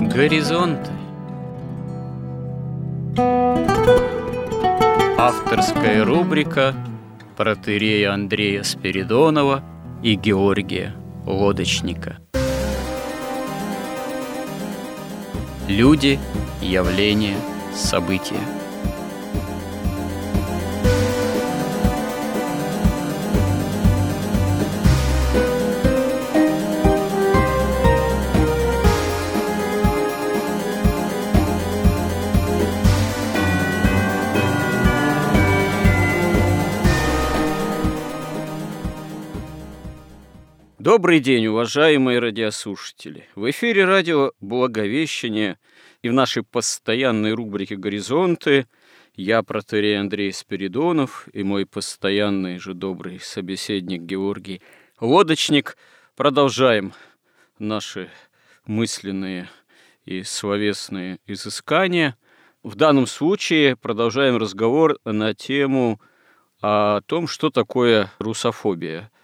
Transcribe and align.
Горизонты. 0.00 0.90
Авторская 5.18 6.02
рубрика 6.06 6.74
протерея 7.36 8.14
Андрея 8.14 8.62
Спиридонова 8.62 9.62
и 10.02 10.14
Георгия 10.14 10.94
Лодочника 11.26 12.18
Люди, 15.68 16.18
явления, 16.62 17.36
события– 17.74 18.40
Добрый 40.88 41.20
день, 41.20 41.48
уважаемые 41.48 42.18
радиослушатели! 42.18 43.28
В 43.34 43.50
эфире 43.50 43.84
радио 43.84 44.32
«Благовещение» 44.40 45.58
и 46.00 46.08
в 46.08 46.14
нашей 46.14 46.42
постоянной 46.42 47.34
рубрике 47.34 47.76
«Горизонты» 47.76 48.66
я, 49.14 49.42
протерей 49.42 50.00
Андрей 50.00 50.32
Спиридонов, 50.32 51.28
и 51.34 51.42
мой 51.42 51.66
постоянный 51.66 52.58
же 52.58 52.72
добрый 52.72 53.20
собеседник 53.20 54.00
Георгий 54.00 54.62
Лодочник 54.98 55.76
продолжаем 56.16 56.94
наши 57.58 58.08
мысленные 58.64 59.50
и 60.06 60.22
словесные 60.22 61.18
изыскания. 61.26 62.16
В 62.62 62.76
данном 62.76 63.06
случае 63.06 63.76
продолжаем 63.76 64.38
разговор 64.38 64.96
на 65.04 65.34
тему 65.34 66.00
о 66.62 67.02
том, 67.02 67.26
что 67.28 67.50
такое 67.50 68.10
русофобия– 68.18 69.12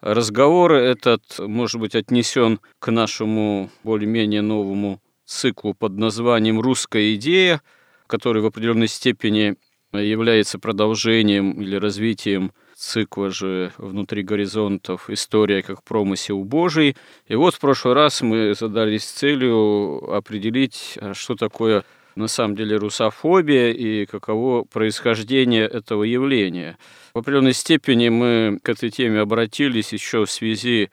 Разговор 0.00 0.72
этот 0.72 1.22
может 1.38 1.80
быть 1.80 1.94
отнесен 1.94 2.60
к 2.78 2.90
нашему 2.90 3.70
более-менее 3.82 4.42
новому 4.42 5.00
циклу 5.24 5.72
под 5.74 5.96
названием 5.96 6.60
«Русская 6.60 7.14
идея», 7.14 7.62
который 8.06 8.42
в 8.42 8.46
определенной 8.46 8.88
степени 8.88 9.56
является 9.92 10.58
продолжением 10.58 11.62
или 11.62 11.76
развитием 11.76 12.52
цикла 12.74 13.30
же 13.30 13.72
«Внутри 13.78 14.22
горизонтов. 14.22 15.08
История 15.08 15.62
как 15.62 15.82
промысел 15.82 16.44
Божий». 16.44 16.94
И 17.26 17.34
вот 17.34 17.54
в 17.54 17.60
прошлый 17.60 17.94
раз 17.94 18.20
мы 18.20 18.54
задались 18.54 19.04
целью 19.04 20.12
определить, 20.12 20.98
а 21.00 21.14
что 21.14 21.36
такое 21.36 21.84
на 22.16 22.28
самом 22.28 22.56
деле 22.56 22.76
русофобия 22.76 23.72
и 23.72 24.06
каково 24.06 24.64
происхождение 24.64 25.66
этого 25.66 26.02
явления. 26.02 26.78
В 27.14 27.18
определенной 27.18 27.52
степени 27.52 28.08
мы 28.08 28.58
к 28.62 28.68
этой 28.68 28.90
теме 28.90 29.20
обратились 29.20 29.92
еще 29.92 30.24
в 30.24 30.30
связи 30.30 30.90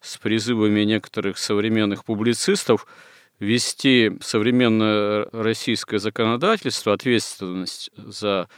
с 0.00 0.16
призывами 0.16 0.82
некоторых 0.82 1.38
современных 1.38 2.04
публицистов 2.04 2.86
вести 3.40 4.12
современное 4.20 5.26
российское 5.32 5.98
законодательство, 5.98 6.92
ответственность 6.92 7.90
за 7.96 8.48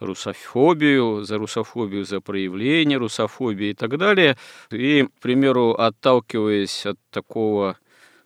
русофобию, 0.00 1.22
за 1.24 1.38
русофобию, 1.38 2.04
за 2.04 2.20
проявление 2.20 2.98
русофобии 2.98 3.68
и 3.68 3.74
так 3.74 3.96
далее. 3.96 4.36
И, 4.70 5.04
к 5.04 5.20
примеру, 5.22 5.72
отталкиваясь 5.74 6.86
от 6.86 6.98
такого, 7.10 7.78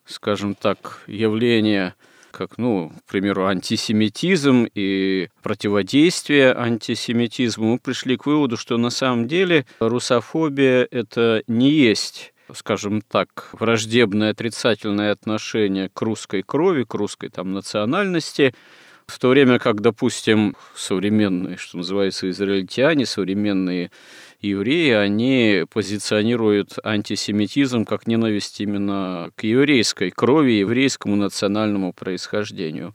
скажем 0.07 0.55
так, 0.55 1.03
явления– 1.07 1.95
как, 2.35 2.59
ну, 2.59 2.93
к 3.07 3.11
примеру, 3.11 3.47
антисемитизм 3.47 4.67
и 4.75 5.29
противодействие 5.43 6.53
антисемитизму, 6.53 7.73
мы 7.73 7.79
пришли 7.79 8.17
к 8.17 8.27
выводу, 8.27 8.57
что 8.57 8.77
на 8.77 8.91
самом 8.91 9.29
деле 9.29 9.67
русофобия– 9.81 10.87
это 10.91 11.43
не 11.47 11.71
есть 11.71 12.33
скажем 12.53 13.01
так, 13.01 13.49
враждебное 13.53 14.31
отрицательное 14.31 15.13
отношение 15.13 15.89
к 15.89 16.03
русской 16.03 16.43
крови, 16.43 16.85
к 16.85 16.93
русской 16.93 17.31
там 17.31 17.55
национальности, 17.55 18.55
в 19.07 19.19
то 19.19 19.29
время 19.29 19.59
как, 19.59 19.81
допустим, 19.81 20.55
современные, 20.77 21.57
что 21.57 21.79
называется, 21.79 22.29
израильтяне, 22.29 23.07
современные 23.07 23.91
евреи, 24.45 24.93
они 24.93 25.65
позиционируют 25.71 26.77
антисемитизм 26.85 27.85
как 27.85 28.07
ненависть 28.07 28.61
именно 28.61 29.31
к 29.37 29.45
еврейской 29.45 30.11
крови, 30.11 30.53
еврейскому 30.53 31.17
национальному 31.17 31.93
происхождению. 31.93 32.95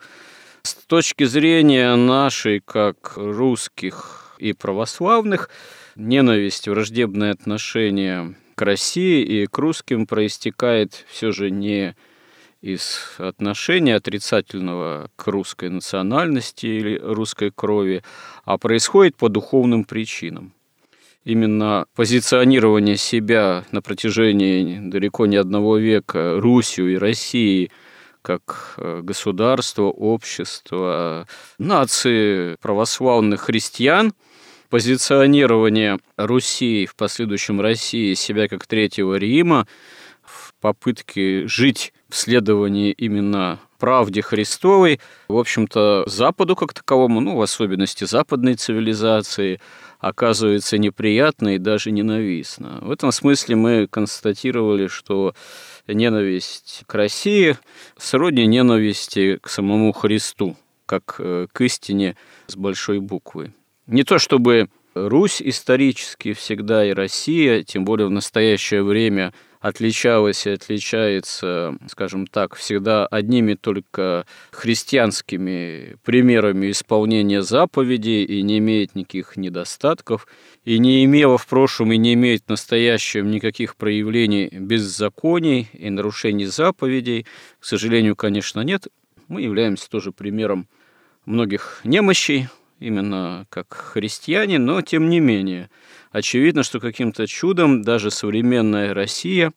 С 0.61 0.75
точки 0.75 1.23
зрения 1.23 1.95
нашей, 1.95 2.59
как 2.59 3.13
русских 3.15 4.35
и 4.37 4.53
православных, 4.53 5.49
ненависть, 5.95 6.67
враждебное 6.67 7.31
отношение 7.31 8.35
к 8.55 8.61
России 8.61 9.23
и 9.23 9.47
к 9.47 9.57
русским 9.57 10.05
проистекает 10.05 11.05
все 11.09 11.31
же 11.31 11.49
не 11.49 11.95
из 12.61 13.15
отношения 13.17 13.95
отрицательного 13.95 15.09
к 15.15 15.27
русской 15.27 15.69
национальности 15.69 16.65
или 16.65 16.99
русской 16.99 17.51
крови, 17.51 18.03
а 18.43 18.57
происходит 18.57 19.15
по 19.15 19.29
духовным 19.29 19.85
причинам 19.85 20.53
именно 21.29 21.85
позиционирование 21.95 22.97
себя 22.97 23.63
на 23.71 23.81
протяжении 23.81 24.79
далеко 24.89 25.27
не 25.27 25.35
одного 25.35 25.77
века 25.77 26.39
Русью 26.39 26.91
и 26.91 26.97
Россией 26.97 27.71
как 28.21 28.73
э, 28.77 29.01
государство, 29.01 29.83
общество, 29.83 31.27
нации 31.57 32.55
православных 32.61 33.41
христиан, 33.41 34.13
позиционирование 34.69 35.99
Руси, 36.17 36.85
в 36.85 36.95
последующем 36.95 37.61
России, 37.61 38.15
себя 38.15 38.47
как 38.47 38.67
Третьего 38.67 39.15
Рима, 39.15 39.67
в 40.23 40.53
попытке 40.59 41.47
жить 41.47 41.93
в 42.09 42.15
следовании 42.17 42.91
именно 42.91 43.59
правде 43.77 44.21
Христовой, 44.21 44.99
в 45.29 45.37
общем-то, 45.37 46.03
Западу 46.07 46.55
как 46.57 46.73
таковому, 46.73 47.21
ну, 47.21 47.37
в 47.37 47.41
особенности 47.41 48.03
западной 48.03 48.55
цивилизации– 48.55 49.61
оказывается 49.99 50.77
неприятно 50.77 51.55
и 51.55 51.57
даже 51.57 51.91
ненавистно. 51.91 52.79
В 52.81 52.91
этом 52.91 53.11
смысле 53.11 53.55
мы 53.55 53.87
констатировали, 53.87 54.87
что 54.87 55.33
ненависть 55.87 56.83
к 56.87 56.93
России 56.95 57.57
сродни 57.97 58.45
ненависти 58.47 59.37
к 59.41 59.49
самому 59.49 59.91
Христу, 59.91 60.55
как 60.85 61.15
э, 61.19 61.47
к 61.51 61.61
истине 61.61 62.15
с 62.47 62.55
большой 62.55 62.99
буквы. 62.99 63.53
Не 63.87 64.03
то 64.03 64.19
чтобы 64.19 64.69
Русь 64.95 65.41
исторически 65.41 66.33
всегда 66.33 66.85
и 66.85 66.93
Россия, 66.93 67.63
тем 67.63 67.85
более 67.85 68.07
в 68.07 68.11
настоящее 68.11 68.83
время– 68.83 69.33
отличалась 69.59 70.45
и 70.45 70.51
отличается, 70.51 71.75
скажем 71.87 72.27
так, 72.27 72.55
всегда 72.55 73.05
одними 73.05 73.55
только 73.55 74.25
христианскими 74.51 75.97
примерами 76.03 76.71
исполнения 76.71 77.41
заповедей 77.41 78.23
и 78.23 78.41
не 78.41 78.59
имеет 78.59 78.95
никаких 78.95 79.35
недостатков, 79.35 80.27
и 80.63 80.79
не 80.79 81.03
имела 81.03 81.37
в 81.37 81.47
прошлом 81.47 81.91
и 81.91 81.97
не 81.97 82.13
имеет 82.13 82.43
в 82.45 82.49
настоящем 82.49 83.29
никаких 83.31 83.75
проявлений 83.75 84.49
беззаконий 84.51 85.69
и 85.73 85.89
нарушений 85.89 86.45
заповедей. 86.45 87.25
К 87.59 87.65
сожалению, 87.65 88.15
конечно, 88.15 88.61
нет. 88.61 88.87
Мы 89.27 89.41
являемся 89.41 89.89
тоже 89.89 90.11
примером 90.11 90.67
многих 91.25 91.81
немощей, 91.83 92.47
именно 92.79 93.45
как 93.49 93.73
христиане, 93.73 94.59
но 94.59 94.81
тем 94.81 95.09
не 95.09 95.19
менее– 95.19 95.69
очевидно, 96.11 96.63
что 96.63 96.79
каким-то 96.79 97.27
чудом 97.27 97.81
даже 97.81 98.11
современная 98.11 98.93
Россия, 98.93 99.53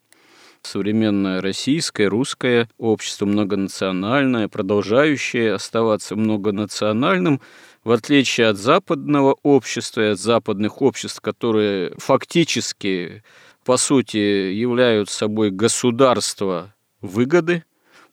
современное 0.63 1.41
российское, 1.41 2.07
русское 2.07 2.69
общество 2.79 3.27
многонациональное, 3.27 4.49
продолжающее 4.49 5.55
оставаться 5.55 6.15
многонациональным, 6.15 7.41
в 7.85 7.91
отличие 7.91 8.49
от 8.49 8.59
западного 8.59 9.37
общества 9.43 10.03
и 10.03 10.13
от 10.13 10.21
западных 10.21 10.81
обществ, 10.83 11.21
которые 11.21 11.95
фактически, 11.99 13.25
по 13.65 13.77
сути, 13.77 14.17
являются 14.17 15.19
собой 15.19 15.51
государство 15.51 16.75
выгоды, 17.01 17.65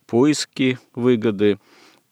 поиски 0.07 0.79
выгоды, 0.95 1.59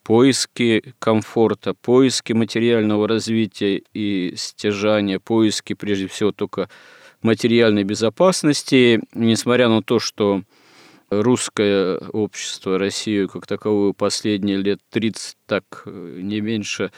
поиски 0.08 0.94
комфорта, 1.00 1.74
поиски 1.74 2.32
материального 2.32 3.10
развития 3.10 3.82
и 3.94 4.36
стяжания, 4.38 5.20
поиски, 5.20 5.74
прежде 5.74 6.08
всего, 6.08 6.32
только 6.32 6.70
материальной 7.22 7.84
безопасности, 7.84 9.02
несмотря 9.14 9.68
на 9.68 9.84
то, 9.84 10.00
что 10.00 10.44
русское 11.10 11.98
общество, 12.14 12.80
Россию 12.80 13.28
как 13.28 13.48
таковую 13.48 13.94
последние 13.94 14.56
лет 14.56 14.80
30, 14.92 15.36
так 15.46 15.84
не 15.86 16.40
меньше, 16.40 16.94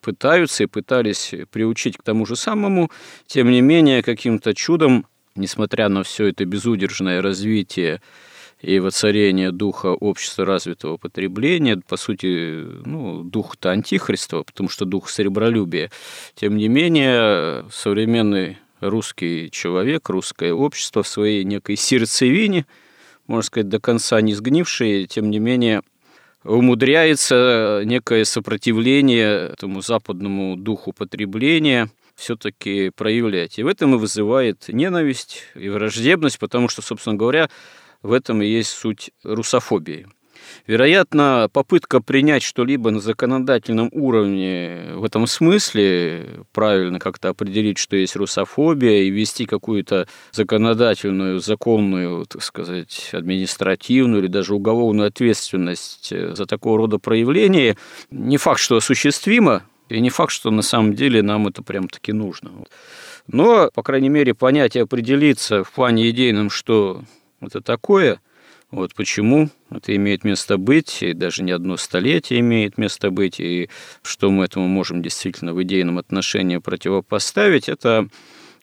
пытаются 0.00 0.64
и 0.64 0.66
пытались 0.66 1.32
приучить 1.52 1.96
к 1.96 2.02
тому 2.02 2.26
же 2.26 2.34
самому, 2.34 2.90
тем 3.28 3.52
не 3.52 3.60
менее, 3.60 4.02
каким-то 4.02 4.52
чудом, 4.52 5.06
несмотря 5.36 5.88
на 5.88 6.02
все 6.02 6.26
это 6.26 6.44
безудержное 6.44 7.22
развитие 7.22 8.02
и 8.60 8.80
воцарение 8.80 9.52
духа 9.52 9.88
общества 9.88 10.44
развитого 10.44 10.96
потребления, 10.96 11.80
по 11.86 11.96
сути, 11.96 12.64
ну, 12.84 13.22
дух-то 13.22 13.70
антихристова, 13.70 14.42
потому 14.42 14.68
что 14.68 14.84
дух 14.84 15.10
серебролюбия. 15.10 15.90
Тем 16.34 16.56
не 16.56 16.68
менее, 16.68 17.64
современный 17.70 18.58
русский 18.80 19.50
человек, 19.50 20.08
русское 20.08 20.52
общество 20.52 21.02
в 21.02 21.08
своей 21.08 21.44
некой 21.44 21.76
сердцевине, 21.76 22.66
можно 23.26 23.42
сказать, 23.42 23.68
до 23.68 23.78
конца 23.78 24.20
не 24.20 24.34
сгнившее, 24.34 25.06
тем 25.06 25.30
не 25.30 25.38
менее, 25.38 25.82
умудряется 26.44 27.82
некое 27.84 28.24
сопротивление 28.24 29.50
этому 29.52 29.82
западному 29.82 30.56
духу 30.56 30.92
потребления 30.92 31.90
все-таки 32.16 32.90
проявлять. 32.90 33.58
И 33.58 33.62
в 33.62 33.68
этом 33.68 33.94
и 33.94 33.98
вызывает 33.98 34.64
ненависть 34.68 35.44
и 35.54 35.68
враждебность, 35.68 36.38
потому 36.38 36.68
что, 36.68 36.82
собственно 36.82 37.16
говоря, 37.16 37.48
в 38.02 38.12
этом 38.12 38.42
и 38.42 38.46
есть 38.46 38.70
суть 38.70 39.10
русофобии. 39.24 40.06
Вероятно, 40.66 41.48
попытка 41.52 42.00
принять 42.00 42.42
что-либо 42.42 42.90
на 42.90 43.00
законодательном 43.00 43.88
уровне 43.92 44.92
в 44.94 45.04
этом 45.04 45.26
смысле, 45.26 46.44
правильно 46.52 46.98
как-то 46.98 47.30
определить, 47.30 47.78
что 47.78 47.96
есть 47.96 48.16
русофобия, 48.16 49.02
и 49.02 49.10
ввести 49.10 49.46
какую-то 49.46 50.08
законодательную, 50.32 51.40
законную, 51.40 52.24
так 52.26 52.42
сказать, 52.42 53.10
административную 53.12 54.22
или 54.22 54.28
даже 54.28 54.54
уголовную 54.54 55.08
ответственность 55.08 56.10
за 56.10 56.46
такого 56.46 56.78
рода 56.78 56.98
проявление, 56.98 57.76
не 58.10 58.36
факт, 58.36 58.60
что 58.60 58.76
осуществимо, 58.76 59.64
и 59.88 60.00
не 60.00 60.10
факт, 60.10 60.32
что 60.32 60.50
на 60.50 60.62
самом 60.62 60.94
деле 60.94 61.22
нам 61.22 61.48
это 61.48 61.62
прям-таки 61.62 62.12
нужно. 62.12 62.50
Но, 63.26 63.70
по 63.74 63.82
крайней 63.82 64.08
мере, 64.08 64.34
понять 64.34 64.76
и 64.76 64.80
определиться 64.80 65.64
в 65.64 65.72
плане 65.72 66.08
идейном, 66.10 66.50
что 66.50 67.02
это 67.40 67.60
такое, 67.60 68.20
вот 68.70 68.94
почему 68.94 69.48
это 69.70 69.96
имеет 69.96 70.24
место 70.24 70.58
быть, 70.58 71.02
и 71.02 71.14
даже 71.14 71.42
не 71.42 71.52
одно 71.52 71.76
столетие 71.76 72.40
имеет 72.40 72.76
место 72.76 73.10
быть, 73.10 73.40
и 73.40 73.70
что 74.02 74.30
мы 74.30 74.44
этому 74.44 74.68
можем 74.68 75.00
действительно 75.00 75.54
в 75.54 75.62
идейном 75.62 75.98
отношении 75.98 76.58
противопоставить, 76.58 77.68
это 77.68 78.08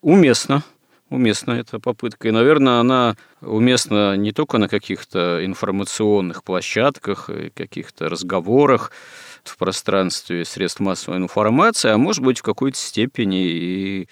уместно, 0.01 0.63
уместна 1.10 1.54
эта 1.54 1.80
попытка. 1.80 2.27
И, 2.27 2.31
наверное, 2.31 2.80
она 2.80 3.16
уместна 3.42 4.16
не 4.16 4.31
только 4.31 4.60
на 4.60 4.68
каких-то 4.68 5.44
информационных 5.44 6.44
площадках, 6.44 7.30
каких-то 7.56 8.07
разговорах 8.07 8.92
в 9.44 9.57
пространстве 9.57 10.45
средств 10.45 10.80
массовой 10.80 11.18
информации, 11.18 11.89
а 11.89 11.98
может 11.98 12.24
быть 12.24 12.39
в 12.39 12.44
какой-то 12.44 12.77
степени 12.77 13.48
и 13.48 14.07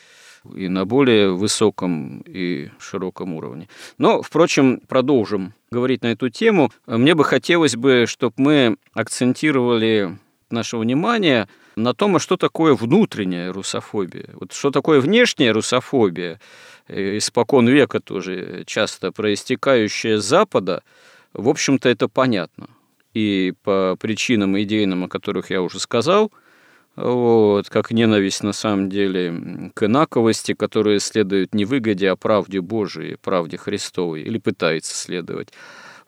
и 0.56 0.68
на 0.68 0.86
более 0.86 1.32
высоком 1.32 2.24
и 2.26 2.70
широком 2.80 3.34
уровне. 3.34 3.68
Но, 3.98 4.22
впрочем, 4.22 4.82
продолжим 4.88 5.54
говорить 5.72 6.04
на 6.04 6.08
эту 6.08 6.30
тему. 6.30 6.72
Мне 6.86 7.16
бы 7.16 7.24
хотелось 7.24 7.76
бы, 7.76 8.06
чтобы 8.08 8.34
мы 8.38 8.78
акцентировали 8.94 10.18
наше 10.50 10.78
внимание 10.78 11.48
на 11.76 11.94
том, 11.94 12.18
а 12.18 12.20
что 12.20 12.38
такое 12.38 12.76
внутренняя 12.76 13.52
русофобия. 13.52 14.30
Вот 14.34 14.54
что 14.54 14.70
такое 14.70 15.02
внешняя 15.02 15.52
русофобия, 15.52 16.40
э, 16.88 17.18
испокон 17.18 17.68
века 17.68 18.00
тоже 18.00 18.64
часто 18.68 19.12
проистекающая 19.12 20.18
с 20.20 20.26
Запада, 20.26 20.84
в 21.34 21.50
общем-то, 21.50 21.90
это 21.90 22.08
понятно. 22.08 22.68
И 23.16 23.54
по 23.64 23.98
причинам 24.00 24.60
идейным, 24.62 25.06
о 25.06 25.08
которых 25.08 25.50
я 25.50 25.62
уже 25.62 25.80
сказал– 25.80 26.32
вот, 26.96 27.70
как 27.70 27.92
ненависть 27.92 28.44
на 28.44 28.54
самом 28.54 28.90
деле 28.90 29.72
к 29.74 29.84
инаковости, 29.84 30.54
которая 30.54 31.00
следует 31.00 31.56
не 31.56 31.66
выгоде, 31.66 32.10
а 32.10 32.16
правде 32.16 32.62
Божией, 32.62 33.18
правде 33.22 33.58
Христовой, 33.58 34.22
или 34.22 34.38
пытается 34.38 34.96
следовать. 34.96 35.50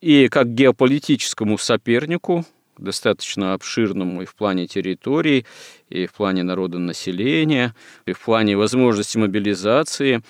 И 0.02 0.28
как 0.28 0.54
геополитическому 0.54 1.58
сопернику, 1.58 2.46
достаточно 2.78 3.54
обширному 3.54 4.22
и 4.22 4.26
в 4.26 4.36
плане 4.36 4.68
территории, 4.68 5.46
и 5.90 6.06
в 6.06 6.14
плане 6.14 6.44
народонаселения, 6.44 7.74
и 8.06 8.12
в 8.12 8.20
плане 8.20 8.56
возможности 8.56 9.18
мобилизации 9.18 10.22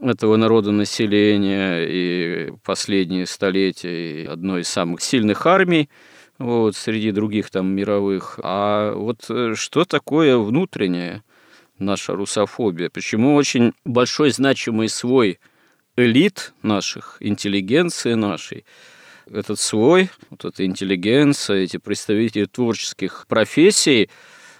этого 0.00 0.36
народонаселения, 0.36 1.86
и 1.88 2.52
последние 2.62 3.26
столетия 3.26 4.28
одной 4.28 4.60
из 4.60 4.68
самых 4.68 5.00
сильных 5.00 5.44
армий– 5.46 5.88
вот, 6.38 6.76
среди 6.76 7.12
других 7.12 7.50
там 7.50 7.68
мировых. 7.68 8.40
А 8.42 8.92
вот 8.94 9.26
э, 9.28 9.54
что 9.56 9.84
такое 9.84 10.36
внутренняя 10.36 11.22
наша 11.78 12.14
русофобия? 12.14 12.90
Почему 12.90 13.34
очень 13.34 13.72
большой 13.84 14.30
значимый 14.30 14.88
свой 14.88 15.38
элит 15.96 16.52
наших, 16.62 17.18
интеллигенции 17.20 18.14
нашей, 18.14 18.64
этот 19.30 19.58
свой, 19.58 20.10
вот 20.30 20.44
эта 20.44 20.66
интеллигенция, 20.66 21.58
эти 21.58 21.76
представители 21.76 22.44
творческих 22.44 23.26
профессий 23.28 24.10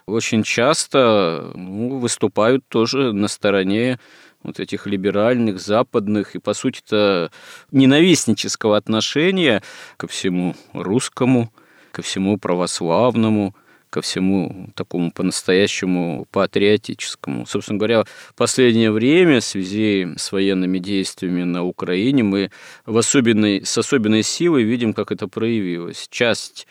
очень 0.06 0.42
часто 0.42 1.52
ну, 1.54 1.98
выступают 1.98 2.66
тоже 2.68 3.12
на 3.12 3.28
стороне 3.28 3.98
вот 4.42 4.60
этих 4.60 4.86
либеральных, 4.86 5.60
западных 5.60 6.36
и, 6.36 6.38
по 6.38 6.52
сути-то, 6.52 7.30
ненавистнического 7.72 8.76
отношения 8.76 9.62
ко 9.96 10.06
всему 10.06 10.54
русскому, 10.74 11.50
ко 11.94 12.02
всему 12.02 12.38
православному, 12.38 13.54
ко 13.88 14.00
всему 14.00 14.70
такому 14.74 15.12
по-настоящему 15.12 16.26
патриотическому. 16.32 17.46
Собственно 17.46 17.78
говоря, 17.78 18.02
в 18.04 18.34
последнее 18.34 18.90
время 18.90 19.38
в 19.38 19.44
связи 19.44 20.08
с 20.16 20.32
военными 20.32 20.78
действиями 20.78 21.44
на 21.44 21.62
Украине 21.62 22.24
мы 22.24 22.50
в 22.84 22.98
особенной, 22.98 23.64
с 23.64 23.78
особенной 23.78 24.24
силой 24.24 24.64
видим, 24.64 24.92
как 24.92 25.12
это 25.12 25.28
проявилось. 25.28 26.08
Часть 26.10 26.66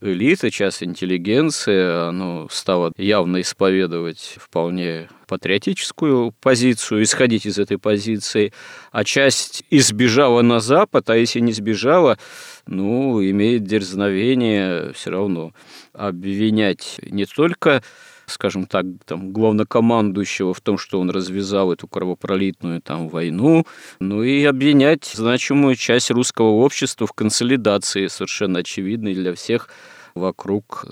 элита, 0.00 0.50
часть 0.50 0.82
интеллигенции, 0.82 2.08
оно 2.08 2.48
стало 2.50 2.92
явно 2.96 3.40
исповедовать 3.40 4.36
вполне 4.38 5.08
патриотическую 5.26 6.32
позицию, 6.40 7.02
исходить 7.02 7.46
из 7.46 7.58
этой 7.58 7.78
позиции, 7.78 8.52
а 8.92 9.04
часть 9.04 9.64
избежала 9.70 10.42
на 10.42 10.60
Запад, 10.60 11.08
а 11.10 11.16
если 11.16 11.40
не 11.40 11.52
сбежала, 11.52 12.18
ну, 12.66 13.22
имеет 13.22 13.64
дерзновение 13.64 14.92
все 14.92 15.10
равно 15.10 15.52
обвинять 15.92 17.00
не 17.02 17.24
только 17.24 17.82
скажем 18.26 18.66
так, 18.66 18.86
там, 19.04 19.32
главнокомандующего 19.32 20.54
в 20.54 20.60
том, 20.60 20.78
что 20.78 21.00
он 21.00 21.10
развязал 21.10 21.72
эту 21.72 21.88
кровопролитную 21.88 22.80
там 22.80 23.08
войну, 23.08 23.66
ну 24.00 24.22
и 24.22 24.44
обвинять 24.44 25.04
значимую 25.04 25.76
часть 25.76 26.10
русского 26.10 26.50
общества 26.50 27.06
в 27.06 27.12
консолидации, 27.12 28.06
совершенно 28.06 28.60
очевидной 28.60 29.14
для 29.14 29.34
всех 29.34 29.68
вокруг 30.14 30.84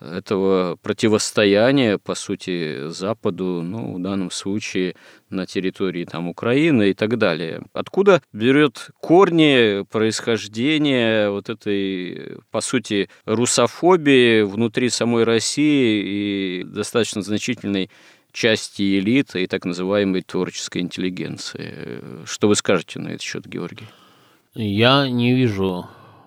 этого 0.00 0.76
противостояния, 0.82 1.98
по 1.98 2.14
сути, 2.14 2.88
Западу, 2.88 3.62
ну, 3.62 3.94
в 3.94 4.02
данном 4.02 4.30
случае 4.30 4.94
на 5.30 5.46
территории 5.46 6.04
там, 6.04 6.28
Украины 6.28 6.90
и 6.90 6.94
так 6.94 7.18
далее. 7.18 7.62
Откуда 7.72 8.22
берет 8.32 8.90
корни 9.00 9.84
происхождения 9.90 11.30
вот 11.30 11.48
этой, 11.48 12.38
по 12.50 12.60
сути, 12.60 13.08
русофобии 13.24 14.42
внутри 14.42 14.90
самой 14.90 15.24
России 15.24 16.60
и 16.60 16.64
достаточно 16.64 17.22
значительной 17.22 17.90
части 18.32 18.98
элиты 18.98 19.44
и 19.44 19.46
так 19.46 19.64
называемой 19.64 20.22
творческой 20.22 20.82
интеллигенции. 20.82 22.02
Что 22.26 22.48
вы 22.48 22.54
скажете 22.54 23.00
на 23.00 23.08
этот 23.08 23.22
счет, 23.22 23.46
Георгий? 23.46 23.86
Я 24.54 25.08
не 25.08 25.34
вижу 25.34 25.86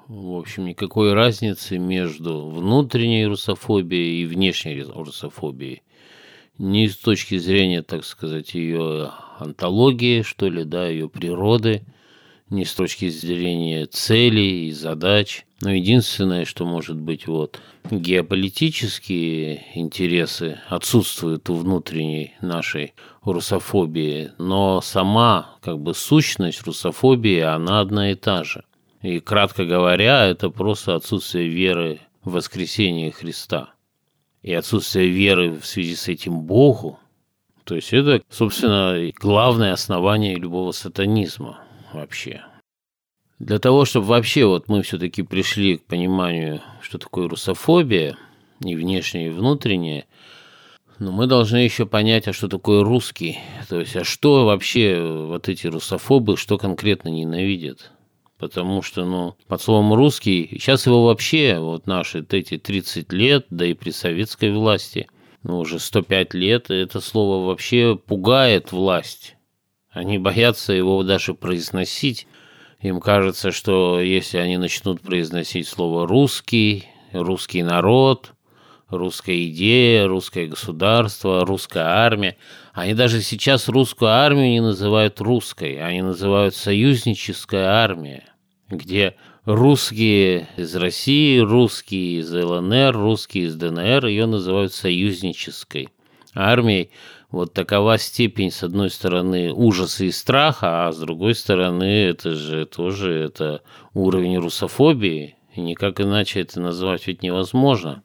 в 0.10 0.40
общем, 0.40 0.66
никакой 0.66 1.14
разницы 1.14 1.78
между 1.78 2.50
внутренней 2.50 3.28
русофобией 3.28 4.24
и 4.24 4.26
внешней 4.26 4.82
русофобией. 4.82 5.84
Ни 6.58 6.88
с 6.88 6.98
точки 6.98 7.38
зрения, 7.38 7.84
так 7.84 8.04
сказать, 8.04 8.56
ее 8.56 9.12
антологии, 9.38 10.24
что 10.24 10.50
ли, 10.50 10.64
да, 10.64 10.88
ее 10.88 11.10
природы, 11.10 11.84
ни 12.50 12.64
с 12.64 12.74
точки 12.74 13.08
зрения 13.10 13.86
целей 13.86 14.70
и 14.70 14.72
задач. 14.72 15.46
Но 15.62 15.72
единственное, 15.72 16.46
что 16.46 16.66
может 16.66 17.00
быть, 17.00 17.28
вот, 17.28 17.62
геополитические 17.92 19.64
интересы 19.76 20.60
отсутствуют 20.70 21.52
у 21.52 21.54
внутренней 21.54 22.34
нашей 22.42 22.94
русофобии, 23.22 24.32
но 24.40 24.82
сама, 24.82 25.58
как 25.62 25.80
бы, 25.80 25.94
сущность 25.94 26.64
русофобии, 26.64 27.42
она 27.42 27.80
одна 27.80 28.12
и 28.12 28.16
та 28.16 28.44
же. 28.44 28.64
И, 29.02 29.20
кратко 29.20 29.66
говоря, 29.66 30.26
это 30.26 30.50
просто 30.50 30.96
отсутствие 30.96 31.48
веры 31.48 32.00
в 32.24 32.34
воскресение 32.34 33.12
Христа. 33.12 33.74
И 34.42 34.54
отсутствие 34.54 35.08
веры 35.08 35.52
в 35.60 35.66
связи 35.66 35.96
с 35.96 36.08
этим 36.08 36.42
Богу. 36.42 37.00
То 37.64 37.76
есть 37.76 37.94
это, 37.94 38.22
собственно, 38.30 39.00
главное 39.20 39.74
основание 39.74 40.36
любого 40.36 40.72
сатанизма 40.72 41.60
вообще. 41.94 42.44
Для 43.38 43.60
того, 43.60 43.86
чтобы 43.86 44.08
вообще 44.08 44.46
вот 44.46 44.68
мы 44.68 44.82
все-таки 44.82 45.24
пришли 45.24 45.78
к 45.78 45.86
пониманию, 45.86 46.62
что 46.82 46.98
такое 46.98 47.30
русофобия, 47.30 48.18
и 48.62 48.76
внешняя, 48.76 49.28
и 49.28 49.30
внутренняя, 49.30 50.06
но 50.98 51.14
мы 51.14 51.28
должны 51.28 51.58
еще 51.58 51.86
понять, 51.86 52.28
а 52.28 52.34
что 52.34 52.50
такое 52.50 52.84
русский. 52.84 53.40
То 53.70 53.80
есть, 53.80 53.96
а 53.96 54.04
что 54.04 54.46
вообще 54.46 55.00
вот 55.00 55.48
эти 55.48 55.68
русофобы, 55.68 56.36
что 56.36 56.58
конкретно 56.58 57.08
ненавидят? 57.08 57.92
Потому 58.40 58.82
что, 58.82 59.04
ну, 59.04 59.36
под 59.48 59.62
словом 59.62 59.94
«русский», 59.94 60.48
сейчас 60.54 60.86
его 60.86 61.06
вообще, 61.06 61.60
вот 61.60 61.88
наши 61.88 62.26
эти 62.30 62.58
30 62.58 63.12
лет, 63.12 63.46
да 63.50 63.66
и 63.66 63.74
при 63.74 63.92
советской 63.92 64.54
власти, 64.54 65.08
ну, 65.44 65.60
уже 65.60 65.78
105 65.78 66.34
лет, 66.36 66.72
это 66.72 67.02
слово 67.02 67.46
вообще 67.46 67.98
пугает 67.98 68.72
власть. 68.72 69.36
Они 69.92 70.18
боятся 70.18 70.72
его 70.72 71.04
даже 71.04 71.34
произносить. 71.34 72.28
Им 72.80 73.02
кажется, 73.02 73.52
что 73.52 74.00
если 74.00 74.38
они 74.38 74.56
начнут 74.58 75.02
произносить 75.02 75.68
слово 75.68 76.08
«русский», 76.08 76.86
«русский 77.12 77.62
народ», 77.62 78.34
русская 78.90 79.46
идея, 79.48 80.08
русское 80.08 80.48
государство, 80.48 81.46
русская 81.46 81.84
армия. 81.84 82.38
Они 82.74 82.94
даже 82.94 83.22
сейчас 83.22 83.68
русскую 83.68 84.12
армию 84.12 84.50
не 84.50 84.62
называют 84.62 85.20
русской, 85.22 85.82
они 85.82 86.02
называют 86.02 86.56
союзническая 86.56 87.68
армия, 87.68 88.24
где 88.70 89.16
русские 89.46 90.48
из 90.58 90.76
России, 90.76 91.40
русские 91.40 92.20
из 92.20 92.32
ЛНР, 92.32 92.96
русские 92.96 93.46
из 93.46 93.56
ДНР 93.56 94.06
ее 94.06 94.26
называют 94.26 94.74
союзнической 94.74 95.90
армией. 96.36 96.92
Вот 97.32 97.54
такова 97.54 97.98
степень, 97.98 98.52
с 98.52 98.64
одной 98.64 98.90
стороны, 98.90 99.52
ужаса 99.54 100.06
и 100.06 100.12
страха, 100.12 100.88
а 100.88 100.92
с 100.92 100.98
другой 100.98 101.36
стороны, 101.36 101.84
это 101.84 102.34
же 102.34 102.66
тоже 102.66 103.14
это 103.14 103.62
уровень 103.94 104.38
русофобии. 104.38 105.36
И 105.56 105.62
никак 105.62 106.00
иначе 106.02 106.42
это 106.42 106.60
назвать 106.60 107.06
ведь 107.08 107.22
невозможно. 107.22 108.04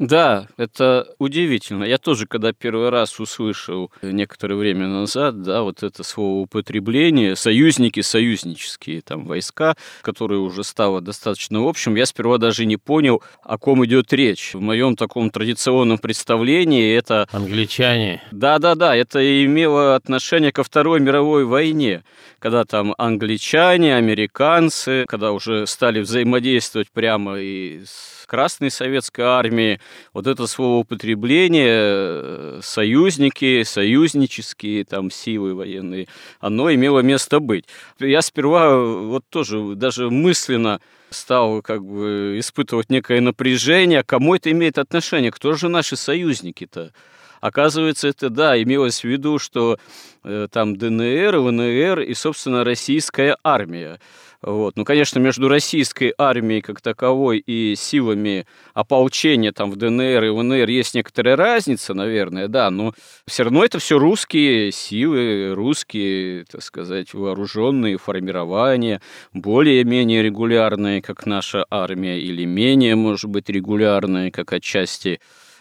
Да, 0.00 0.48
это 0.56 1.06
удивительно. 1.18 1.84
Я 1.84 1.98
тоже, 1.98 2.26
когда 2.26 2.54
первый 2.54 2.88
раз 2.88 3.20
услышал 3.20 3.92
некоторое 4.00 4.54
время 4.54 4.88
назад, 4.88 5.42
да, 5.42 5.60
вот 5.60 5.82
это 5.82 6.02
слово 6.04 6.40
употребление, 6.40 7.36
союзники, 7.36 8.00
союзнические 8.00 9.02
там 9.02 9.26
войска, 9.26 9.74
которые 10.00 10.40
уже 10.40 10.64
стало 10.64 11.02
достаточно 11.02 11.68
общим, 11.68 11.96
я 11.96 12.06
сперва 12.06 12.38
даже 12.38 12.64
не 12.64 12.78
понял, 12.78 13.22
о 13.42 13.58
ком 13.58 13.84
идет 13.84 14.10
речь. 14.14 14.54
В 14.54 14.60
моем 14.62 14.96
таком 14.96 15.28
традиционном 15.28 15.98
представлении 15.98 16.96
это... 16.96 17.28
Англичане. 17.30 18.22
Да-да-да, 18.30 18.96
это 18.96 19.44
имело 19.44 19.96
отношение 19.96 20.50
ко 20.50 20.64
Второй 20.64 21.00
мировой 21.00 21.44
войне, 21.44 22.04
когда 22.38 22.64
там 22.64 22.94
англичане, 22.96 23.96
американцы, 23.96 25.04
когда 25.08 25.32
уже 25.32 25.66
стали 25.66 26.00
взаимодействовать 26.00 26.90
прямо 26.90 27.38
и 27.38 27.82
с 27.84 28.24
Красной 28.30 28.70
Советской 28.70 29.22
Армии, 29.22 29.80
вот 30.12 30.26
это 30.26 30.46
словоупотребление 30.46 31.68
э, 31.68 32.60
союзники, 32.62 33.62
союзнические 33.62 34.84
там 34.84 35.10
силы 35.10 35.54
военные, 35.54 36.08
оно 36.40 36.72
имело 36.72 37.00
место 37.00 37.40
быть. 37.40 37.64
Я 37.98 38.22
сперва 38.22 38.66
э, 38.66 39.06
вот 39.06 39.24
тоже 39.28 39.74
даже 39.74 40.10
мысленно 40.10 40.80
стал 41.10 41.62
как 41.62 41.84
бы 41.84 42.36
испытывать 42.38 42.90
некое 42.90 43.20
напряжение, 43.20 44.02
кому 44.02 44.34
это 44.34 44.50
имеет 44.50 44.78
отношение, 44.78 45.30
кто 45.30 45.54
же 45.54 45.68
наши 45.68 45.96
союзники-то? 45.96 46.92
Оказывается, 47.40 48.08
это, 48.08 48.28
да, 48.28 48.62
имелось 48.62 49.00
в 49.00 49.04
виду, 49.04 49.38
что 49.38 49.78
э, 50.24 50.48
там 50.50 50.76
ДНР, 50.76 51.38
ВНР 51.38 52.00
и, 52.00 52.14
собственно, 52.14 52.64
российская 52.64 53.36
армия. 53.42 53.98
Вот. 54.42 54.76
Ну, 54.76 54.84
конечно, 54.86 55.18
между 55.18 55.48
российской 55.48 56.14
армией 56.16 56.62
как 56.62 56.80
таковой 56.80 57.38
и 57.38 57.74
силами 57.76 58.46
ополчения 58.72 59.52
там 59.52 59.70
в 59.70 59.76
ДНР 59.76 60.24
и 60.24 60.28
ВНР 60.30 60.68
есть 60.70 60.94
некоторая 60.94 61.36
разница, 61.36 61.92
наверное, 61.92 62.48
да, 62.48 62.70
но 62.70 62.94
все 63.26 63.42
равно 63.42 63.62
это 63.64 63.78
все 63.78 63.98
русские 63.98 64.72
силы, 64.72 65.52
русские, 65.54 66.46
так 66.50 66.62
сказать, 66.62 67.12
вооруженные 67.12 67.98
формирования, 67.98 69.02
более-менее 69.34 70.22
регулярные, 70.22 71.02
как 71.02 71.26
наша 71.26 71.66
армия, 71.70 72.18
или 72.18 72.46
менее, 72.46 72.96
может 72.96 73.28
быть, 73.28 73.50
регулярные, 73.50 74.30
как 74.30 74.54
отчасти 74.54 75.20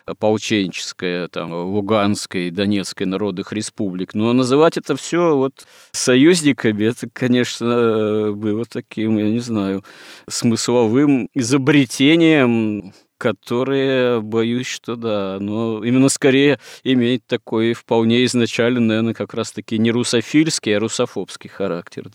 ополченческая, 0.09 1.27
там, 1.27 1.51
Луганской, 1.53 2.49
Донецкой 2.49 3.07
народных 3.07 3.53
республик. 3.53 4.13
Но 4.13 4.33
называть 4.33 4.77
это 4.77 4.95
все 4.95 5.35
вот 5.35 5.65
союзниками, 5.91 6.85
это, 6.85 7.07
конечно, 7.11 8.31
было 8.33 8.65
таким, 8.65 9.17
я 9.17 9.29
не 9.29 9.39
знаю, 9.39 9.83
смысловым 10.27 11.29
изобретением, 11.33 12.93
которое, 13.19 14.21
боюсь, 14.21 14.67
что 14.67 14.95
да, 14.95 15.37
но 15.41 15.83
именно 15.83 16.07
скорее 16.09 16.59
имеет 16.83 17.25
такой 17.27 17.73
вполне 17.73 18.23
изначально, 18.25 18.79
наверное, 18.79 19.13
как 19.13 19.33
раз-таки 19.33 19.77
не 19.77 19.91
русофильский, 19.91 20.75
а 20.75 20.79
русофобский 20.79 21.49
характер. 21.49 22.09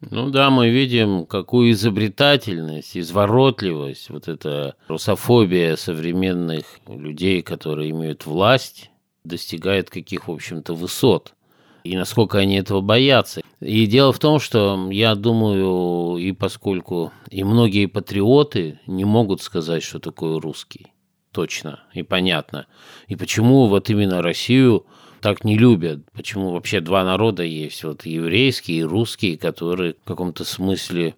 Ну 0.00 0.30
да, 0.30 0.50
мы 0.50 0.68
видим, 0.68 1.24
какую 1.24 1.70
изобретательность, 1.70 2.96
изворотливость, 2.96 4.10
вот 4.10 4.28
эта 4.28 4.76
русофобия 4.88 5.76
современных 5.76 6.66
людей, 6.86 7.42
которые 7.42 7.90
имеют 7.90 8.26
власть, 8.26 8.90
достигает 9.24 9.88
каких, 9.88 10.28
в 10.28 10.32
общем-то, 10.32 10.74
высот. 10.74 11.34
И 11.82 11.96
насколько 11.96 12.38
они 12.38 12.56
этого 12.56 12.80
боятся. 12.80 13.42
И 13.60 13.86
дело 13.86 14.12
в 14.12 14.18
том, 14.18 14.38
что 14.38 14.88
я 14.90 15.14
думаю, 15.14 16.18
и 16.18 16.32
поскольку 16.32 17.12
и 17.30 17.44
многие 17.44 17.86
патриоты 17.86 18.80
не 18.86 19.04
могут 19.04 19.40
сказать, 19.40 19.82
что 19.82 19.98
такое 19.98 20.40
русский, 20.40 20.92
точно 21.36 21.80
и 21.92 22.02
понятно. 22.02 22.66
И 23.08 23.14
почему 23.14 23.66
вот 23.66 23.90
именно 23.90 24.22
Россию 24.22 24.86
так 25.20 25.44
не 25.44 25.58
любят. 25.58 26.00
Почему 26.12 26.50
вообще 26.50 26.80
два 26.80 27.04
народа 27.04 27.42
есть, 27.42 27.84
вот 27.84 28.06
еврейский 28.06 28.78
и 28.78 28.82
русский, 28.82 29.36
которые 29.36 29.96
в 30.02 30.08
каком-то 30.08 30.44
смысле 30.44 31.14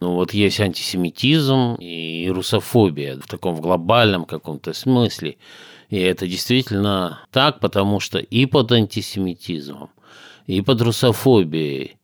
ну 0.00 0.12
вот 0.12 0.34
есть 0.34 0.60
антисемитизм 0.60 1.76
и 1.76 2.28
русофобия 2.28 3.18
в 3.18 3.26
таком 3.26 3.54
в 3.54 3.62
глобальном 3.62 4.26
каком-то 4.26 4.74
смысле. 4.74 5.38
И 5.88 5.96
это 5.96 6.26
действительно 6.26 7.20
так, 7.32 7.58
потому 7.60 7.98
что 7.98 8.18
и 8.18 8.44
под 8.44 8.72
антисемитизмом, 8.72 9.88
и 10.46 10.60
под 10.60 10.82
русофобией 10.82 11.96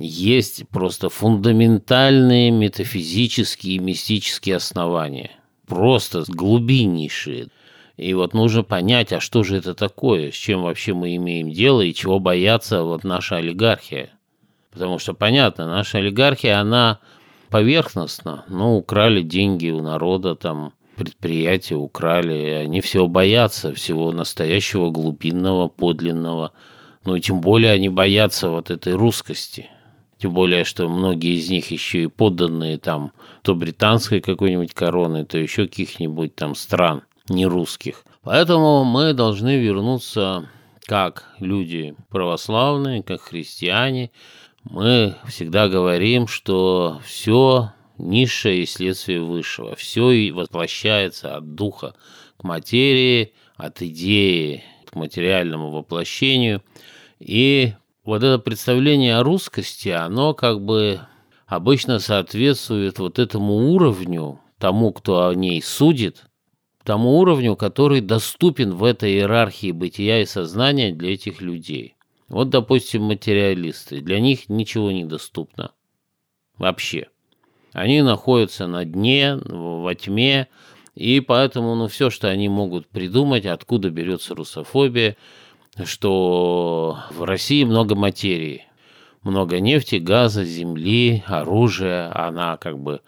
есть 0.00 0.68
просто 0.70 1.08
фундаментальные 1.08 2.50
метафизические 2.50 3.76
и 3.76 3.78
мистические 3.78 4.56
основания. 4.56 5.30
Просто 5.66 6.24
глубиннейшие. 6.28 7.48
И 7.96 8.12
вот 8.14 8.34
нужно 8.34 8.62
понять, 8.62 9.12
а 9.12 9.20
что 9.20 9.42
же 9.42 9.56
это 9.56 9.74
такое, 9.74 10.30
с 10.30 10.34
чем 10.34 10.62
вообще 10.62 10.92
мы 10.92 11.16
имеем 11.16 11.50
дело 11.50 11.80
и 11.80 11.94
чего 11.94 12.18
боятся 12.18 12.82
вот 12.82 13.04
наша 13.04 13.36
олигархия. 13.36 14.10
Потому 14.70 14.98
что, 14.98 15.14
понятно, 15.14 15.66
наша 15.66 15.98
олигархия, 15.98 16.60
она 16.60 17.00
поверхностна. 17.48 18.44
Ну, 18.48 18.76
украли 18.76 19.22
деньги 19.22 19.70
у 19.70 19.80
народа, 19.80 20.34
там, 20.34 20.74
предприятия 20.96 21.76
украли. 21.76 22.50
Они 22.50 22.82
всего 22.82 23.08
боятся, 23.08 23.72
всего 23.72 24.12
настоящего, 24.12 24.90
глубинного, 24.90 25.68
подлинного. 25.68 26.52
Ну, 27.04 27.16
и 27.16 27.20
тем 27.20 27.40
более 27.40 27.72
они 27.72 27.88
боятся 27.88 28.50
вот 28.50 28.70
этой 28.70 28.92
русскости. 28.92 29.70
Тем 30.18 30.32
более, 30.32 30.64
что 30.64 30.88
многие 30.88 31.36
из 31.36 31.50
них 31.50 31.70
еще 31.70 32.04
и 32.04 32.06
подданные 32.06 32.78
там 32.78 33.12
то 33.42 33.54
британской 33.54 34.20
какой-нибудь 34.20 34.72
короны, 34.72 35.24
то 35.24 35.36
еще 35.38 35.66
каких-нибудь 35.66 36.34
там 36.34 36.54
стран 36.54 37.02
не 37.28 37.46
русских. 37.46 38.04
Поэтому 38.22 38.84
мы 38.84 39.12
должны 39.12 39.58
вернуться 39.58 40.48
как 40.86 41.28
люди 41.38 41.94
православные, 42.08 43.02
как 43.02 43.20
христиане. 43.20 44.10
Мы 44.64 45.16
всегда 45.28 45.68
говорим, 45.68 46.26
что 46.26 47.00
все 47.04 47.72
низшее 47.98 48.62
и 48.62 48.66
следствие 48.66 49.20
высшего. 49.20 49.76
Все 49.76 50.32
воплощается 50.32 51.36
от 51.36 51.54
духа 51.54 51.94
к 52.36 52.44
материи, 52.44 53.32
от 53.56 53.82
идеи 53.82 54.64
к 54.86 54.94
материальному 54.94 55.70
воплощению. 55.70 56.62
И 57.18 57.74
вот 58.06 58.22
это 58.22 58.38
представление 58.38 59.16
о 59.18 59.24
русскости, 59.24 59.88
оно 59.88 60.32
как 60.32 60.64
бы 60.64 61.00
обычно 61.46 61.98
соответствует 61.98 62.98
вот 62.98 63.18
этому 63.18 63.72
уровню, 63.72 64.40
тому, 64.58 64.92
кто 64.92 65.26
о 65.26 65.34
ней 65.34 65.60
судит, 65.60 66.24
тому 66.84 67.18
уровню, 67.18 67.56
который 67.56 68.00
доступен 68.00 68.72
в 68.74 68.84
этой 68.84 69.12
иерархии 69.14 69.72
бытия 69.72 70.22
и 70.22 70.24
сознания 70.24 70.92
для 70.92 71.14
этих 71.14 71.40
людей. 71.40 71.96
Вот, 72.28 72.48
допустим, 72.48 73.02
материалисты. 73.02 74.00
Для 74.00 74.20
них 74.20 74.48
ничего 74.48 74.90
не 74.92 75.04
доступно. 75.04 75.72
Вообще. 76.58 77.08
Они 77.72 78.02
находятся 78.02 78.66
на 78.66 78.84
дне, 78.84 79.36
во 79.36 79.94
тьме, 79.94 80.48
и 80.94 81.20
поэтому 81.20 81.74
ну, 81.74 81.88
все, 81.88 82.08
что 82.08 82.28
они 82.28 82.48
могут 82.48 82.88
придумать, 82.88 83.44
откуда 83.46 83.90
берется 83.90 84.34
русофобия, 84.34 85.16
что 85.84 86.98
в 87.10 87.24
России 87.24 87.64
много 87.64 87.94
материи, 87.94 88.64
много 89.22 89.60
нефти, 89.60 89.96
газа, 89.96 90.44
земли, 90.44 91.22
оружия, 91.26 92.10
она 92.16 92.56
как 92.56 92.78
бы 92.78 93.00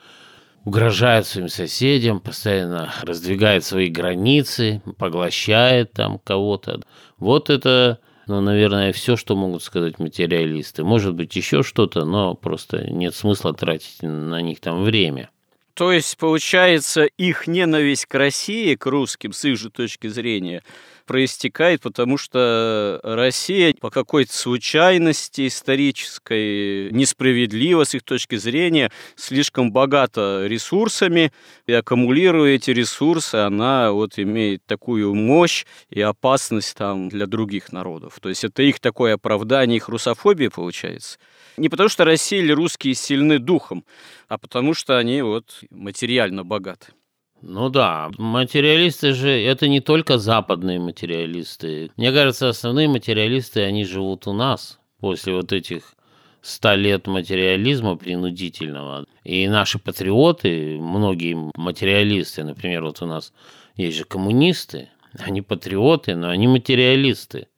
угрожает 0.64 1.26
своим 1.26 1.48
соседям, 1.48 2.20
постоянно 2.20 2.92
раздвигает 3.02 3.64
свои 3.64 3.88
границы, 3.88 4.82
поглощает 4.98 5.92
там 5.92 6.18
кого-то. 6.18 6.82
Вот 7.18 7.48
это 7.48 8.00
ну, 8.28 8.42
наверное, 8.42 8.92
все, 8.92 9.16
что 9.16 9.34
могут 9.34 9.62
сказать 9.62 9.98
материалисты. 9.98 10.84
Может 10.84 11.14
быть, 11.14 11.34
еще 11.34 11.62
что-то, 11.62 12.04
но 12.04 12.34
просто 12.34 12.90
нет 12.90 13.14
смысла 13.14 13.54
тратить 13.54 14.02
на 14.02 14.42
них 14.42 14.60
там 14.60 14.84
время. 14.84 15.30
То 15.78 15.92
есть, 15.92 16.16
получается, 16.16 17.04
их 17.04 17.46
ненависть 17.46 18.06
к 18.06 18.14
России, 18.16 18.74
к 18.74 18.84
русским, 18.86 19.32
с 19.32 19.44
их 19.44 19.56
же 19.56 19.70
точки 19.70 20.08
зрения, 20.08 20.64
проистекает, 21.06 21.82
потому 21.82 22.18
что 22.18 22.98
Россия 23.04 23.72
по 23.80 23.88
какой-то 23.88 24.36
случайности 24.36 25.46
исторической, 25.46 26.90
несправедливо 26.90 27.84
с 27.84 27.94
их 27.94 28.02
точки 28.02 28.34
зрения, 28.34 28.90
слишком 29.14 29.70
богата 29.70 30.46
ресурсами, 30.48 31.32
и 31.68 31.72
аккумулируя 31.72 32.56
эти 32.56 32.72
ресурсы, 32.72 33.36
она 33.36 33.92
вот 33.92 34.18
имеет 34.18 34.66
такую 34.66 35.14
мощь 35.14 35.64
и 35.90 36.00
опасность 36.00 36.76
там 36.76 37.08
для 37.08 37.26
других 37.26 37.70
народов. 37.70 38.18
То 38.20 38.30
есть 38.30 38.42
это 38.42 38.64
их 38.64 38.80
такое 38.80 39.14
оправдание, 39.14 39.76
их 39.76 39.88
русофобия 39.88 40.50
получается. 40.50 41.20
Не 41.58 41.68
потому 41.68 41.88
что 41.88 42.04
Россия 42.04 42.40
или 42.40 42.52
русские 42.52 42.94
сильны 42.94 43.38
духом, 43.38 43.84
а 44.28 44.38
потому 44.38 44.74
что 44.74 44.98
они 44.98 45.22
вот 45.22 45.62
материально 45.70 46.44
богаты. 46.44 46.92
Ну 47.40 47.68
да, 47.68 48.10
материалисты 48.18 49.12
же, 49.12 49.30
это 49.30 49.68
не 49.68 49.80
только 49.80 50.18
западные 50.18 50.80
материалисты. 50.80 51.90
Мне 51.96 52.12
кажется, 52.12 52.48
основные 52.48 52.88
материалисты, 52.88 53.62
они 53.62 53.84
живут 53.84 54.26
у 54.26 54.32
нас 54.32 54.80
после 54.98 55.34
вот 55.34 55.52
этих 55.52 55.94
ста 56.42 56.74
лет 56.74 57.06
материализма 57.06 57.96
принудительного. 57.96 59.06
И 59.22 59.46
наши 59.46 59.78
патриоты, 59.78 60.78
многие 60.80 61.36
материалисты, 61.56 62.42
например, 62.42 62.84
вот 62.84 63.02
у 63.02 63.06
нас 63.06 63.32
есть 63.76 63.96
же 63.96 64.04
коммунисты, 64.04 64.90
они 65.18 65.42
патриоты, 65.42 66.16
но 66.16 66.30
они 66.30 66.48
материалисты. 66.48 67.48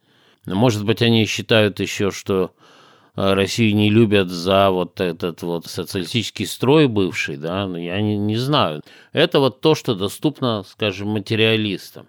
Но, 0.45 0.57
может 0.57 0.85
быть, 0.85 1.03
они 1.03 1.27
считают 1.27 1.81
еще, 1.81 2.11
что 2.11 2.55
Россию 3.15 3.75
не 3.77 3.91
любят 3.91 4.31
за 4.31 4.71
вот 4.71 5.01
этот 5.01 5.43
вот 5.43 5.67
социалистический 5.67 6.47
строй 6.47 6.87
бывший, 6.87 7.37
да, 7.37 7.67
но 7.67 7.79
я 7.79 8.01
не, 8.01 8.17
не 8.17 8.37
знаю. 8.37 8.83
Это 9.13 9.41
вот 9.41 9.61
то, 9.61 9.75
что 9.75 9.95
доступно, 9.95 10.63
скажем, 10.67 11.09
материалистам. 11.09 12.09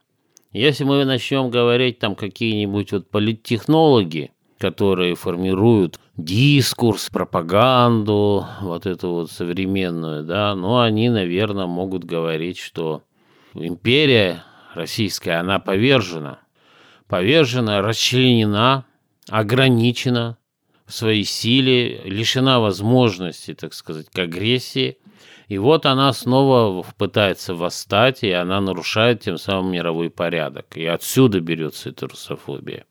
Если 0.53 0.84
мы 0.84 1.05
начнем 1.05 1.50
говорить 1.50 2.00
там 2.00 2.15
какие-нибудь 2.15 2.91
вот 2.91 3.10
политтехнологи, 3.10 4.31
которые 4.60 5.15
формируют 5.15 6.00
дискурс, 6.17 7.10
пропаганду, 7.10 8.46
вот 8.62 8.86
эту 8.86 9.10
вот 9.10 9.31
современную, 9.31 10.24
да, 10.24 10.53
ну, 10.55 10.79
они, 10.79 11.10
наверное, 11.10 11.67
могут 11.67 12.03
говорить, 12.03 12.60
что 12.60 13.01
империя 13.53 14.43
российская, 14.75 15.39
она 15.39 15.60
повержена, 15.60 16.39
повержена, 17.08 17.81
расчленена, 17.81 18.86
ограничена, 19.29 20.38
своей 20.91 21.24
силе, 21.24 22.01
лишена 22.03 22.60
возможности, 22.60 23.53
так 23.53 23.74
сказать, 23.74 24.07
к 24.10 24.19
агрессии. 24.19 24.98
И 25.48 25.57
вот 25.57 25.86
она 25.86 26.13
снова 26.13 26.86
пытается 26.98 27.55
восстать, 27.55 28.24
и 28.24 28.31
она 28.31 28.62
нарушает 28.62 29.21
тем 29.21 29.38
самым 29.38 29.71
мировой 29.71 30.10
порядок. 30.10 30.77
И 30.77 30.86
отсюда 30.86 31.39
берется 31.41 31.89
эта 31.89 32.07
русофобия. 32.07 32.86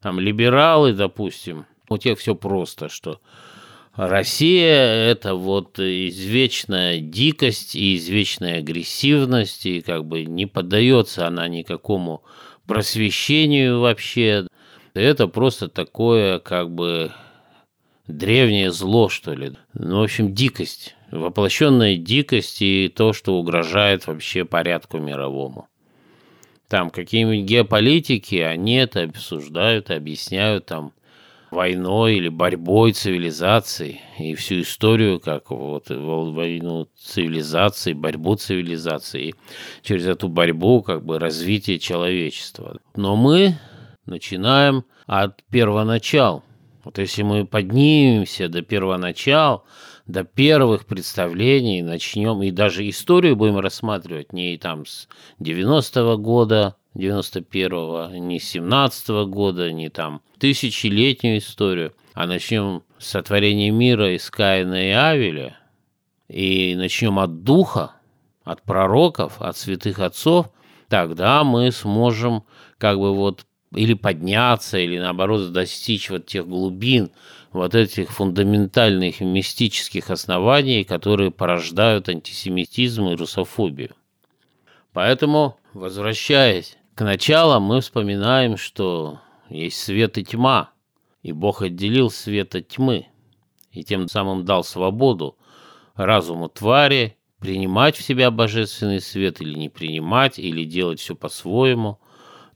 Там 0.00 0.18
либералы, 0.18 0.92
допустим, 0.92 1.66
у 1.88 1.98
тех 1.98 2.18
все 2.18 2.34
просто, 2.34 2.88
что 2.88 3.20
Россия– 3.94 5.10
это 5.10 5.34
вот 5.34 5.78
извечная 5.78 6.98
дикость 6.98 7.76
и 7.76 7.96
извечная 7.96 8.58
агрессивность, 8.58 9.66
и 9.66 9.80
как 9.80 10.06
бы 10.06 10.24
не 10.24 10.46
поддается 10.46 11.26
она 11.26 11.46
никакому 11.46 12.24
просвещению 12.66 13.80
вообще. 13.80 14.46
Это 14.94 15.28
просто 15.28 15.68
такое 15.68 16.38
как 16.38 16.70
бы 16.70 17.12
древнее 18.16 18.70
зло, 18.70 19.08
что 19.08 19.34
ли. 19.34 19.52
Ну, 19.74 20.00
в 20.00 20.02
общем, 20.02 20.34
дикость. 20.34 20.96
Воплощенная 21.10 21.96
дикость 21.96 22.62
и 22.62 22.88
то, 22.88 23.12
что 23.12 23.38
угрожает 23.38 24.06
вообще 24.06 24.44
порядку 24.44 24.98
мировому. 24.98 25.68
Там 26.68 26.88
какие-нибудь 26.88 27.44
геополитики, 27.44 28.36
они 28.36 28.76
это 28.76 29.02
обсуждают, 29.02 29.90
объясняют 29.90 30.66
там 30.66 30.92
войной 31.50 32.14
или 32.16 32.30
борьбой 32.30 32.92
цивилизаций 32.92 34.00
и 34.18 34.34
всю 34.34 34.62
историю, 34.62 35.20
как 35.20 35.50
вот 35.50 35.90
войну 35.90 36.88
цивилизации, 36.96 37.92
борьбу 37.92 38.36
цивилизации, 38.36 39.34
через 39.82 40.06
эту 40.06 40.28
борьбу 40.28 40.82
как 40.82 41.04
бы 41.04 41.18
развитие 41.18 41.78
человечества. 41.78 42.78
Но 42.96 43.16
мы 43.16 43.58
начинаем 44.06 44.84
от 45.06 45.42
первоначал– 45.50 46.42
вот 46.84 46.98
если 46.98 47.22
мы 47.22 47.46
поднимемся 47.46 48.48
до 48.48 48.62
первоначал, 48.62 49.64
до 50.06 50.24
первых 50.24 50.86
представлений, 50.86 51.82
начнем, 51.82 52.42
и 52.42 52.50
даже 52.50 52.88
историю 52.88 53.36
будем 53.36 53.58
рассматривать 53.58 54.32
не 54.32 54.56
там 54.58 54.84
с 54.84 55.08
90-го 55.38 56.18
года, 56.18 56.76
91-го, 56.96 58.14
не 58.16 58.38
с 58.40 58.54
17-го 58.54 59.26
года, 59.26 59.72
не 59.72 59.88
там 59.88 60.22
тысячелетнюю 60.38 61.38
историю, 61.38 61.94
а 62.14 62.26
начнем 62.26 62.82
с 62.98 63.06
сотворения 63.08 63.70
мира 63.70 64.14
из 64.14 64.28
Каина 64.30 64.88
и 64.88 64.90
Авеля, 64.90 65.56
и 66.28 66.74
начнем 66.76 67.18
от 67.18 67.44
духа, 67.44 67.92
от 68.44 68.62
пророков, 68.62 69.40
от 69.40 69.56
святых 69.56 70.00
отцов, 70.00 70.50
тогда 70.88 71.44
мы 71.44 71.70
сможем 71.70 72.44
как 72.78 72.98
бы 72.98 73.14
вот 73.14 73.46
или 73.74 73.94
подняться, 73.94 74.78
или 74.78 74.98
наоборот 74.98 75.52
достичь 75.52 76.10
вот 76.10 76.26
тех 76.26 76.46
глубин, 76.46 77.10
вот 77.52 77.74
этих 77.74 78.10
фундаментальных 78.10 79.20
мистических 79.20 80.10
оснований, 80.10 80.84
которые 80.84 81.30
порождают 81.30 82.08
антисемитизм 82.08 83.08
и 83.08 83.16
русофобию. 83.16 83.94
Поэтому, 84.92 85.58
возвращаясь 85.74 86.76
к 86.94 87.02
началу, 87.02 87.60
мы 87.60 87.80
вспоминаем, 87.80 88.56
что 88.56 89.20
есть 89.48 89.78
свет 89.78 90.18
и 90.18 90.24
тьма, 90.24 90.70
и 91.22 91.32
Бог 91.32 91.62
отделил 91.62 92.10
свет 92.10 92.54
от 92.54 92.68
тьмы, 92.68 93.06
и 93.70 93.84
тем 93.84 94.08
самым 94.08 94.44
дал 94.44 94.64
свободу 94.64 95.36
разуму 95.94 96.48
твари 96.48 97.16
принимать 97.38 97.96
в 97.96 98.02
себя 98.02 98.30
божественный 98.30 99.00
свет 99.00 99.40
или 99.40 99.58
не 99.58 99.68
принимать, 99.68 100.38
или 100.38 100.64
делать 100.64 101.00
все 101.00 101.14
по-своему– 101.14 101.98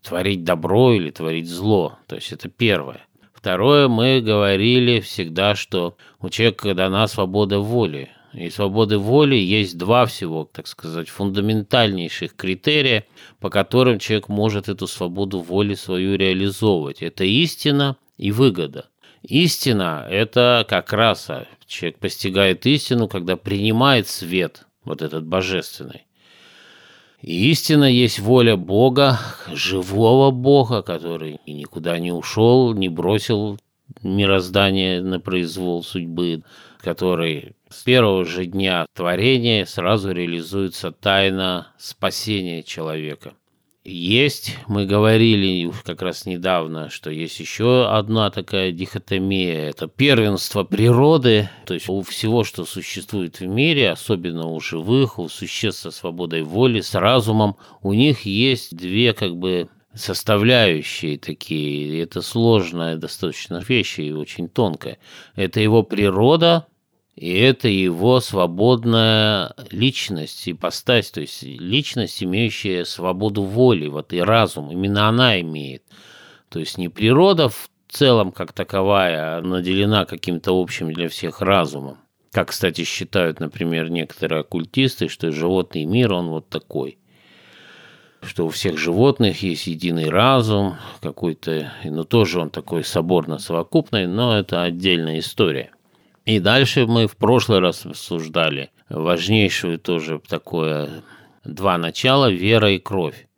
творить 0.06 0.44
добро 0.44 0.92
или 0.92 1.10
творить 1.10 1.48
зло. 1.48 1.98
То 2.06 2.16
есть 2.16 2.32
это 2.32 2.48
первое. 2.48 3.00
Второе, 3.34 3.88
мы 3.88 4.20
говорили 4.20 5.00
всегда, 5.00 5.54
что 5.54 5.96
у 6.20 6.30
человека 6.30 6.74
дана 6.74 7.06
свобода 7.08 7.58
воли. 7.58 8.10
И 8.32 8.50
свободы 8.50 8.98
воли 8.98 9.36
есть 9.36 9.78
два 9.78 10.06
всего, 10.06 10.44
так 10.44 10.66
сказать, 10.66 11.08
фундаментальнейших 11.08 12.36
критерия, 12.36 13.04
по 13.40 13.50
которым 13.50 13.98
человек 13.98 14.28
может 14.28 14.68
эту 14.68 14.86
свободу 14.86 15.40
воли 15.40 15.74
свою 15.74 16.16
реализовывать. 16.16 17.02
Это 17.02 17.24
истина 17.24 17.96
и 18.16 18.30
выгода. 18.30 18.88
Истина– 19.22 20.06
это 20.10 20.66
как 20.68 20.92
раз 20.92 21.30
а, 21.30 21.46
человек 21.66 21.98
постигает 21.98 22.66
истину, 22.66 23.08
когда 23.08 23.36
принимает 23.36 24.06
свет, 24.06 24.66
вот 24.84 25.02
этот 25.02 25.26
божественный. 25.26 26.05
Истина 27.26 27.90
есть 27.90 28.20
воля 28.20 28.56
Бога, 28.56 29.18
живого 29.52 30.30
Бога, 30.30 30.82
который 30.82 31.40
никуда 31.44 31.98
не 31.98 32.12
ушел, 32.12 32.72
не 32.72 32.88
бросил 32.88 33.58
мироздание 34.00 35.02
на 35.02 35.18
произвол 35.18 35.82
судьбы, 35.82 36.44
который 36.78 37.56
с 37.68 37.82
первого 37.82 38.24
же 38.24 38.46
дня 38.46 38.86
творения 38.94 39.64
сразу 39.64 40.12
реализуется 40.12 40.92
тайна 40.92 41.72
спасения 41.78 42.62
человека– 42.62 43.34
есть, 43.92 44.56
мы 44.66 44.86
говорили 44.86 45.70
как 45.84 46.02
раз 46.02 46.26
недавно, 46.26 46.90
что 46.90 47.10
есть 47.10 47.38
еще 47.40 47.88
одна 47.88 48.30
такая 48.30 48.72
дихотомия. 48.72 49.70
Это 49.70 49.86
первенство 49.86 50.64
природы, 50.64 51.48
то 51.64 51.74
есть 51.74 51.88
у 51.88 52.02
всего, 52.02 52.44
что 52.44 52.64
существует 52.64 53.40
в 53.40 53.46
мире, 53.46 53.90
особенно 53.90 54.46
у 54.46 54.60
живых, 54.60 55.18
у 55.18 55.28
существ 55.28 55.82
со 55.82 55.90
свободой 55.90 56.42
воли, 56.42 56.80
с 56.80 56.94
разумом, 56.94 57.56
у 57.82 57.92
них 57.92 58.22
есть 58.22 58.76
две 58.76 59.12
как 59.12 59.36
бы 59.36 59.68
составляющие 59.94 61.18
такие. 61.18 62.02
Это 62.02 62.22
сложная 62.22 62.96
достаточно 62.96 63.62
вещь 63.66 63.98
и 63.98 64.12
очень 64.12 64.48
тонкая. 64.48 64.98
Это 65.34 65.60
его 65.60 65.82
природа, 65.82 66.66
и 67.16 67.38
это 67.38 67.68
его 67.68 68.20
свободная 68.20 69.54
личность, 69.70 70.46
ипостась, 70.48 71.10
то 71.10 71.22
есть 71.22 71.42
личность, 71.42 72.22
имеющая 72.22 72.84
свободу 72.84 73.42
воли, 73.42 73.88
вот 73.88 74.12
и 74.12 74.20
разум, 74.20 74.70
именно 74.70 75.08
она 75.08 75.40
имеет. 75.40 75.82
То 76.50 76.58
есть 76.58 76.76
не 76.76 76.90
природа 76.90 77.48
в 77.48 77.70
целом 77.88 78.32
как 78.32 78.52
таковая 78.52 79.38
а 79.38 79.40
наделена 79.40 80.04
каким-то 80.04 80.60
общим 80.60 80.92
для 80.92 81.08
всех 81.08 81.40
разумом. 81.40 81.96
Как, 82.32 82.48
кстати, 82.48 82.84
считают, 82.84 83.40
например, 83.40 83.88
некоторые 83.88 84.42
оккультисты, 84.42 85.08
что 85.08 85.32
животный 85.32 85.86
мир, 85.86 86.12
он 86.12 86.28
вот 86.28 86.50
такой. 86.50 86.98
что 88.20 88.44
у 88.44 88.50
всех 88.50 88.76
животных 88.76 89.42
есть 89.42 89.68
единый 89.68 90.10
разум 90.10 90.76
какой-то, 91.00 91.72
но 91.84 92.04
тоже 92.04 92.40
он 92.40 92.50
такой 92.50 92.84
соборно-совокупный, 92.84 94.06
но 94.06 94.36
это 94.36 94.62
отдельная 94.62 95.20
история. 95.20 95.70
И 96.26 96.40
дальше 96.40 96.86
мы 96.86 97.06
в 97.06 97.16
прошлый 97.16 97.60
раз 97.60 97.86
обсуждали 97.86 98.70
важнейшую 98.88 99.78
тоже 99.78 100.20
такое 100.28 101.04
два 101.44 101.78
начала– 101.78 102.30
вера 102.32 102.72
и 102.72 102.78
кровь. 102.78 103.28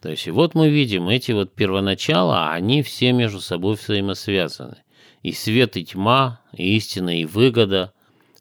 То 0.00 0.10
есть 0.10 0.26
и 0.26 0.30
вот 0.30 0.54
мы 0.54 0.70
видим 0.70 1.08
эти 1.10 1.32
вот 1.32 1.54
первоначала, 1.54 2.50
они 2.50 2.82
все 2.82 3.12
между 3.12 3.40
собой 3.40 3.74
взаимосвязаны. 3.74 4.78
И 5.22 5.32
свет, 5.32 5.76
и 5.76 5.84
тьма, 5.84 6.40
и 6.54 6.76
истина, 6.76 7.20
и 7.20 7.26
выгода, 7.26 7.92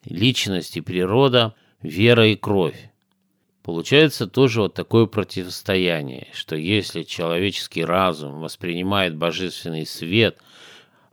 личность 0.06 0.78
и 0.78 0.82
природа, 0.82 1.54
вера 1.82 2.28
и 2.28 2.36
кровь. 2.36 2.89
Получается 3.62 4.28
тоже 4.28 4.62
вот 4.62 4.74
такое 4.74 5.08
противостояние, 5.08 6.28
что 6.32 6.56
если 6.56 7.04
человеческий 7.04 7.84
разум 7.84 8.39
воспринимает 8.39 9.17
божественный 9.17 9.86
свет, 9.86 10.38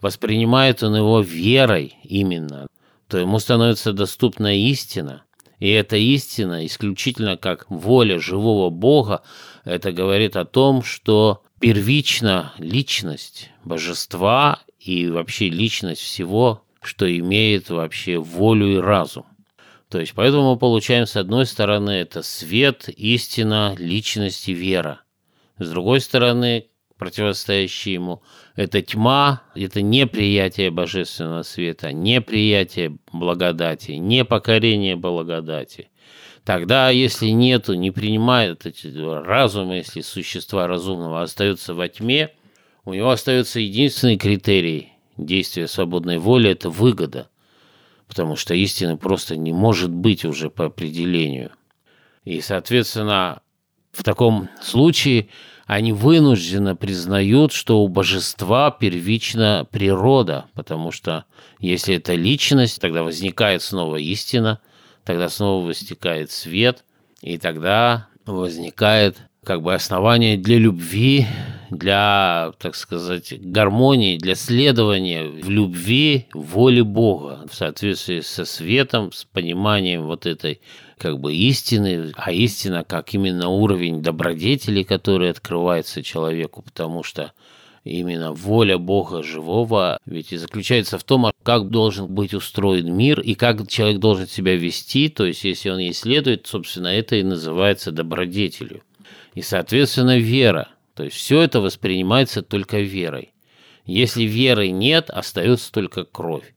воспринимает 0.00 0.84
он 0.84 0.94
его 0.94 1.20
верой 1.20 1.96
именно, 2.04 2.68
то 3.14 3.20
ему 3.20 3.38
становится 3.38 3.92
доступна 3.92 4.58
истина, 4.58 5.22
и 5.60 5.70
эта 5.70 5.96
истина 5.96 6.66
исключительно 6.66 7.36
как 7.36 7.70
воля 7.70 8.18
живого 8.18 8.70
Бога, 8.70 9.22
это 9.62 9.92
говорит 9.92 10.34
о 10.34 10.44
том, 10.44 10.82
что 10.82 11.44
первична 11.60 12.52
личность 12.58 13.52
божества 13.62 14.58
и 14.80 15.08
вообще 15.08 15.48
личность 15.48 16.00
всего, 16.00 16.64
что 16.82 17.06
имеет 17.06 17.70
вообще 17.70 18.18
волю 18.18 18.78
и 18.78 18.78
разум. 18.78 19.26
То 19.88 20.00
есть 20.00 20.14
поэтому 20.16 20.50
мы 20.50 20.58
получаем 20.58 21.06
с 21.06 21.14
одной 21.14 21.46
стороны 21.46 21.90
это 21.90 22.24
свет, 22.24 22.88
истина, 22.88 23.76
личность 23.78 24.48
и 24.48 24.54
вера. 24.54 25.02
С 25.60 25.70
другой 25.70 26.00
стороны, 26.00 26.66
противостоящий 26.98 27.94
ему, 27.94 28.22
это 28.56 28.82
тьма, 28.82 29.42
это 29.54 29.82
неприятие 29.82 30.70
божественного 30.70 31.42
света, 31.42 31.92
неприятие 31.92 32.96
благодати, 33.12 33.92
непокорение 33.92 34.96
благодати. 34.96 35.90
Тогда, 36.44 36.90
если 36.90 37.28
нету, 37.28 37.74
не 37.74 37.90
принимает 37.90 38.66
эти 38.66 38.88
разума, 38.96 39.76
если 39.76 40.02
существа 40.02 40.66
разумного 40.66 41.22
остаются 41.22 41.74
во 41.74 41.88
тьме, 41.88 42.30
у 42.84 42.92
него 42.92 43.10
остается 43.10 43.60
единственный 43.60 44.18
критерий 44.18 44.92
действия 45.16 45.66
свободной 45.68 46.18
воли– 46.18 46.50
это 46.50 46.68
выгода, 46.68 47.30
потому 48.06 48.36
что 48.36 48.54
истины 48.54 48.98
просто 48.98 49.36
не 49.36 49.52
может 49.52 49.90
быть 49.90 50.24
уже 50.24 50.50
по 50.50 50.66
определению. 50.66 51.50
И, 52.24 52.40
соответственно, 52.40 53.40
в 53.92 54.02
таком 54.02 54.48
случае 54.60 55.28
они 55.66 55.92
вынужденно 55.92 56.76
признают, 56.76 57.52
что 57.52 57.82
у 57.82 57.88
божества 57.88 58.70
первична 58.70 59.66
природа, 59.70 60.46
потому 60.54 60.90
что 60.90 61.24
если 61.58 61.96
это 61.96 62.14
личность, 62.14 62.80
тогда 62.80 63.02
возникает 63.02 63.62
снова 63.62 63.96
истина, 63.96 64.60
тогда 65.04 65.28
снова 65.28 65.66
возникает 65.66 66.30
свет, 66.30 66.84
и 67.22 67.38
тогда 67.38 68.08
возникает 68.26 69.16
как 69.44 69.62
бы 69.62 69.74
основание 69.74 70.36
для 70.36 70.58
любви, 70.58 71.26
для, 71.70 72.52
так 72.58 72.74
сказать, 72.74 73.34
гармонии, 73.40 74.16
для 74.16 74.34
следования 74.34 75.24
в 75.24 75.50
любви 75.50 76.26
воле 76.32 76.82
Бога 76.82 77.46
в 77.50 77.54
соответствии 77.54 78.20
со 78.20 78.44
светом, 78.44 79.12
с 79.12 79.24
пониманием 79.24 80.02
вот 80.02 80.26
этой 80.26 80.60
как 80.98 81.18
бы 81.18 81.34
истины, 81.34 82.12
а 82.16 82.32
истина 82.32 82.84
как 82.84 83.14
именно 83.14 83.48
уровень 83.48 84.02
добродетели, 84.02 84.82
который 84.82 85.30
открывается 85.30 86.02
человеку, 86.02 86.62
потому 86.62 87.02
что 87.02 87.32
именно 87.84 88.32
воля 88.32 88.78
Бога 88.78 89.22
живого 89.22 89.98
ведь 90.06 90.32
и 90.32 90.36
заключается 90.36 90.98
в 90.98 91.04
том, 91.04 91.30
как 91.42 91.68
должен 91.68 92.06
быть 92.06 92.32
устроен 92.32 92.94
мир 92.96 93.20
и 93.20 93.34
как 93.34 93.68
человек 93.68 93.98
должен 93.98 94.26
себя 94.26 94.56
вести, 94.56 95.08
то 95.08 95.26
есть 95.26 95.44
если 95.44 95.70
он 95.70 95.80
исследует, 95.80 96.46
собственно, 96.46 96.88
это 96.88 97.16
и 97.16 97.22
называется 97.22 97.92
добродетелью. 97.92 98.82
И, 99.34 99.42
соответственно, 99.42 100.18
вера. 100.18 100.68
То 100.94 101.04
есть 101.04 101.16
все 101.16 101.40
это 101.42 101.60
воспринимается 101.60 102.42
только 102.42 102.80
верой. 102.80 103.32
Если 103.84 104.22
веры 104.22 104.70
нет, 104.70 105.10
остается 105.10 105.70
только 105.72 106.04
кровь. 106.04 106.53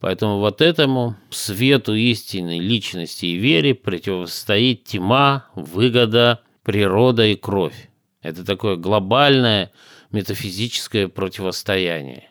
Поэтому 0.00 0.38
вот 0.38 0.60
этому 0.60 1.16
свету 1.30 1.94
истины, 1.94 2.60
личности 2.60 3.26
и 3.26 3.36
вере 3.36 3.74
противостоит 3.74 4.84
тьма, 4.84 5.46
выгода, 5.54 6.40
природа 6.62 7.26
и 7.26 7.34
кровь. 7.34 7.90
Это 8.22 8.44
такое 8.44 8.76
глобальное 8.76 9.72
метафизическое 10.12 11.08
противостояние. 11.08 12.28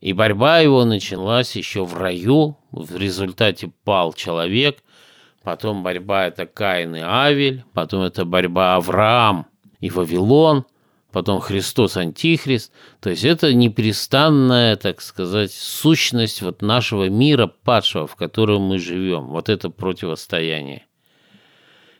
И 0.00 0.12
борьба 0.12 0.60
его 0.60 0.84
началась 0.84 1.56
еще 1.56 1.84
в 1.84 1.96
раю, 1.96 2.56
в 2.70 2.96
результате 2.96 3.70
пал 3.84 4.12
человек, 4.12 4.78
потом 5.42 5.82
борьба 5.82 6.26
это 6.26 6.46
Каин 6.46 6.96
и 6.96 7.00
Авель, 7.00 7.64
потом 7.74 8.02
это 8.02 8.24
борьба 8.24 8.76
Авраам 8.76 9.46
и 9.80 9.90
Вавилон, 9.90 10.64
потом 11.18 11.40
Христос 11.40 11.96
Антихрист. 11.96 12.72
То 13.00 13.10
есть 13.10 13.24
это 13.24 13.52
непрестанная, 13.52 14.76
так 14.76 15.00
сказать, 15.00 15.50
сущность 15.50 16.42
вот 16.42 16.62
нашего 16.62 17.08
мира 17.08 17.48
падшего, 17.48 18.06
в 18.06 18.14
котором 18.14 18.62
мы 18.62 18.78
живем. 18.78 19.26
Вот 19.26 19.48
это 19.48 19.68
противостояние. 19.68 20.86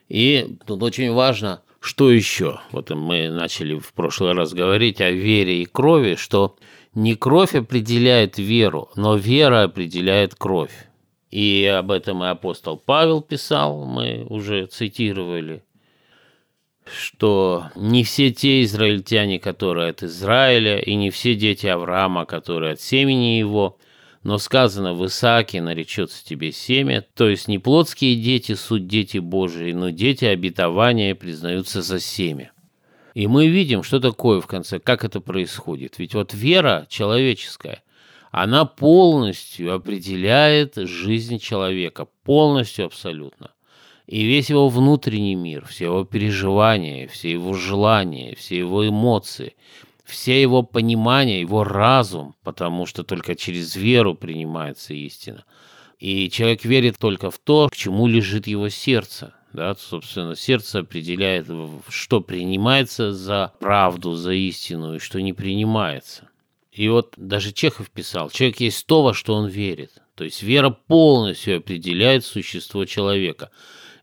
И 0.09 0.57
тут 0.69 0.85
очень 0.85 1.13
важно, 1.13 1.63
что 1.81 2.13
еще. 2.13 2.61
Вот 2.71 2.91
мы 2.91 3.29
начали 3.29 3.77
в 3.77 3.93
прошлый 3.93 4.35
раз 4.35 4.55
говорить 4.55 5.01
о 5.01 5.11
вере 5.11 5.63
и 5.63 5.67
крови, 5.67 6.15
что 6.15 6.55
не 6.95 7.17
кровь 7.17 7.57
определяет 7.57 8.39
веру, 8.39 8.89
но 8.95 9.17
вера 9.17 9.65
определяет 9.65 10.37
кровь. 10.37 10.87
И 11.33 11.67
об 11.67 11.91
этом 11.91 12.23
и 12.23 12.29
апостол 12.29 12.77
Павел 12.77 13.21
писал, 13.21 13.85
мы 13.85 14.25
уже 14.29 14.67
цитировали, 14.67 15.65
что 16.97 17.67
не 17.75 18.05
все 18.05 18.31
те 18.31 18.63
израильтяне, 18.63 19.39
которые 19.39 19.91
от 19.91 20.03
Израиля, 20.03 20.79
и 20.79 20.95
не 20.95 21.11
все 21.11 21.35
дети 21.35 21.67
Авраама, 21.67 22.25
которые 22.25 22.75
от 22.75 22.81
семени 22.81 23.39
его, 23.39 23.79
но 24.23 24.39
сказано 24.39 24.95
в 24.95 25.07
Исааке 25.07 25.61
наречется 25.61 26.25
тебе 26.25 26.53
семя, 26.53 27.05
то 27.15 27.29
есть 27.29 27.49
не 27.49 27.59
плотские 27.59 28.17
дети, 28.17 28.55
суть 28.55 28.87
дети 28.87 29.19
Божии, 29.19 29.73
но 29.73 29.91
дети 29.91 30.25
обетования 30.25 31.15
признаются 31.15 31.83
за 31.83 32.01
семя. 32.01 32.53
И 33.15 33.27
мы 33.27 33.49
видим, 33.49 33.83
что 33.83 34.01
такое 34.01 34.41
в 34.41 34.47
конце, 34.47 34.79
как 34.79 35.05
это 35.05 35.21
происходит. 35.21 35.99
Ведь 35.99 36.15
вот 36.15 36.35
вера 36.35 36.87
человеческая, 36.89 37.83
она 38.31 38.65
полностью 38.65 39.75
определяет 39.75 40.77
жизнь 40.77 41.39
человека, 41.39 42.07
полностью 42.25 42.87
абсолютно. 42.87 43.51
И 44.09 44.25
весь 44.25 44.49
его 44.49 44.71
внутренний 44.71 45.35
мир, 45.35 45.67
все 45.67 45.85
его 45.85 46.03
переживания, 46.03 47.07
все 47.09 47.31
его 47.31 47.53
желания, 47.53 48.35
все 48.37 48.57
его 48.57 48.89
эмоции, 48.89 49.55
все 50.03 50.41
его 50.41 50.63
понимания, 50.63 51.43
его 51.43 51.63
разум, 51.63 52.35
потому 52.43 52.87
что 52.87 53.05
только 53.05 53.37
через 53.37 53.77
веру 53.77 54.15
принимается 54.15 54.95
истина. 54.95 55.45
И 55.99 56.31
человек 56.31 56.65
верит 56.65 56.97
только 56.99 57.31
в 57.31 57.39
то, 57.39 57.69
к 57.69 57.77
чему 57.77 58.07
лежит 58.07 58.47
его 58.47 58.71
сердце. 58.71 59.35
Да, 59.53 59.75
собственно, 59.75 60.35
сердце 60.35 60.79
определяет, 60.79 61.47
что 61.91 62.23
принимается 62.23 63.13
за 63.13 63.53
правду, 63.61 64.15
за 64.15 64.33
истину 64.33 64.95
и 64.95 65.01
что 65.01 65.21
не 65.21 65.35
принимается. 65.35 66.31
И 66.73 66.89
вот 66.89 67.13
даже 67.19 67.53
Чехов 67.53 67.91
писал, 67.91 68.31
человек 68.31 68.61
есть 68.61 68.87
то, 68.87 69.03
во 69.03 69.13
что 69.13 69.35
он 69.35 69.49
верит. 69.49 70.01
То 70.15 70.25
есть 70.25 70.43
вера 70.43 70.71
полностью 70.71 71.59
определяет 71.59 72.25
существо 72.25 72.87
человека. 72.87 73.51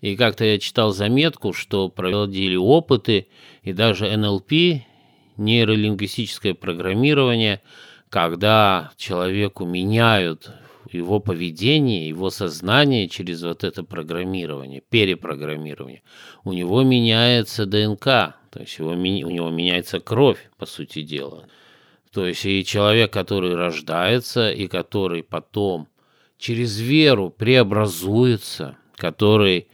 И 0.02 0.16
как-то 0.16 0.46
я 0.46 0.60
читал 0.60 0.92
заметку, 0.92 1.54
что 1.54 1.90
проводили 1.90 2.56
опыты, 2.56 3.28
и 3.64 3.74
даже 3.74 4.16
НЛП, 4.16 4.84
нейролингвистическое 5.38 6.54
программирование, 6.54 7.62
когда 8.10 8.92
человеку 8.98 9.66
меняют 9.66 10.52
его 10.92 11.20
поведение, 11.20 12.08
его 12.08 12.30
сознание 12.30 13.10
через 13.10 13.44
вот 13.44 13.64
это 13.64 13.84
программирование, 13.84 14.82
перепрограммирование, 14.90 16.04
у 16.44 16.54
него 16.54 16.84
меняется 16.84 17.66
ДНК, 17.66 18.06
то 18.06 18.60
есть 18.60 18.78
его, 18.78 18.92
у 18.92 18.96
него 18.96 19.50
меняется 19.50 20.00
кровь, 20.00 20.50
по 20.58 20.66
сути 20.66 21.02
дела. 21.02 21.48
То 22.14 22.26
есть 22.26 22.46
и 22.46 22.64
человек, 22.64 23.12
который 23.12 23.56
рождается, 23.56 24.50
и 24.50 24.68
который 24.68 25.24
потом 25.24 25.90
через 26.38 26.80
веру 26.80 27.30
преобразуется, 27.30 28.78
который, 28.96 29.68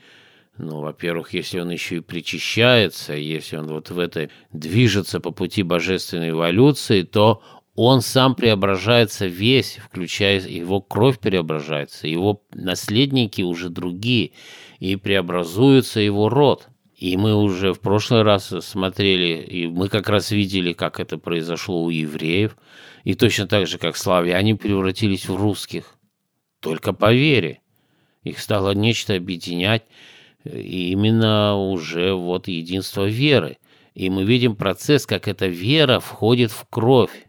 ну, 0.57 0.81
во-первых, 0.81 1.33
если 1.33 1.59
он 1.59 1.69
еще 1.71 1.97
и 1.97 2.01
причащается, 2.01 3.13
если 3.13 3.57
он 3.57 3.67
вот 3.67 3.89
в 3.89 3.97
это 3.97 4.29
движется 4.51 5.19
по 5.19 5.31
пути 5.31 5.63
божественной 5.63 6.31
эволюции, 6.31 7.03
то 7.03 7.41
он 7.75 8.01
сам 8.01 8.35
преображается 8.35 9.27
весь, 9.27 9.79
включая 9.83 10.41
его 10.41 10.81
кровь 10.81 11.19
преображается, 11.19 12.07
его 12.07 12.43
наследники 12.53 13.41
уже 13.41 13.69
другие, 13.69 14.31
и 14.79 14.97
преобразуется 14.97 15.99
его 15.99 16.27
род. 16.27 16.67
И 16.95 17.17
мы 17.17 17.33
уже 17.33 17.73
в 17.73 17.79
прошлый 17.79 18.21
раз 18.21 18.53
смотрели, 18.61 19.41
и 19.41 19.67
мы 19.67 19.89
как 19.89 20.09
раз 20.09 20.29
видели, 20.31 20.73
как 20.73 20.99
это 20.99 21.17
произошло 21.17 21.83
у 21.83 21.89
евреев. 21.89 22.55
И 23.03 23.15
точно 23.15 23.47
так 23.47 23.65
же, 23.65 23.79
как 23.79 23.97
славяне 23.97 24.55
превратились 24.55 25.27
в 25.27 25.35
русских. 25.35 25.95
Только 26.59 26.93
по 26.93 27.11
вере. 27.11 27.61
Их 28.23 28.37
стало 28.37 28.75
нечто 28.75 29.15
объединять. 29.15 29.83
Именно 30.43 31.55
уже 31.57 32.13
вот 32.13 32.47
единство 32.47 33.07
веры. 33.07 33.57
И 33.93 34.09
мы 34.09 34.23
видим 34.23 34.55
процесс, 34.55 35.05
как 35.05 35.27
эта 35.27 35.47
вера 35.47 35.99
входит 35.99 36.51
в 36.51 36.65
кровь. 36.69 37.27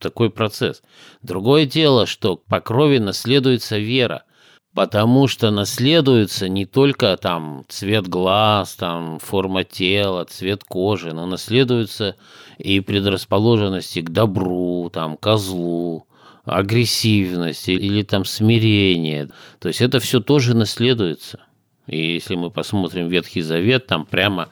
Такой 0.00 0.30
процесс. 0.30 0.82
Другое 1.22 1.66
дело, 1.66 2.06
что 2.06 2.36
по 2.36 2.60
крови 2.60 2.98
наследуется 2.98 3.78
вера– 3.78 4.24
потому 4.74 5.28
что 5.28 5.50
наследуется 5.50 6.48
не 6.48 6.66
только 6.66 7.16
там 7.16 7.64
цвет 7.68 8.08
глаз, 8.08 8.74
там 8.74 9.20
форма 9.20 9.64
тела, 9.64 10.24
цвет 10.24 10.64
кожи, 10.64 11.12
но 11.12 11.26
наследуются 11.26 12.16
и 12.58 12.80
предрасположенности 12.80 14.00
к 14.00 14.10
добру, 14.10 14.90
там, 14.92 15.16
козлу, 15.16 16.06
агрессивность 16.44 17.68
или 17.68 18.02
там 18.02 18.24
смирение. 18.24 19.30
То 19.60 19.68
есть 19.68 19.80
это 19.80 20.00
все 20.00 20.20
тоже 20.20 20.54
наследуется. 20.54 21.40
И 21.86 22.14
если 22.14 22.34
мы 22.34 22.50
посмотрим 22.50 23.08
Ветхий 23.08 23.42
Завет, 23.42 23.86
там 23.86 24.06
прямо 24.06 24.48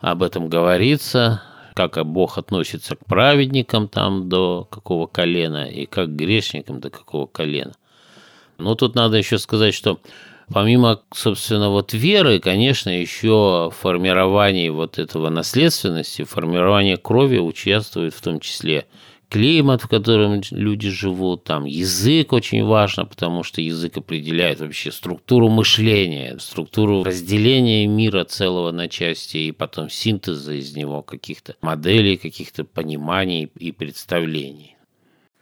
об 0.00 0.22
этом 0.22 0.48
говорится, 0.48 1.42
как 1.74 2.04
Бог 2.06 2.38
относится 2.38 2.96
к 2.96 3.04
праведникам 3.06 3.88
там 3.88 4.28
до 4.28 4.66
какого 4.70 5.06
колена 5.06 5.64
и 5.64 5.86
как 5.86 6.08
к 6.08 6.16
грешникам 6.16 6.80
до 6.80 6.90
какого 6.90 7.26
колена. 7.26 7.72
Но 8.58 8.74
тут 8.74 8.94
надо 8.94 9.16
еще 9.16 9.38
сказать, 9.38 9.74
что 9.74 9.98
помимо, 10.52 11.00
собственно, 11.12 11.70
вот 11.70 11.92
веры, 11.92 12.38
конечно, 12.38 12.90
еще 12.90 13.70
в 13.72 13.74
формировании 13.76 14.68
вот 14.68 14.98
этого 14.98 15.30
наследственности, 15.30 16.24
формирование 16.24 16.96
крови 16.96 17.38
участвует 17.38 18.14
в 18.14 18.20
том 18.20 18.40
числе 18.40 18.86
климат, 19.34 19.82
в 19.82 19.88
котором 19.88 20.42
люди 20.52 20.90
живут, 20.90 21.42
там 21.42 21.64
язык 21.64 22.32
очень 22.32 22.64
важно, 22.64 23.04
потому 23.04 23.42
что 23.42 23.60
язык 23.60 23.96
определяет 23.96 24.60
вообще 24.60 24.92
структуру 24.92 25.48
мышления, 25.48 26.38
структуру 26.38 27.02
разделения 27.02 27.84
мира 27.88 28.22
целого 28.22 28.70
на 28.70 28.88
части 28.88 29.38
и 29.38 29.50
потом 29.50 29.90
синтеза 29.90 30.54
из 30.54 30.76
него 30.76 31.02
каких-то 31.02 31.56
моделей, 31.62 32.16
каких-то 32.16 32.62
пониманий 32.62 33.50
и 33.58 33.72
представлений. 33.72 34.76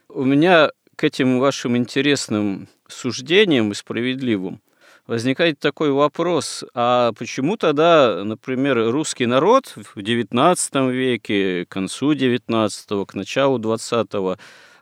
У 0.09 0.25
меня 0.25 0.71
к 0.97 1.05
этим 1.05 1.39
вашим 1.39 1.77
интересным 1.77 2.69
суждением 2.89 3.73
и 3.73 3.75
справедливым, 3.75 4.63
возникает 5.07 5.59
такой 5.59 5.91
вопрос, 5.91 6.65
а 6.75 7.13
почему 7.13 7.57
тогда, 7.57 8.23
например, 8.25 8.91
русский 8.91 9.27
народ 9.27 9.75
в 9.77 9.97
XIX 9.97 10.91
веке, 10.91 11.67
к 11.67 11.69
концу 11.69 12.13
XIX, 12.13 13.07
к 13.07 13.15
началу 13.15 13.59
XX, 13.59 14.39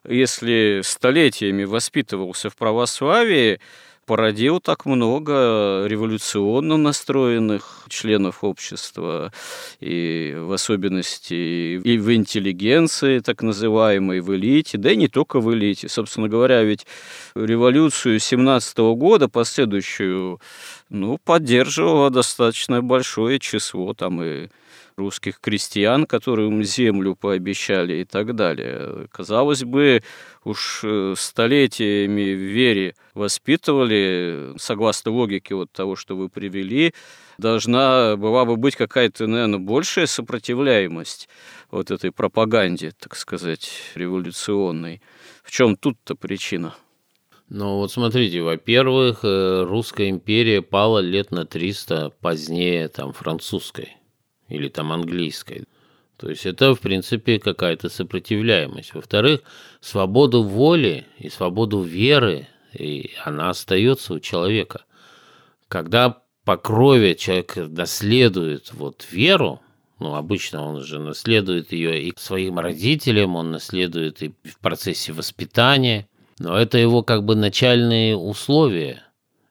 если 0.09 0.81
столетиями 0.85 1.65
воспитывался 1.65 2.51
в 2.51 2.57
православии, 2.57 3.61
породил 4.11 4.59
так 4.59 4.87
много 4.87 5.85
революционно 5.87 6.77
настроенных 6.77 7.85
членов 7.89 8.43
общества, 8.43 9.33
и 9.79 10.35
в 10.37 10.53
особенности 10.53 11.79
и 11.79 11.97
в 11.97 12.13
интеллигенции, 12.13 13.21
так 13.21 13.45
называемой, 13.45 14.19
в 14.21 14.35
элите, 14.35 14.79
да 14.79 14.91
и 14.91 14.97
не 14.97 15.07
только 15.07 15.39
в 15.39 15.55
элите. 15.55 15.89
Собственно 15.89 16.29
говоря, 16.29 16.65
ведь 16.65 16.89
революцию 17.37 18.19
17 18.19 18.79
года, 18.79 19.29
последующую, 19.29 20.41
ну, 20.91 21.19
поддерживало 21.19 22.11
достаточно 22.11 22.83
большое 22.83 23.39
число 23.39 23.95
там 23.95 24.23
и 24.23 24.49
русских 24.97 25.41
крестьян, 25.41 26.05
которым 26.05 26.63
землю 26.63 27.15
пообещали 27.15 28.03
и 28.03 28.05
так 28.05 28.35
далее. 28.35 29.07
Казалось 29.13 29.65
бы, 29.65 30.03
уж 30.45 30.81
э, 30.83 31.15
столетиями 31.17 32.35
в 32.35 32.39
вере 32.39 32.95
воспитывали, 33.15 34.53
согласно 34.59 35.13
логике 35.13 35.55
вот 35.55 35.71
того, 35.73 35.97
что 35.97 36.17
вы 36.17 36.29
привели, 36.29 36.93
должна 37.39 38.17
была 38.17 38.45
бы 38.45 38.57
быть 38.57 38.77
какая-то, 38.77 39.27
наверное, 39.27 39.61
большая 39.61 40.07
сопротивляемость 40.07 41.29
вот 41.71 41.91
этой 41.91 42.11
пропаганде, 42.11 42.93
так 42.99 43.17
сказать, 43.17 43.71
революционной. 43.95 45.01
В 45.45 45.51
чем 45.51 45.77
тут-то 45.77 46.15
причина? 46.17 46.75
Ну 47.51 47.79
вот 47.79 47.91
смотрите, 47.91 48.43
во-первых, 48.43 49.25
э, 49.25 49.65
русская 49.65 50.09
империя 50.09 50.63
пала 50.63 51.01
лет 51.01 51.33
на 51.33 51.45
300 51.45 52.11
позднее 52.21 52.87
там 52.87 53.13
французской 53.13 53.97
или 54.49 54.69
там 54.69 54.93
английской. 54.93 55.65
То 56.17 56.31
есть 56.31 56.47
это, 56.47 56.77
в 56.77 56.81
принципе, 56.81 57.41
какая-то 57.41 57.89
сопротивляемость. 57.89 58.95
Во-вторых, 58.95 59.41
свободу 59.81 60.45
воли 60.45 61.07
и 61.19 61.29
свободу 61.29 61.83
веры, 61.83 62.47
и 62.73 63.11
она 63.25 63.51
остается 63.51 64.15
у 64.15 64.21
человека. 64.21 64.85
Когда 65.67 66.23
по 66.45 66.57
крови 66.57 67.15
человек 67.15 67.57
наследует 67.57 68.73
вот 68.73 69.05
веру, 69.11 69.61
ну, 69.99 70.15
обычно 70.15 70.65
он 70.65 70.83
же 70.83 71.01
наследует 71.01 71.73
ее 71.73 72.01
и 72.01 72.15
своим 72.17 72.61
родителям, 72.61 73.35
он 73.35 73.51
наследует 73.51 74.23
и 74.23 74.35
в 74.45 74.59
процессе 74.61 75.13
воспитания, 75.13 76.07
но 76.41 76.59
это 76.59 76.79
его 76.79 77.03
как 77.03 77.25
бы 77.25 77.37
начальные 77.37 78.17
условия. 78.17 79.03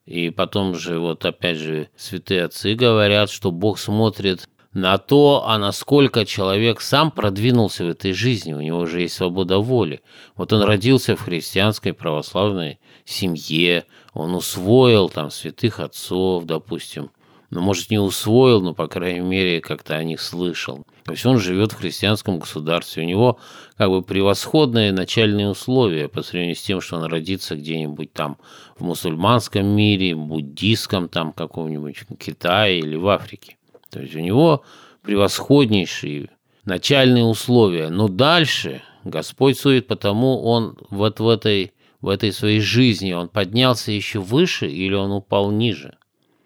И 0.05 0.31
потом 0.31 0.73
же, 0.73 0.97
вот 0.97 1.23
опять 1.23 1.57
же, 1.57 1.89
святые 1.95 2.45
отцы 2.45 2.73
говорят, 2.73 3.29
что 3.29 3.51
Бог 3.51 3.77
смотрит 3.77 4.49
на 4.73 4.97
то, 4.97 5.43
а 5.45 5.59
насколько 5.59 6.25
человек 6.25 6.81
сам 6.81 7.11
продвинулся 7.11 7.85
в 7.85 7.89
этой 7.89 8.11
жизни, 8.13 8.53
у 8.53 8.61
него 8.61 8.87
же 8.87 9.01
есть 9.01 9.13
свобода 9.13 9.59
воли. 9.59 10.01
Вот 10.35 10.51
он 10.51 10.63
родился 10.63 11.15
в 11.15 11.21
христианской 11.21 11.93
православной 11.93 12.79
семье, 13.05 13.85
он 14.13 14.33
усвоил 14.33 15.09
там 15.09 15.29
святых 15.29 15.79
отцов, 15.79 16.45
допустим, 16.45 17.11
ну, 17.51 17.61
может, 17.61 17.89
не 17.89 17.97
усвоил, 17.97 18.61
но, 18.61 18.73
по 18.73 18.87
крайней 18.87 19.21
мере, 19.21 19.59
как-то 19.59 19.95
о 19.95 20.03
них 20.03 20.21
слышал. 20.21 20.83
То 21.05 21.13
есть 21.13 21.25
он 21.25 21.39
живет 21.39 21.71
в 21.71 21.77
христианском 21.77 22.37
государстве, 22.37 23.03
у 23.03 23.07
него 23.07 23.39
как 23.75 23.89
бы 23.89 24.03
превосходные 24.03 24.91
начальные 24.91 25.49
условия 25.49 26.07
по 26.07 26.21
сравнению 26.21 26.55
с 26.55 26.61
тем, 26.61 26.79
что 26.79 26.97
он 26.97 27.05
родится 27.05 27.55
где-нибудь 27.55 28.13
там 28.13 28.37
в 28.77 28.83
мусульманском 28.83 29.65
мире, 29.65 30.15
буддийском 30.15 31.09
там 31.09 31.33
каком-нибудь 31.33 32.03
Китае 32.19 32.79
или 32.79 32.95
в 32.95 33.07
Африке. 33.07 33.57
То 33.89 33.99
есть 34.01 34.15
у 34.15 34.19
него 34.19 34.63
превосходнейшие 35.01 36.29
начальные 36.65 37.23
условия. 37.23 37.89
Но 37.89 38.07
дальше 38.07 38.83
Господь 39.03 39.57
судит, 39.57 39.87
потому 39.87 40.43
он 40.43 40.77
вот 40.91 41.19
в 41.19 41.27
этой, 41.27 41.73
в 42.01 42.09
этой 42.09 42.31
своей 42.31 42.59
жизни, 42.59 43.13
он 43.13 43.29
поднялся 43.29 43.91
еще 43.91 44.19
выше 44.19 44.67
или 44.67 44.93
он 44.93 45.11
упал 45.11 45.49
ниже. 45.49 45.97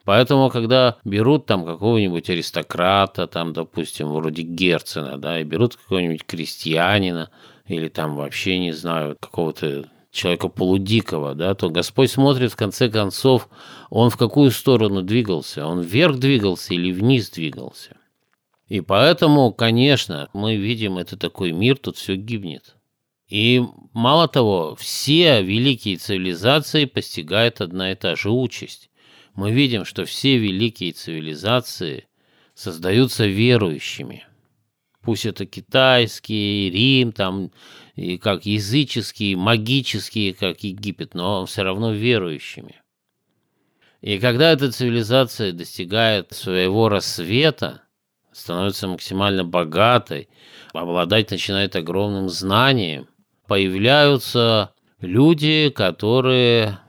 Поэтому, 0.05 0.49
когда 0.49 0.97
берут 1.05 1.45
там 1.45 1.65
какого-нибудь 1.65 2.29
аристократа, 2.29 3.25
там, 3.27 3.53
допустим, 3.53 4.09
вроде 4.09 4.41
Герцена, 4.41 5.17
да, 5.17 5.39
и 5.39 5.43
берут 5.43 5.77
какого-нибудь 5.77 6.25
крестьянина, 6.25 7.29
или 7.67 7.87
там 7.87 8.15
вообще, 8.15 8.59
не 8.59 8.73
знаю, 8.73 9.15
какого-то 9.19 9.89
человека 10.11 10.49
полудикого, 10.49 11.33
да, 11.35 11.55
то 11.55 11.69
Господь 11.69 12.11
смотрит, 12.11 12.51
в 12.51 12.55
конце 12.55 12.89
концов, 12.89 13.49
он 13.89 14.09
в 14.09 14.17
какую 14.17 14.51
сторону 14.51 15.01
двигался, 15.01 15.65
он 15.65 15.81
вверх 15.81 16.17
двигался 16.17 16.73
или 16.73 16.91
вниз 16.91 17.29
двигался. 17.29 17.97
И 18.67 18.81
поэтому, 18.81 19.53
конечно, 19.53 20.29
мы 20.33 20.55
видим, 20.55 20.97
это 20.97 21.17
такой 21.17 21.51
мир, 21.51 21.77
тут 21.77 21.97
все 21.97 22.15
гибнет. 22.15 22.75
И 23.27 23.63
мало 23.93 24.27
того, 24.27 24.75
все 24.75 25.41
великие 25.41 25.97
цивилизации 25.97 26.85
постигают 26.85 27.61
одна 27.61 27.91
и 27.91 27.95
та 27.95 28.15
же 28.15 28.29
участь. 28.29 28.89
Мы 29.35 29.51
видим, 29.51 29.85
что 29.85 30.05
все 30.05 30.37
великие 30.37 30.91
цивилизации 30.91 32.07
создаются 32.53 33.25
верующими. 33.25 34.25
Пусть 35.01 35.25
это 35.25 35.45
китайский, 35.45 36.69
Рим, 36.69 37.11
там 37.11 37.51
и 37.95 38.17
как 38.17 38.45
языческие, 38.45 39.35
магические, 39.35 40.33
как 40.33 40.63
Египет, 40.63 41.13
но 41.13 41.45
все 41.45 41.63
равно 41.63 41.91
верующими. 41.91 42.81
И 44.01 44.19
когда 44.19 44.51
эта 44.51 44.71
цивилизация 44.71 45.51
достигает 45.51 46.31
своего 46.31 46.89
рассвета, 46.89 47.83
становится 48.31 48.87
максимально 48.87 49.43
богатой, 49.43 50.29
обладать 50.73 51.31
начинает 51.31 51.75
огромным 51.75 52.29
знанием, 52.29 53.07
появляются 53.47 54.73
люди, 54.99 55.69
которые 55.69 56.79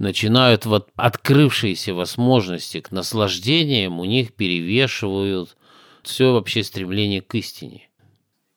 начинают 0.00 0.66
вот 0.66 0.88
открывшиеся 0.96 1.94
возможности 1.94 2.80
к 2.80 2.90
наслаждениям, 2.90 4.00
у 4.00 4.04
них 4.04 4.32
перевешивают 4.34 5.56
все 6.02 6.32
вообще 6.32 6.64
стремление 6.64 7.20
к 7.20 7.32
истине. 7.34 7.88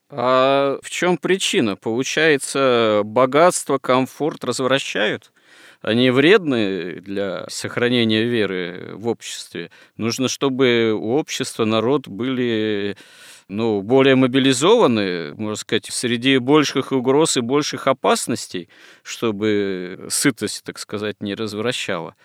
А 0.10 0.79
в 0.82 0.89
чем 0.89 1.17
причина? 1.17 1.75
Получается, 1.75 3.01
богатство, 3.03 3.77
комфорт 3.77 4.43
развращают? 4.43 5.32
они 5.84 6.12
вредны 6.12 7.01
для 7.01 7.45
сохранения 7.49 8.23
веры 8.23 8.91
в 8.93 9.10
обществе. 9.10 9.69
Нужно, 9.97 10.29
чтобы 10.29 10.93
у 10.93 11.15
общества, 11.15 11.65
народ 11.65 12.08
были 12.08 12.95
ну, 13.47 13.82
более 13.82 14.15
мобилизованы, 14.15 15.34
можно 15.36 15.56
сказать, 15.56 15.86
среди 15.86 16.38
больших 16.38 16.91
угроз 16.91 17.38
и 17.38 17.41
больших 17.41 17.88
опасностей, 17.88 18.69
чтобы 19.03 20.08
сытость, 20.10 20.63
так 20.63 20.79
сказать, 20.79 21.21
не 21.21 21.36
развращала. 21.36 22.15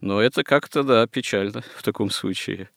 Но 0.00 0.20
это 0.20 0.42
как-то, 0.42 0.82
да, 0.82 1.06
печально 1.06 1.62
в 1.76 1.82
таком 1.82 2.10
случае. 2.10 2.70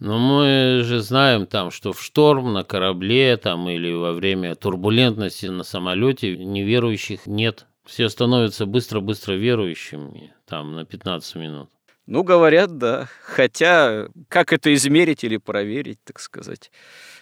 Но 0.00 0.18
мы 0.18 0.82
же 0.82 1.00
знаем 1.00 1.46
там, 1.46 1.70
что 1.70 1.92
в 1.92 2.02
шторм 2.02 2.54
на 2.54 2.64
корабле 2.64 3.36
там 3.36 3.68
или 3.68 3.92
во 3.92 4.12
время 4.12 4.54
турбулентности 4.54 5.46
на 5.46 5.62
самолете 5.62 6.38
неверующих 6.38 7.26
нет. 7.26 7.66
Все 7.84 8.08
становятся 8.08 8.64
быстро-быстро 8.64 9.34
верующими 9.34 10.32
там 10.46 10.74
на 10.74 10.86
15 10.86 11.34
минут. 11.36 11.70
Ну, 12.06 12.22
говорят, 12.22 12.78
да. 12.78 13.08
Хотя, 13.22 14.08
как 14.28 14.52
это 14.52 14.72
измерить 14.74 15.24
или 15.24 15.36
проверить, 15.36 15.98
так 16.04 16.20
сказать, 16.20 16.70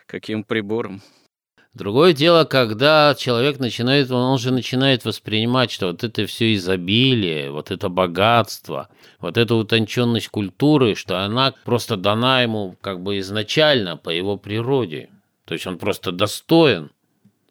каким 0.07 0.45
прибором? 0.45 1.03
Другое 1.75 2.13
дело, 2.13 2.45
когда 2.45 3.15
человек 3.17 3.61
начинает, 3.61 4.11
он 4.11 4.39
же 4.39 4.51
начинает 4.51 5.05
воспринимать, 5.05 5.71
что 5.71 5.89
вот 5.89 6.03
это 6.03 6.27
все 6.27 6.55
изобилие, 6.55 7.53
вот 7.53 7.71
это 7.71 7.89
богатство, 7.89 8.89
вот 9.21 9.37
эта 9.37 9.55
утонченность 9.55 10.29
культуры, 10.29 10.95
что 10.97 11.25
она 11.25 11.55
просто 11.65 11.97
дана 11.97 12.43
ему 12.43 12.75
как 12.81 13.01
бы 13.01 13.19
изначально 13.19 13.97
по 13.97 14.11
его 14.11 14.37
природе. 14.37 15.11
То 15.45 15.55
есть 15.55 15.67
он 15.67 15.79
просто 15.79 16.11
достоин, 16.11 16.91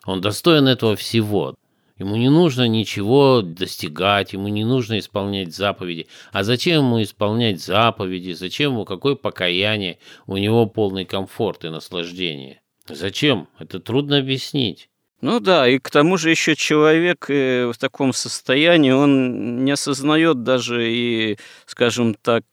он 0.06 0.20
достоин 0.20 0.68
этого 0.68 0.96
всего. 0.96 1.56
Ему 2.00 2.16
не 2.16 2.30
нужно 2.30 2.68
ничего 2.68 3.42
достигать, 3.42 4.34
ему 4.34 4.48
не 4.50 4.64
нужно 4.64 5.00
исполнять 5.00 5.56
заповеди. 5.56 6.08
А 6.32 6.44
зачем 6.44 6.86
ему 6.86 7.02
исполнять 7.02 7.62
заповеди? 7.62 8.34
Зачем 8.34 8.74
ему 8.74 8.86
какое 8.86 9.16
покаяние? 9.16 9.98
У 10.28 10.38
него 10.38 10.68
полный 10.68 11.06
комфорт 11.06 11.66
и 11.66 11.70
наслаждение. 11.70 12.62
Зачем? 12.88 13.48
Это 13.60 13.80
трудно 13.80 14.20
объяснить. 14.20 14.90
Ну 15.20 15.40
да, 15.40 15.68
и 15.68 15.80
к 15.80 15.90
тому 15.90 16.16
же 16.18 16.30
еще 16.30 16.56
человек 16.56 17.26
э, 17.30 17.72
в 17.74 17.78
таком 17.80 18.14
состоянии, 18.14 18.92
он 18.92 19.66
не 19.66 19.72
осознает 19.72 20.44
даже 20.44 20.92
и, 20.92 21.40
скажем 21.66 22.14
так, 22.14 22.44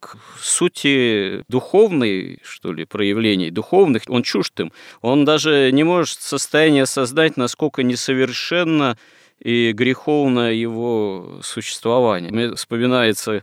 сути 0.40 1.44
духовной, 1.48 2.40
что 2.42 2.72
ли, 2.72 2.86
проявлений 2.86 3.50
духовных, 3.50 4.04
он 4.08 4.22
чужд 4.22 4.58
им. 4.60 4.72
Он 5.02 5.26
даже 5.26 5.70
не 5.72 5.84
может 5.84 6.22
состояние 6.22 6.86
создать, 6.86 7.36
насколько 7.36 7.82
несовершенно 7.82 8.96
и 9.40 9.72
греховно 9.72 10.52
его 10.52 11.40
существование. 11.42 12.30
Мне 12.30 12.54
вспоминается 12.54 13.42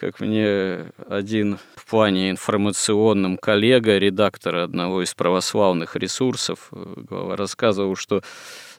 как 0.00 0.18
мне 0.20 0.86
один 1.10 1.58
в 1.76 1.84
плане 1.90 2.30
информационном 2.30 3.36
коллега, 3.36 3.98
редактор 3.98 4.56
одного 4.56 5.02
из 5.02 5.12
православных 5.12 5.94
ресурсов, 5.94 6.70
рассказывал, 7.10 7.96
что 7.96 8.22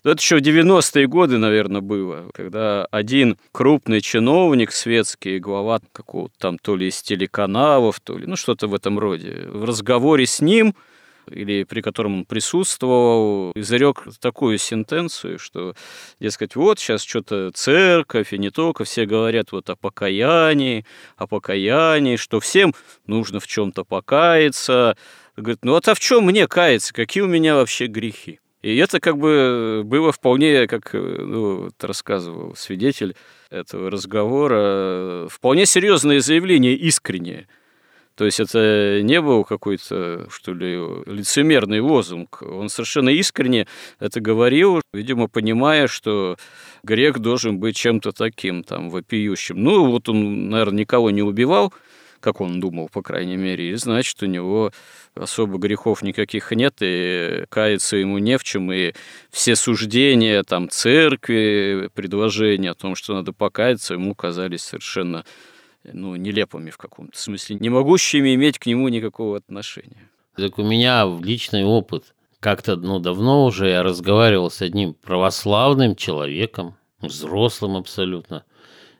это 0.04 0.20
еще 0.20 0.38
в 0.38 0.42
90-е 0.42 1.06
годы, 1.06 1.38
наверное, 1.38 1.82
было, 1.82 2.28
когда 2.34 2.86
один 2.86 3.38
крупный 3.52 4.02
чиновник 4.02 4.72
светский, 4.72 5.38
глава 5.38 5.80
какого-то 5.92 6.34
там 6.40 6.58
то 6.58 6.76
ли 6.76 6.88
из 6.88 7.04
телеканалов, 7.04 8.00
то 8.00 8.18
ли, 8.18 8.26
ну, 8.26 8.36
что-то 8.36 8.68
в 8.68 8.74
этом 8.74 8.98
роде, 8.98 9.46
в 9.48 9.64
разговоре 9.64 10.26
с 10.26 10.42
ним– 10.42 10.74
или 11.30 11.64
при 11.64 11.82
котором 11.82 12.20
он 12.20 12.26
присутствовал, 12.26 13.52
изрек 13.56 14.04
такую 14.20 14.58
сентенцию, 14.58 15.40
что, 15.40 15.76
дескать, 16.20 16.56
вот 16.56 16.80
сейчас 16.80 17.04
что-то 17.04 17.52
церковь 17.54 18.34
и 18.34 18.38
не 18.38 18.50
только, 18.50 18.84
все 18.84 19.06
говорят 19.06 19.52
вот 19.52 19.70
о 19.70 19.76
покаянии, 19.76 20.86
о 21.18 21.28
покаянии, 21.28 22.16
что 22.16 22.40
всем 22.40 22.74
нужно 23.06 23.40
в 23.40 23.48
чем-то 23.48 23.84
покаяться. 23.84 24.98
Говорит, 25.38 25.60
ну 25.64 25.74
вот 25.74 25.88
а 25.88 25.96
в 25.96 26.00
чем 26.00 26.26
мне 26.26 26.48
каяться, 26.48 26.94
какие 26.94 27.24
у 27.24 27.28
меня 27.28 27.56
вообще 27.56 27.88
грехи? 27.88 28.40
И 28.62 28.78
это 28.78 29.00
как 29.00 29.18
бы 29.18 29.82
было 29.84 30.12
вполне, 30.12 30.68
как 30.68 30.94
ну, 30.94 31.64
вот 31.64 31.84
рассказывал 31.84 32.56
свидетель 32.56 33.16
этого 33.50 33.90
разговора, 33.90 35.28
вполне 35.30 35.66
серьезное 35.66 36.20
заявление, 36.20 36.76
искреннее– 36.76 37.48
то 38.22 38.26
есть 38.26 38.40
это 38.40 39.00
не 39.02 39.20
был 39.20 39.44
какой-то, 39.44 40.28
что 40.30 40.54
ли, 40.54 40.76
лицемерный 41.08 41.80
лозунг. 41.80 42.44
Он 42.44 42.70
совершенно 42.70 43.10
искренне 43.10 43.66
это 44.00 44.20
говорил, 44.20 44.80
видимо, 44.94 45.28
понимая, 45.28 45.88
что 45.88 46.38
грех 46.84 47.18
должен 47.18 47.58
быть 47.58 47.76
чем-то 47.76 48.12
таким, 48.12 48.64
там, 48.64 48.92
вопиющим. 48.92 49.64
Ну, 49.64 49.90
вот 49.90 50.08
он, 50.08 50.50
наверное, 50.52 50.82
никого 50.82 51.10
не 51.10 51.24
убивал, 51.24 51.74
как 52.20 52.42
он 52.42 52.60
думал, 52.60 52.90
по 52.90 53.02
крайней 53.02 53.38
мере, 53.38 53.72
и 53.72 53.74
значит, 53.74 54.22
у 54.22 54.28
него 54.28 54.72
особо 55.16 55.58
грехов 55.58 56.04
никаких 56.04 56.52
нет, 56.52 56.76
и 56.82 57.46
каяться 57.50 57.98
ему 57.98 58.20
не 58.20 58.38
в 58.38 58.44
чем, 58.44 58.72
и 58.72 58.94
все 59.32 59.56
суждения 59.56 60.44
там 60.44 60.70
церкви, 60.70 61.90
предложения 61.96 62.70
о 62.70 62.76
том, 62.76 62.94
что 62.94 63.16
надо 63.16 63.34
покаяться, 63.34 63.96
ему 63.96 64.14
казались 64.14 64.62
совершенно 64.62 65.26
ну, 65.84 66.16
нелепыми 66.16 66.70
в 66.70 66.78
каком-то 66.78 67.18
смысле, 67.20 67.58
не 67.60 67.70
могущими 67.70 68.36
иметь 68.36 68.60
к 68.60 68.66
нему 68.66 68.88
никакого 68.90 69.38
отношения. 69.38 70.10
Так 70.36 70.60
у 70.60 70.64
меня 70.64 71.06
личный 71.22 71.64
опыт. 71.64 72.14
Как-то 72.40 72.76
ну, 72.76 73.00
давно 73.00 73.46
уже 73.46 73.70
я 73.70 73.84
разговаривал 73.84 74.50
с 74.50 74.62
одним 74.62 74.94
православным 74.96 75.96
человеком, 75.96 76.76
взрослым 77.00 77.76
абсолютно. 77.76 78.44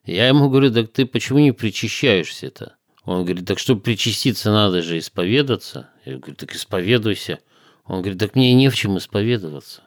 Я 0.06 0.28
ему 0.28 0.50
говорю, 0.50 0.72
так 0.72 0.92
ты 0.92 1.06
почему 1.06 1.40
не 1.40 1.52
причащаешься-то? 1.52 2.76
Он 3.04 3.24
говорит, 3.24 3.48
так 3.48 3.58
что 3.58 3.76
причаститься 3.76 4.52
надо 4.52 4.82
же 4.82 4.98
исповедаться. 4.98 5.90
Я 6.06 6.18
говорю, 6.18 6.36
так 6.36 6.54
исповедуйся. 6.54 7.40
Он 7.86 8.02
говорит, 8.02 8.20
так 8.20 8.36
мне 8.36 8.54
не 8.54 8.70
в 8.70 8.76
чем 8.76 8.98
исповедоваться. 8.98 9.84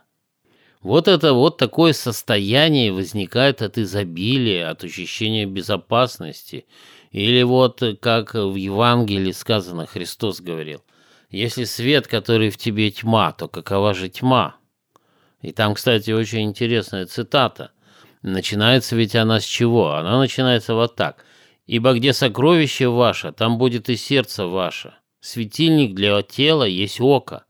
Вот 0.85 1.09
это 1.09 1.33
вот 1.33 1.57
такое 1.57 1.95
состояние 1.95 2.93
возникает 2.93 3.63
от 3.63 3.79
изобилия, 3.79 4.69
от 4.69 4.85
ощущения 4.85 5.47
безопасности. 5.47 6.67
Или 7.11 7.43
вот 7.43 7.83
как 8.03 8.35
в 8.35 8.55
Евангелии 8.55 9.33
сказано, 9.33 9.87
Христос 9.87 10.43
говорил, 10.43 10.85
если 11.31 11.65
свет, 11.65 12.07
который 12.07 12.51
в 12.51 12.59
тебе 12.59 12.91
тьма, 12.91 13.33
то 13.33 13.49
какова 13.49 13.95
же 13.95 14.11
тьма? 14.11 14.57
И 15.41 15.53
там, 15.53 15.73
кстати, 15.73 16.11
очень 16.11 16.43
интересная 16.43 17.07
цитата. 17.07 17.71
Начинается 18.21 18.95
ведь 18.95 19.17
она 19.17 19.41
с 19.41 19.45
чего? 19.45 19.95
Она 19.95 20.19
начинается 20.19 20.75
вот 20.75 20.97
так. 20.97 21.25
«Ибо 21.67 21.95
где 21.95 22.13
сокровище 22.13 22.89
ваше, 22.89 23.33
там 23.33 23.57
будет 23.57 23.89
и 23.89 23.97
сердце 23.97 24.47
ваше. 24.47 24.93
Светильник 25.21 25.95
для 25.95 26.21
тела 26.21 26.65
есть 26.65 27.01
око. 27.01 27.47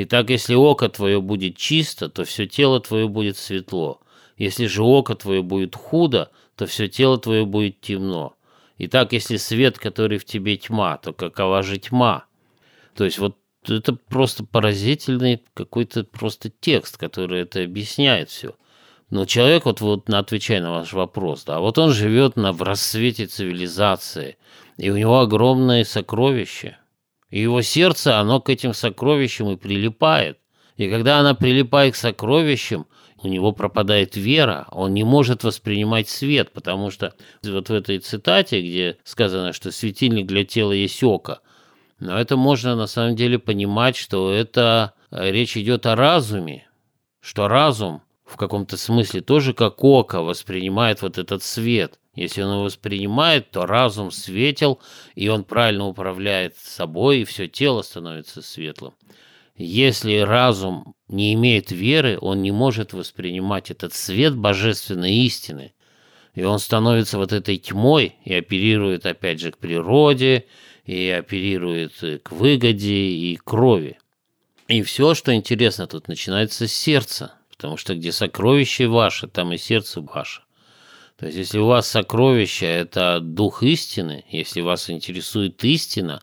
Итак, 0.00 0.30
если 0.30 0.54
око 0.54 0.88
твое 0.88 1.20
будет 1.20 1.56
чисто, 1.56 2.08
то 2.08 2.24
все 2.24 2.46
тело 2.46 2.78
твое 2.78 3.08
будет 3.08 3.36
светло. 3.36 4.00
Если 4.36 4.66
же 4.66 4.84
око 4.84 5.16
твое 5.16 5.42
будет 5.42 5.74
худо, 5.74 6.30
то 6.54 6.66
все 6.66 6.86
тело 6.86 7.18
твое 7.18 7.44
будет 7.44 7.80
темно. 7.80 8.36
Итак, 8.78 9.12
если 9.12 9.36
свет, 9.38 9.76
который 9.76 10.18
в 10.18 10.24
тебе 10.24 10.56
тьма, 10.56 10.98
то 10.98 11.12
какова 11.12 11.64
же 11.64 11.78
тьма? 11.78 12.26
То 12.94 13.04
есть 13.04 13.18
вот 13.18 13.38
это 13.66 13.92
просто 13.92 14.44
поразительный 14.44 15.42
какой-то 15.52 16.04
просто 16.04 16.48
текст, 16.48 16.96
который 16.96 17.40
это 17.40 17.64
объясняет 17.64 18.30
все. 18.30 18.54
Но 19.10 19.24
человек, 19.24 19.64
вот, 19.64 19.80
вот 19.80 20.08
отвечая 20.10 20.62
на 20.62 20.70
ваш 20.70 20.92
вопрос, 20.92 21.42
да, 21.42 21.58
вот 21.58 21.76
он 21.76 21.90
живет 21.90 22.36
на, 22.36 22.52
в 22.52 22.62
рассвете 22.62 23.26
цивилизации, 23.26 24.36
и 24.76 24.90
у 24.90 24.96
него 24.96 25.18
огромное 25.18 25.82
сокровище– 25.82 26.78
и 27.30 27.40
его 27.40 27.62
сердце, 27.62 28.18
оно 28.18 28.40
к 28.40 28.48
этим 28.48 28.72
сокровищам 28.72 29.50
и 29.50 29.56
прилипает. 29.56 30.38
И 30.76 30.88
когда 30.88 31.18
она 31.18 31.34
прилипает 31.34 31.94
к 31.94 31.96
сокровищам, 31.96 32.86
у 33.20 33.28
него 33.28 33.52
пропадает 33.52 34.16
вера, 34.16 34.66
он 34.70 34.94
не 34.94 35.02
может 35.02 35.42
воспринимать 35.42 36.08
свет, 36.08 36.52
потому 36.52 36.90
что 36.90 37.14
вот 37.42 37.68
в 37.68 37.72
этой 37.72 37.98
цитате, 37.98 38.60
где 38.60 38.98
сказано, 39.02 39.52
что 39.52 39.72
светильник 39.72 40.26
для 40.26 40.44
тела 40.44 40.72
есть 40.72 41.02
око, 41.02 41.40
но 41.98 42.16
это 42.16 42.36
можно 42.36 42.76
на 42.76 42.86
самом 42.86 43.16
деле 43.16 43.40
понимать, 43.40 43.96
что 43.96 44.32
это 44.32 44.94
э, 45.10 45.32
речь 45.32 45.56
идет 45.56 45.84
о 45.86 45.96
разуме, 45.96 46.68
что 47.20 47.48
разум 47.48 48.02
в 48.24 48.36
каком-то 48.36 48.76
смысле 48.76 49.20
тоже 49.20 49.52
как 49.52 49.82
око 49.82 50.22
воспринимает 50.22 51.02
вот 51.02 51.18
этот 51.18 51.42
свет– 51.42 51.98
если 52.18 52.42
он 52.42 52.52
его 52.52 52.62
воспринимает, 52.64 53.50
то 53.50 53.64
разум 53.64 54.10
светел, 54.10 54.80
и 55.14 55.28
он 55.28 55.44
правильно 55.44 55.86
управляет 55.86 56.56
собой, 56.56 57.20
и 57.20 57.24
все 57.24 57.46
тело 57.46 57.82
становится 57.82 58.42
светлым. 58.42 58.94
Если 59.56 60.18
разум 60.18 60.94
не 61.08 61.34
имеет 61.34 61.70
веры, 61.70 62.18
он 62.20 62.42
не 62.42 62.50
может 62.50 62.92
воспринимать 62.92 63.70
этот 63.70 63.94
свет 63.94 64.36
божественной 64.36 65.14
истины. 65.14 65.74
И 66.34 66.42
он 66.44 66.58
становится 66.58 67.18
вот 67.18 67.32
этой 67.32 67.56
тьмой 67.56 68.16
и 68.24 68.34
оперирует 68.34 69.06
опять 69.06 69.40
же 69.40 69.50
к 69.50 69.58
природе, 69.58 70.46
и 70.84 71.08
оперирует 71.10 71.92
к 72.22 72.32
выгоде 72.32 73.10
и 73.10 73.36
крови. 73.36 73.98
И 74.68 74.82
все, 74.82 75.14
что 75.14 75.34
интересно, 75.34 75.86
тут 75.86 76.08
начинается 76.08 76.66
с 76.66 76.72
сердца, 76.72 77.34
потому 77.50 77.76
что 77.76 77.94
где 77.94 78.10
сокровище 78.10 78.86
ваше, 78.86 79.28
там 79.28 79.52
и 79.52 79.58
сердце 79.58 80.00
ваше. 80.00 80.42
То 81.18 81.26
есть, 81.26 81.36
если 81.36 81.58
у 81.58 81.66
вас 81.66 81.88
сокровище– 81.88 82.66
это 82.66 83.18
дух 83.20 83.64
истины, 83.64 84.24
если 84.30 84.60
вас 84.60 84.88
интересует 84.88 85.62
истина, 85.64 86.22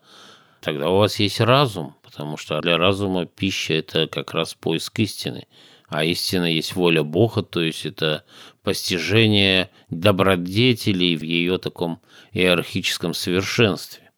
тогда 0.61 0.89
у 0.89 0.97
вас 0.97 1.19
есть 1.19 1.41
разум, 1.41 1.95
потому 2.01 2.37
что 2.37 2.61
для 2.61 2.77
разума 2.77 3.25
пища– 3.25 3.73
это 3.75 4.07
как 4.07 4.33
раз 4.33 4.53
поиск 4.53 4.97
истины. 4.99 5.47
А 5.89 6.05
истина 6.05 6.45
есть 6.45 6.75
воля 6.75 7.03
Бога, 7.03 7.43
то 7.43 7.61
есть 7.61 7.85
это 7.85 8.23
постижение 8.63 9.69
добродетелей 9.89 11.17
в 11.17 11.23
ее 11.23 11.57
таком 11.57 12.01
иерархическом 12.31 13.13
совершенстве. 13.13 14.09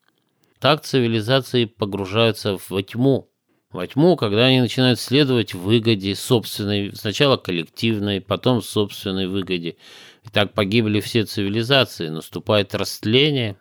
Так 0.59 0.83
цивилизации 0.83 1.65
погружаются 1.65 2.57
в 2.57 2.83
тьму, 2.83 3.29
во 3.71 3.85
тьму, 3.85 4.15
когда 4.15 4.45
они 4.45 4.61
начинают 4.61 4.99
следовать 4.99 5.53
выгоде 5.53 6.15
собственной, 6.15 6.95
сначала 6.95 7.35
коллективной, 7.37 8.21
потом 8.21 8.61
собственной 8.61 9.27
выгоде. 9.27 9.75
И 10.27 10.29
так 10.29 10.53
погибли 10.53 10.99
все 10.99 11.23
цивилизации, 11.23 12.09
наступает 12.09 12.75
растление. 12.75 13.55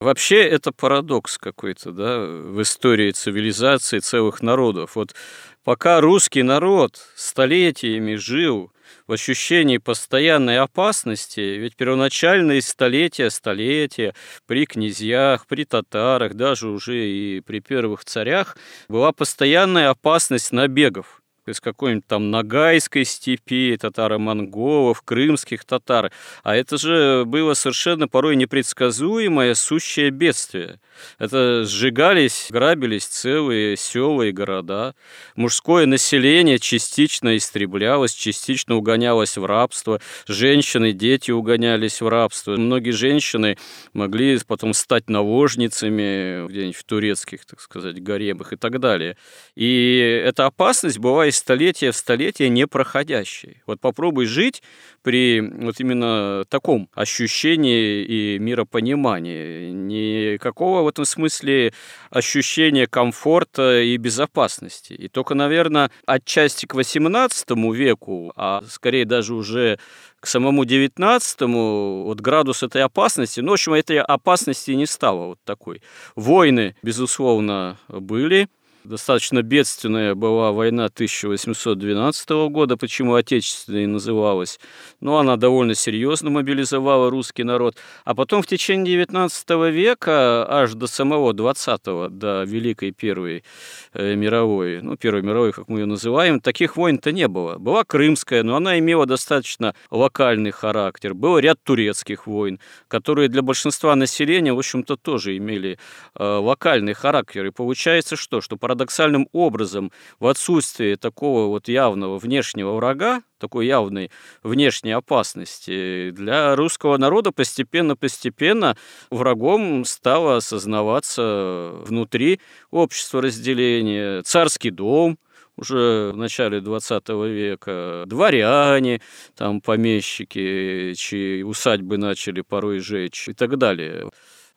Вообще 0.00 0.42
это 0.42 0.72
парадокс 0.72 1.38
какой-то, 1.38 1.92
да, 1.92 2.18
в 2.26 2.60
истории 2.60 3.12
цивилизации 3.12 4.00
целых 4.00 4.42
народов. 4.42 4.96
Вот 4.96 5.14
пока 5.62 6.00
русский 6.00 6.42
народ 6.42 7.00
столетиями 7.14 8.16
жил 8.16 8.72
в 9.06 9.12
ощущении 9.12 9.78
постоянной 9.78 10.58
опасности, 10.58 11.40
ведь 11.40 11.76
первоначальные 11.76 12.62
столетия, 12.62 13.30
столетия 13.30 14.14
при 14.46 14.66
князьях, 14.66 15.46
при 15.46 15.64
татарах, 15.64 16.34
даже 16.34 16.68
уже 16.68 17.08
и 17.08 17.40
при 17.40 17.60
первых 17.60 18.04
царях 18.04 18.56
была 18.88 19.12
постоянная 19.12 19.90
опасность 19.90 20.50
набегов 20.52 21.22
из 21.48 21.60
какой-нибудь 21.60 22.06
там 22.06 22.30
Ногайской 22.30 23.04
степи, 23.04 23.76
татаро-монголов, 23.80 25.02
крымских 25.02 25.64
татар. 25.64 26.12
А 26.42 26.56
это 26.56 26.78
же 26.78 27.24
было 27.26 27.54
совершенно 27.54 28.08
порой 28.08 28.36
непредсказуемое 28.36 29.54
сущее 29.54 30.10
бедствие. 30.10 30.80
Это 31.18 31.64
сжигались, 31.64 32.48
грабились 32.50 33.06
целые 33.06 33.76
села 33.76 34.22
и 34.22 34.32
города. 34.32 34.94
Мужское 35.36 35.86
население 35.86 36.58
частично 36.58 37.36
истреблялось, 37.36 38.12
частично 38.12 38.76
угонялось 38.76 39.36
в 39.36 39.44
рабство. 39.44 40.00
Женщины, 40.26 40.92
дети 40.92 41.30
угонялись 41.30 42.00
в 42.00 42.08
рабство. 42.08 42.56
Многие 42.56 42.90
женщины 42.90 43.56
могли 43.92 44.38
потом 44.46 44.74
стать 44.74 45.08
наложницами 45.08 46.48
где-нибудь 46.48 46.76
в 46.76 46.84
турецких, 46.84 47.44
так 47.44 47.60
сказать, 47.60 48.02
гаремах 48.02 48.52
и 48.52 48.56
так 48.56 48.80
далее. 48.80 49.16
И 49.54 50.22
эта 50.24 50.46
опасность 50.46 50.98
была 50.98 51.26
из 51.26 51.36
столетия 51.36 51.92
в 51.92 51.96
столетие 51.96 52.48
непроходящей. 52.48 53.62
Вот 53.66 53.80
попробуй 53.80 54.26
жить 54.26 54.62
при 55.02 55.40
вот 55.40 55.80
именно 55.80 56.44
таком 56.48 56.88
ощущении 56.94 58.04
и 58.04 58.38
миропонимании. 58.38 59.70
Никакого 59.70 60.82
в 60.88 60.90
этом 60.90 61.04
смысле 61.04 61.72
ощущения 62.10 62.86
комфорта 62.86 63.82
и 63.82 63.96
безопасности. 63.98 64.94
И 64.94 65.08
только, 65.08 65.34
наверное, 65.34 65.90
отчасти 66.06 66.66
к 66.66 66.74
XVIII 66.74 67.74
веку, 67.74 68.32
а 68.36 68.62
скорее 68.68 69.04
даже 69.04 69.34
уже 69.34 69.78
к 70.20 70.26
самому 70.26 70.64
19-му 70.64 72.04
вот 72.04 72.20
градус 72.20 72.62
этой 72.62 72.82
опасности, 72.82 73.40
ну, 73.40 73.50
в 73.50 73.52
общем, 73.52 73.74
этой 73.74 74.00
опасности 74.00 74.72
не 74.72 74.86
стало 74.86 75.26
вот 75.26 75.38
такой. 75.44 75.82
Войны, 76.16 76.74
безусловно, 76.82 77.78
были, 77.88 78.48
Достаточно 78.88 79.42
бедственная 79.42 80.14
была 80.14 80.50
война 80.50 80.86
1812 80.86 82.30
года, 82.48 82.78
почему 82.78 83.16
Отечественной 83.16 83.86
называлась. 83.86 84.58
Но 85.00 85.18
она 85.18 85.36
довольно 85.36 85.74
серьезно 85.74 86.30
мобилизовала 86.30 87.10
русский 87.10 87.44
народ. 87.44 87.76
А 88.06 88.14
потом 88.14 88.40
в 88.40 88.46
течение 88.46 88.94
19 89.04 89.50
века, 89.70 90.46
аж 90.48 90.72
до 90.72 90.86
самого 90.86 91.34
20-го, 91.34 92.08
до 92.08 92.44
Великой 92.44 92.92
Первой 92.92 93.44
э, 93.92 94.14
мировой, 94.14 94.80
ну, 94.80 94.96
Первой 94.96 95.20
мировой, 95.20 95.52
как 95.52 95.68
мы 95.68 95.80
ее 95.80 95.86
называем, 95.86 96.40
таких 96.40 96.78
войн-то 96.78 97.12
не 97.12 97.28
было. 97.28 97.58
Была 97.58 97.84
Крымская, 97.84 98.42
но 98.42 98.56
она 98.56 98.78
имела 98.78 99.04
достаточно 99.04 99.74
локальный 99.90 100.50
характер. 100.50 101.12
Был 101.12 101.38
ряд 101.38 101.62
турецких 101.62 102.26
войн, 102.26 102.58
которые 102.88 103.28
для 103.28 103.42
большинства 103.42 103.94
населения, 103.94 104.54
в 104.54 104.58
общем-то, 104.58 104.96
тоже 104.96 105.36
имели 105.36 105.78
э, 106.14 106.24
локальный 106.24 106.94
характер. 106.94 107.44
И 107.44 107.50
получается 107.50 108.16
что? 108.16 108.40
Что 108.40 108.56
парадокс 108.56 108.77
парадоксальным 108.78 109.28
образом 109.32 109.90
в 110.20 110.26
отсутствии 110.28 110.94
такого 110.94 111.46
вот 111.48 111.68
явного 111.68 112.18
внешнего 112.18 112.74
врага, 112.74 113.22
такой 113.38 113.66
явной 113.66 114.10
внешней 114.42 114.92
опасности, 114.92 116.10
для 116.10 116.54
русского 116.54 116.96
народа 116.96 117.32
постепенно-постепенно 117.32 118.76
врагом 119.10 119.84
стало 119.84 120.36
осознаваться 120.36 121.72
внутри 121.86 122.40
общества 122.70 123.20
разделения, 123.20 124.22
царский 124.22 124.70
дом, 124.70 125.18
уже 125.56 126.12
в 126.12 126.16
начале 126.16 126.60
20 126.60 127.08
века 127.08 128.04
дворяне, 128.06 129.00
там 129.36 129.60
помещики, 129.60 130.94
чьи 130.94 131.42
усадьбы 131.42 131.98
начали 131.98 132.42
порой 132.42 132.78
жечь 132.78 133.28
и 133.28 133.32
так 133.32 133.58
далее. 133.58 134.08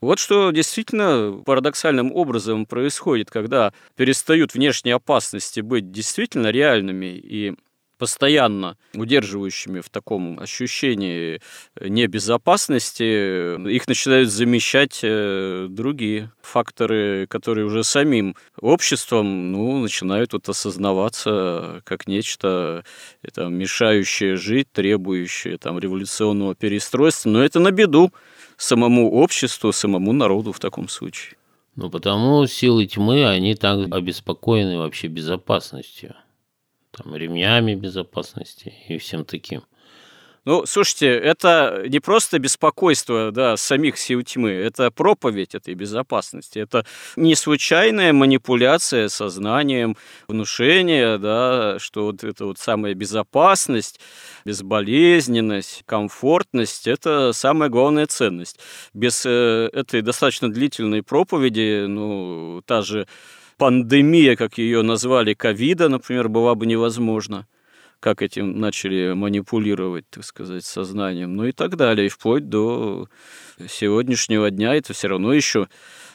Вот 0.01 0.17
что 0.17 0.49
действительно 0.49 1.43
парадоксальным 1.45 2.11
образом 2.11 2.65
происходит, 2.65 3.29
когда 3.29 3.71
перестают 3.95 4.55
внешние 4.55 4.95
опасности 4.95 5.59
быть 5.59 5.91
действительно 5.91 6.47
реальными 6.47 7.05
и 7.05 7.53
постоянно 7.99 8.77
удерживающими 8.95 9.79
в 9.79 9.89
таком 9.91 10.39
ощущении 10.39 11.39
небезопасности, 11.79 13.69
их 13.69 13.87
начинают 13.87 14.31
замещать 14.31 15.01
э, 15.03 15.67
другие 15.69 16.31
факторы, 16.41 17.27
которые 17.27 17.67
уже 17.67 17.83
самим 17.83 18.35
обществом 18.59 19.51
ну, 19.51 19.81
начинают 19.81 20.33
вот 20.33 20.49
осознаваться 20.49 21.83
как 21.85 22.07
нечто 22.07 22.83
это, 23.21 23.49
мешающее 23.49 24.35
жить, 24.35 24.71
требующее 24.71 25.59
там, 25.59 25.77
революционного 25.77 26.55
перестройства. 26.55 27.29
Но 27.29 27.43
это 27.43 27.59
на 27.59 27.69
беду 27.69 28.11
самому 28.61 29.11
обществу, 29.11 29.71
самому 29.73 30.13
народу 30.13 30.51
в 30.51 30.59
таком 30.59 30.87
случае. 30.87 31.37
Ну, 31.75 31.89
потому 31.89 32.45
силы 32.47 32.85
тьмы, 32.85 33.25
они 33.25 33.55
так 33.55 33.91
обеспокоены 33.91 34.77
вообще 34.77 35.07
безопасностью. 35.07 36.15
Там, 36.91 37.15
ремнями 37.15 37.75
безопасности 37.75 38.73
и 38.87 38.97
всем 38.97 39.25
таким. 39.25 39.61
Ну, 40.43 40.65
слушайте, 40.65 41.05
это 41.07 41.83
не 41.87 41.99
просто 41.99 42.39
беспокойство 42.39 43.31
да, 43.31 43.57
самих 43.57 43.95
сил 43.99 44.23
тьмы, 44.23 44.49
это 44.49 44.89
проповедь 44.89 45.53
этой 45.53 45.75
безопасности. 45.75 46.57
Это 46.57 46.83
не 47.15 47.35
случайная 47.35 48.11
манипуляция 48.11 49.07
сознанием, 49.09 49.95
внушение, 50.27 51.19
да, 51.19 51.77
что 51.77 52.05
вот 52.05 52.23
эта 52.23 52.45
вот 52.45 52.57
самая 52.57 52.95
безопасность, 52.95 53.99
безболезненность, 54.43 55.83
комфортность– 55.85 56.87
это 56.87 57.33
самая 57.33 57.69
главная 57.69 58.07
ценность. 58.07 58.59
Без 58.95 59.23
э, 59.27 59.69
этой 59.73 60.01
достаточно 60.01 60.51
длительной 60.51 61.03
проповеди, 61.03 61.85
ну, 61.87 62.63
та 62.65 62.81
же 62.81 63.05
пандемия, 63.57 64.35
как 64.35 64.57
ее 64.57 64.81
назвали, 64.81 65.35
ковида, 65.35 65.87
например, 65.87 66.29
была 66.29 66.55
бы 66.55 66.65
невозможна 66.65 67.45
как 68.01 68.23
этим 68.23 68.59
начали 68.59 69.13
манипулировать, 69.13 70.05
так 70.09 70.25
сказать, 70.25 70.65
сознанием, 70.65 71.35
ну 71.35 71.45
и 71.45 71.51
так 71.51 71.77
далее, 71.77 72.07
и 72.07 72.09
вплоть 72.09 72.49
до 72.49 73.07
сегодняшнего 73.69 74.49
дня 74.49 74.75
это 74.75 74.93
все 74.93 75.07
равно 75.07 75.31
еще, 75.31 75.67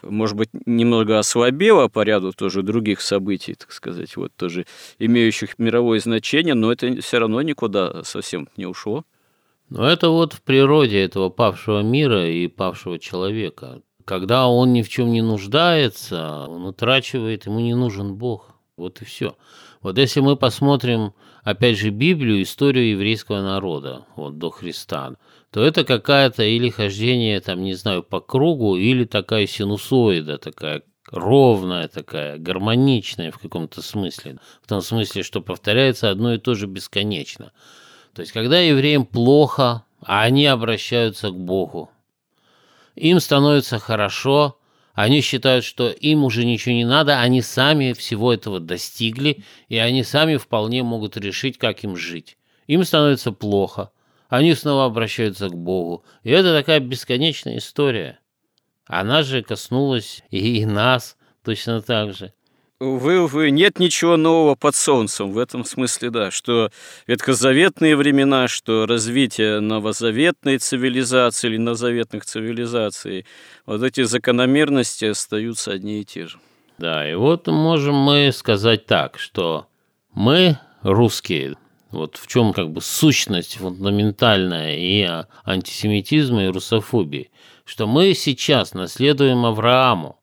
может 0.02 0.36
быть, 0.36 0.50
немного 0.66 1.18
ослабело 1.18 1.88
по 1.88 2.02
ряду 2.02 2.32
тоже 2.32 2.62
других 2.62 3.00
событий, 3.00 3.54
так 3.54 3.70
сказать, 3.72 4.16
вот 4.16 4.34
тоже 4.34 4.66
имеющих 4.98 5.58
мировое 5.58 6.00
значение, 6.00 6.54
но 6.54 6.72
это 6.72 7.00
все 7.00 7.18
равно 7.20 7.40
никуда 7.40 8.02
совсем 8.02 8.48
не 8.56 8.66
ушло. 8.66 9.04
Но 9.68 9.88
это 9.88 10.10
вот 10.10 10.32
в 10.32 10.42
природе 10.42 11.00
этого 11.02 11.28
павшего 11.28 11.82
мира 11.82 12.28
и 12.28 12.48
павшего 12.48 12.98
человека. 12.98 13.80
Когда 14.04 14.48
он 14.48 14.72
ни 14.72 14.82
в 14.82 14.88
чем 14.88 15.10
не 15.10 15.22
нуждается, 15.22 16.46
он 16.48 16.64
утрачивает, 16.66 17.46
ему 17.46 17.60
не 17.60 17.74
нужен 17.74 18.14
Бог. 18.14 18.56
Вот 18.76 19.02
и 19.02 19.04
все. 19.04 19.36
Вот 19.82 19.98
если 19.98 20.20
мы 20.20 20.36
посмотрим, 20.36 21.12
опять 21.46 21.78
же, 21.78 21.90
Библию, 21.90 22.42
историю 22.42 22.90
еврейского 22.90 23.40
народа, 23.40 24.04
вот 24.16 24.36
до 24.36 24.50
Христа, 24.50 25.14
то 25.52 25.62
это 25.62 25.84
какая-то 25.84 26.42
или 26.42 26.70
хождение, 26.70 27.40
там, 27.40 27.62
не 27.62 27.74
знаю, 27.74 28.02
по 28.02 28.18
кругу, 28.18 28.74
или 28.76 29.04
такая 29.04 29.46
синусоида, 29.46 30.38
такая 30.38 30.82
ровная 31.12 31.86
такая, 31.86 32.36
гармоничная 32.38 33.30
в 33.30 33.38
каком-то 33.38 33.80
смысле. 33.80 34.38
В 34.60 34.66
том 34.66 34.82
смысле, 34.82 35.22
что 35.22 35.40
повторяется 35.40 36.10
одно 36.10 36.34
и 36.34 36.38
то 36.38 36.54
же 36.54 36.66
бесконечно. 36.66 37.52
То 38.12 38.22
есть, 38.22 38.32
когда 38.32 38.58
евреям 38.58 39.06
плохо, 39.06 39.84
а 40.00 40.22
они 40.22 40.46
обращаются 40.46 41.30
к 41.30 41.38
Богу, 41.38 41.92
им 42.96 43.20
становится 43.20 43.78
хорошо, 43.78 44.58
они 44.96 45.20
считают, 45.20 45.62
что 45.62 45.90
им 45.90 46.24
уже 46.24 46.46
ничего 46.46 46.74
не 46.74 46.86
надо, 46.86 47.20
они 47.20 47.42
сами 47.42 47.92
всего 47.92 48.32
этого 48.32 48.60
достигли, 48.60 49.44
и 49.68 49.76
они 49.76 50.02
сами 50.02 50.38
вполне 50.38 50.82
могут 50.82 51.18
решить, 51.18 51.58
как 51.58 51.84
им 51.84 51.98
жить. 51.98 52.38
Им 52.66 52.82
становится 52.82 53.30
плохо. 53.30 53.90
они 54.30 54.54
снова 54.54 54.86
обращаются 54.86 55.50
к 55.50 55.54
Богу. 55.54 56.02
И 56.22 56.30
это 56.30 56.56
такая 56.56 56.80
бесконечная 56.80 57.58
история. 57.58 58.20
Она 58.86 59.22
же 59.22 59.42
коснулась 59.42 60.22
и 60.30 60.64
нас 60.64 61.18
точно 61.44 61.82
так 61.82 62.14
же. 62.14 62.32
Увы, 62.78 63.20
увы, 63.22 63.50
нет 63.50 63.78
ничего 63.78 64.18
нового 64.18 64.54
под 64.54 64.74
солнцем. 64.74 65.32
В 65.32 65.38
этом 65.38 65.64
смысле, 65.64 66.10
да, 66.10 66.30
что 66.30 66.70
ветхозаветные 67.06 67.96
времена, 67.96 68.48
что 68.48 68.84
развитие 68.84 69.60
новозаветной 69.60 70.58
цивилизации 70.58 71.48
или 71.48 71.56
новозаветных 71.56 72.26
цивилизаций, 72.26 73.24
вот 73.64 73.82
эти 73.82 74.02
закономерности 74.02 75.06
остаются 75.06 75.72
одни 75.72 76.02
и 76.02 76.04
те 76.04 76.26
же. 76.26 76.38
Да, 76.76 77.10
и 77.10 77.14
вот 77.14 77.46
можем 77.46 77.94
мы 77.94 78.30
сказать 78.30 78.84
так, 78.84 79.18
что 79.18 79.68
мы, 80.12 80.58
русские, 80.82 81.56
вот 81.90 82.18
в 82.18 82.26
чем 82.26 82.52
как 82.52 82.68
бы 82.68 82.82
сущность 82.82 83.56
фундаментальная 83.56 84.76
и 84.76 85.24
антисемитизма, 85.46 86.44
и 86.44 86.48
русофобии, 86.48 87.30
что 87.64 87.86
мы 87.86 88.12
сейчас 88.12 88.74
наследуем 88.74 89.46
Аврааму, 89.46 90.18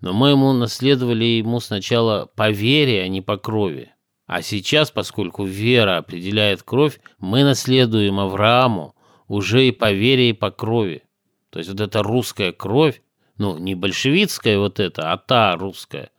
но 0.00 0.12
мы 0.12 0.30
ему 0.30 0.52
наследовали 0.52 1.24
ему 1.24 1.60
сначала 1.60 2.26
по 2.26 2.50
вере, 2.50 3.02
а 3.02 3.08
не 3.08 3.20
по 3.20 3.36
крови. 3.36 3.90
А 4.26 4.42
сейчас, 4.42 4.90
поскольку 4.90 5.44
вера 5.44 5.98
определяет 5.98 6.62
кровь, 6.62 7.00
мы 7.18 7.44
наследуем 7.44 8.18
Аврааму 8.18 8.94
уже 9.28 9.66
и 9.66 9.70
по 9.70 9.92
вере, 9.92 10.30
и 10.30 10.32
по 10.32 10.50
крови. 10.50 11.02
То 11.50 11.58
есть 11.58 11.70
вот 11.70 11.80
эта 11.80 12.02
русская 12.02 12.52
кровь, 12.52 13.02
ну, 13.38 13.58
не 13.58 13.74
большевистская 13.74 14.58
вот 14.58 14.80
эта, 14.80 15.12
а 15.12 15.18
та 15.18 15.56
русская, 15.56 16.10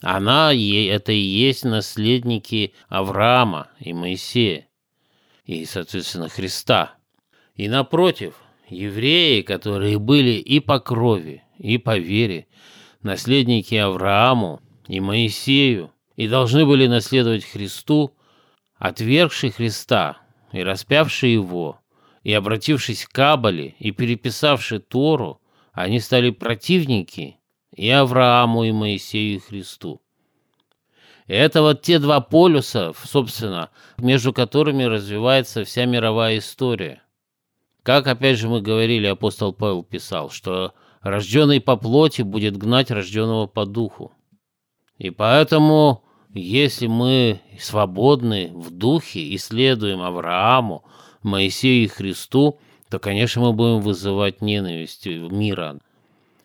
она, 0.00 0.52
это 0.52 1.12
и 1.12 1.16
есть 1.16 1.64
наследники 1.64 2.74
Авраама 2.88 3.68
и 3.78 3.94
Моисея, 3.94 4.68
и, 5.46 5.64
соответственно, 5.64 6.28
Христа. 6.28 6.96
И 7.54 7.68
напротив, 7.68 8.34
евреи, 8.68 9.42
которые 9.42 9.98
были 9.98 10.32
и 10.32 10.60
по 10.60 10.80
крови, 10.80 11.42
и 11.58 11.78
по 11.78 11.96
вере, 11.96 12.46
наследники 13.04 13.74
Аврааму 13.76 14.60
и 14.88 14.98
Моисею, 14.98 15.92
и 16.16 16.26
должны 16.26 16.66
были 16.66 16.86
наследовать 16.86 17.44
Христу, 17.44 18.16
отвергший 18.76 19.50
Христа 19.50 20.18
и 20.52 20.60
распявший 20.62 21.32
его, 21.32 21.80
и 22.22 22.32
обратившись 22.32 23.04
к 23.04 23.12
Кабале 23.12 23.74
и 23.78 23.90
переписавший 23.92 24.80
Тору, 24.80 25.40
они 25.72 26.00
стали 26.00 26.30
противники 26.30 27.38
и 27.74 27.88
Аврааму, 27.90 28.64
и 28.64 28.72
Моисею, 28.72 29.36
и 29.36 29.40
Христу. 29.40 30.00
Это 31.26 31.62
вот 31.62 31.82
те 31.82 31.98
два 31.98 32.20
полюса, 32.20 32.92
собственно, 33.04 33.70
между 33.98 34.32
которыми 34.32 34.84
развивается 34.84 35.64
вся 35.64 35.86
мировая 35.86 36.38
история. 36.38 37.02
Как, 37.82 38.06
опять 38.06 38.38
же, 38.38 38.48
мы 38.48 38.60
говорили, 38.60 39.06
апостол 39.06 39.52
Павел 39.52 39.82
писал, 39.82 40.30
что 40.30 40.74
рожденный 41.04 41.60
по 41.60 41.76
плоти 41.76 42.22
будет 42.22 42.56
гнать 42.56 42.90
рожденного 42.90 43.46
по 43.46 43.66
духу. 43.66 44.12
И 44.98 45.10
поэтому, 45.10 46.02
если 46.32 46.86
мы 46.86 47.40
свободны 47.60 48.50
в 48.52 48.70
духе 48.70 49.20
и 49.20 49.38
следуем 49.38 50.00
Аврааму, 50.00 50.84
Моисею 51.22 51.84
и 51.84 51.88
Христу, 51.88 52.58
то, 52.90 52.98
конечно, 52.98 53.42
мы 53.42 53.52
будем 53.52 53.80
вызывать 53.80 54.40
ненависть 54.40 55.06
мира. 55.06 55.78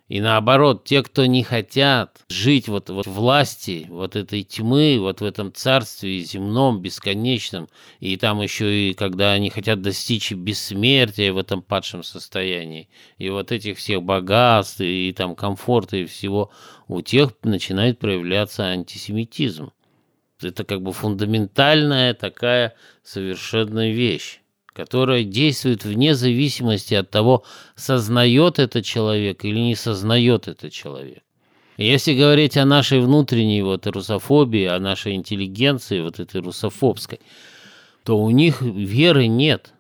И 0.10 0.22
наоборот, 0.22 0.86
те, 0.86 1.04
кто 1.04 1.28
не 1.28 1.44
хотят 1.44 2.26
жить 2.30 2.68
вот, 2.68 2.90
вот 2.90 3.06
власти 3.06 3.86
вот 3.90 4.16
этой 4.16 4.42
тьмы, 4.42 4.98
вот 5.00 5.22
в 5.22 5.24
этом 5.24 5.54
царстве 5.54 6.22
земном, 6.22 6.82
бесконечном, 6.82 7.70
и 8.00 8.18
там 8.18 8.42
еще 8.42 8.90
и 8.90 8.96
когда 8.96 9.34
они 9.34 9.52
хотят 9.52 9.84
достичь 9.84 10.32
бессмертия 10.32 11.32
в 11.32 11.38
этом 11.38 11.62
падшем 11.62 12.02
состоянии, 12.02 12.90
и 13.20 13.30
вот 13.30 13.52
этих 13.52 13.78
всех 13.78 14.02
богатств, 14.02 14.82
и, 14.82 15.10
и 15.10 15.14
там 15.14 15.36
комфорта, 15.36 15.98
и 15.98 16.06
всего, 16.06 16.50
у 16.88 17.02
тех 17.02 17.34
начинает 17.44 18.00
проявляться 18.00 18.64
антисемитизм. 18.64 19.72
Это 20.42 20.64
как 20.64 20.82
бы 20.82 20.92
фундаментальная 20.92 22.16
такая 22.16 22.74
совершенная 23.04 23.92
вещь 23.92 24.39
которая 24.74 25.24
действует 25.24 25.84
вне 25.84 26.16
зависимости 26.16 26.94
от 26.94 27.10
того, 27.10 27.44
сознает 27.76 28.60
это 28.60 28.82
человек 28.82 29.44
или 29.46 29.60
не 29.60 29.76
сознает 29.76 30.48
это 30.48 30.70
человек. 30.70 31.24
если 31.78 32.14
говорить 32.14 32.58
о 32.58 32.66
нашей 32.66 33.00
внутренней 33.00 33.62
вот 33.62 33.88
русофобии, 33.88 34.66
о 34.66 34.80
нашей 34.80 35.16
интеллигенции, 35.16 36.02
вот 36.02 36.20
этой 36.20 36.42
русофобской, 36.42 37.20
то 38.04 38.18
у 38.18 38.30
них 38.30 38.62
веры 38.62 39.28
нет. 39.28 39.74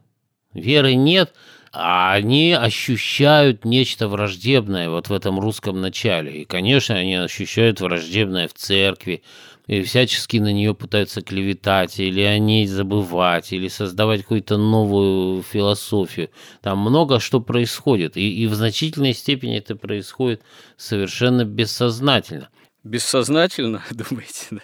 Веры 0.53 0.95
нет, 0.95 1.33
а 1.71 2.13
они 2.13 2.53
ощущают 2.53 3.65
нечто 3.65 4.07
враждебное 4.07 4.89
вот 4.89 5.09
в 5.09 5.13
этом 5.13 5.39
русском 5.39 5.79
начале. 5.81 6.41
И, 6.41 6.45
конечно, 6.45 6.95
они 6.95 7.15
ощущают 7.15 7.81
враждебное 7.81 8.47
в 8.47 8.53
церкви, 8.53 9.23
и 9.69 9.83
всячески 9.83 10.37
на 10.37 10.51
нее 10.51 10.73
пытаются 10.73 11.21
клеветать, 11.21 11.99
или 11.99 12.21
о 12.21 12.39
ней 12.39 12.65
забывать, 12.65 13.53
или 13.53 13.67
создавать 13.67 14.23
какую-то 14.23 14.57
новую 14.57 15.43
философию. 15.43 16.31
Там 16.61 16.79
много 16.79 17.19
что 17.19 17.39
происходит, 17.39 18.17
и, 18.17 18.43
и 18.43 18.47
в 18.47 18.55
значительной 18.55 19.13
степени 19.13 19.59
это 19.59 19.75
происходит 19.75 20.41
совершенно 20.75 21.45
бессознательно. 21.45 22.49
Бессознательно, 22.83 23.83
думаете? 23.91 24.47
Да? 24.49 24.61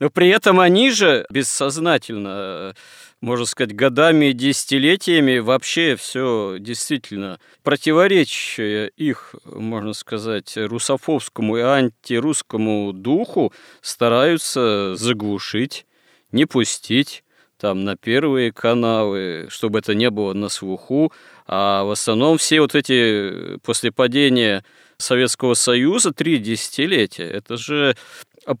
Но 0.00 0.10
при 0.10 0.28
этом 0.28 0.58
они 0.58 0.90
же 0.90 1.24
бессознательно 1.30 2.74
можно 3.20 3.46
сказать, 3.46 3.74
годами 3.74 4.26
и 4.26 4.32
десятилетиями 4.32 5.38
вообще 5.38 5.96
все 5.96 6.56
действительно 6.58 7.40
противоречие 7.62 8.90
их, 8.96 9.34
можно 9.44 9.92
сказать, 9.92 10.56
русофобскому 10.56 11.56
и 11.56 11.60
антирусскому 11.60 12.92
духу 12.92 13.52
стараются 13.80 14.94
заглушить, 14.96 15.86
не 16.30 16.46
пустить 16.46 17.24
там 17.58 17.84
на 17.84 17.96
первые 17.96 18.52
каналы, 18.52 19.48
чтобы 19.50 19.80
это 19.80 19.94
не 19.94 20.10
было 20.10 20.32
на 20.32 20.48
слуху. 20.48 21.12
А 21.46 21.82
в 21.82 21.90
основном 21.90 22.38
все 22.38 22.60
вот 22.60 22.76
эти 22.76 23.58
после 23.64 23.90
падения 23.90 24.64
Советского 24.96 25.54
Союза 25.54 26.12
три 26.12 26.38
десятилетия, 26.38 27.24
это 27.24 27.56
же 27.56 27.96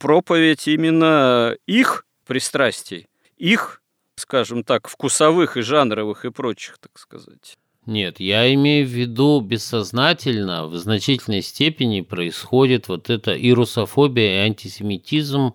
проповедь 0.00 0.66
именно 0.66 1.56
их 1.66 2.06
пристрастий, 2.26 3.06
их 3.36 3.82
скажем 4.18 4.64
так, 4.64 4.88
вкусовых 4.88 5.56
и 5.56 5.62
жанровых 5.62 6.24
и 6.24 6.30
прочих, 6.30 6.78
так 6.78 6.98
сказать. 6.98 7.56
Нет, 7.88 8.20
я 8.20 8.52
имею 8.52 8.86
в 8.86 8.90
виду 8.90 9.40
бессознательно, 9.40 10.66
в 10.66 10.76
значительной 10.76 11.40
степени 11.40 12.02
происходит 12.02 12.86
вот 12.88 13.08
эта 13.08 13.32
и 13.32 13.50
русофобия, 13.50 14.42
и 14.42 14.46
антисемитизм, 14.46 15.54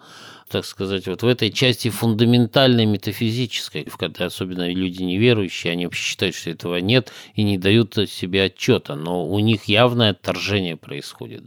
так 0.49 0.65
сказать, 0.65 1.07
вот 1.07 1.21
в 1.21 1.27
этой 1.27 1.51
части 1.51 1.89
фундаментальной 1.89 2.87
метафизической, 2.87 3.85
в 3.85 3.97
которой 3.97 4.29
особенно 4.29 4.67
люди 4.67 5.03
неверующие, 5.03 5.73
они 5.73 5.85
вообще 5.85 6.01
считают, 6.01 6.33
что 6.33 6.49
этого 6.49 6.77
нет 6.77 7.13
и 7.35 7.43
не 7.43 7.59
дают 7.59 7.93
себе 8.09 8.45
отчета, 8.45 8.95
но 8.95 9.27
у 9.27 9.37
них 9.37 9.65
явное 9.65 10.09
отторжение 10.09 10.75
происходит. 10.75 11.43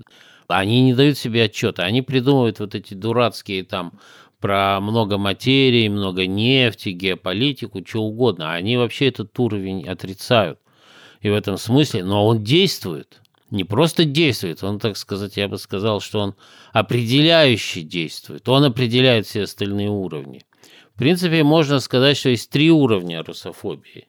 Они 0.46 0.82
не 0.82 0.94
дают 0.94 1.18
себе 1.18 1.46
отчета, 1.46 1.82
они 1.82 2.02
придумывают 2.02 2.60
вот 2.60 2.76
эти 2.76 2.94
дурацкие 2.94 3.64
там 3.64 3.98
про 4.41 4.80
много 4.80 5.18
материи, 5.18 5.89
много 5.89 6.26
нефти, 6.26 6.91
геополитику, 6.91 7.82
что 7.87 8.03
угодно. 8.03 8.53
Они 8.53 8.76
вообще 8.76 9.09
этот 9.09 9.39
уровень 9.39 9.89
отрицают. 9.89 10.61
И 11.20 11.30
в 11.30 11.34
этом 11.34 11.57
смысле, 11.57 12.05
но 12.05 12.26
он 12.26 12.45
действует. 12.45 13.20
Не 13.51 13.64
просто 13.64 14.05
действует, 14.05 14.62
он, 14.64 14.78
так 14.80 14.97
сказать, 14.97 15.37
я 15.37 15.49
бы 15.49 15.57
сказал, 15.57 16.01
что 16.01 16.18
он 16.18 16.34
определяющий 16.72 17.82
действует. 17.82 18.49
Он 18.49 18.64
определяет 18.64 19.26
все 19.26 19.43
остальные 19.43 19.89
уровни. 19.89 20.43
В 20.95 20.99
принципе, 20.99 21.45
можно 21.45 21.78
сказать, 21.78 22.16
что 22.16 22.30
есть 22.30 22.51
три 22.51 22.70
уровня 22.70 23.22
русофобии. 23.22 24.09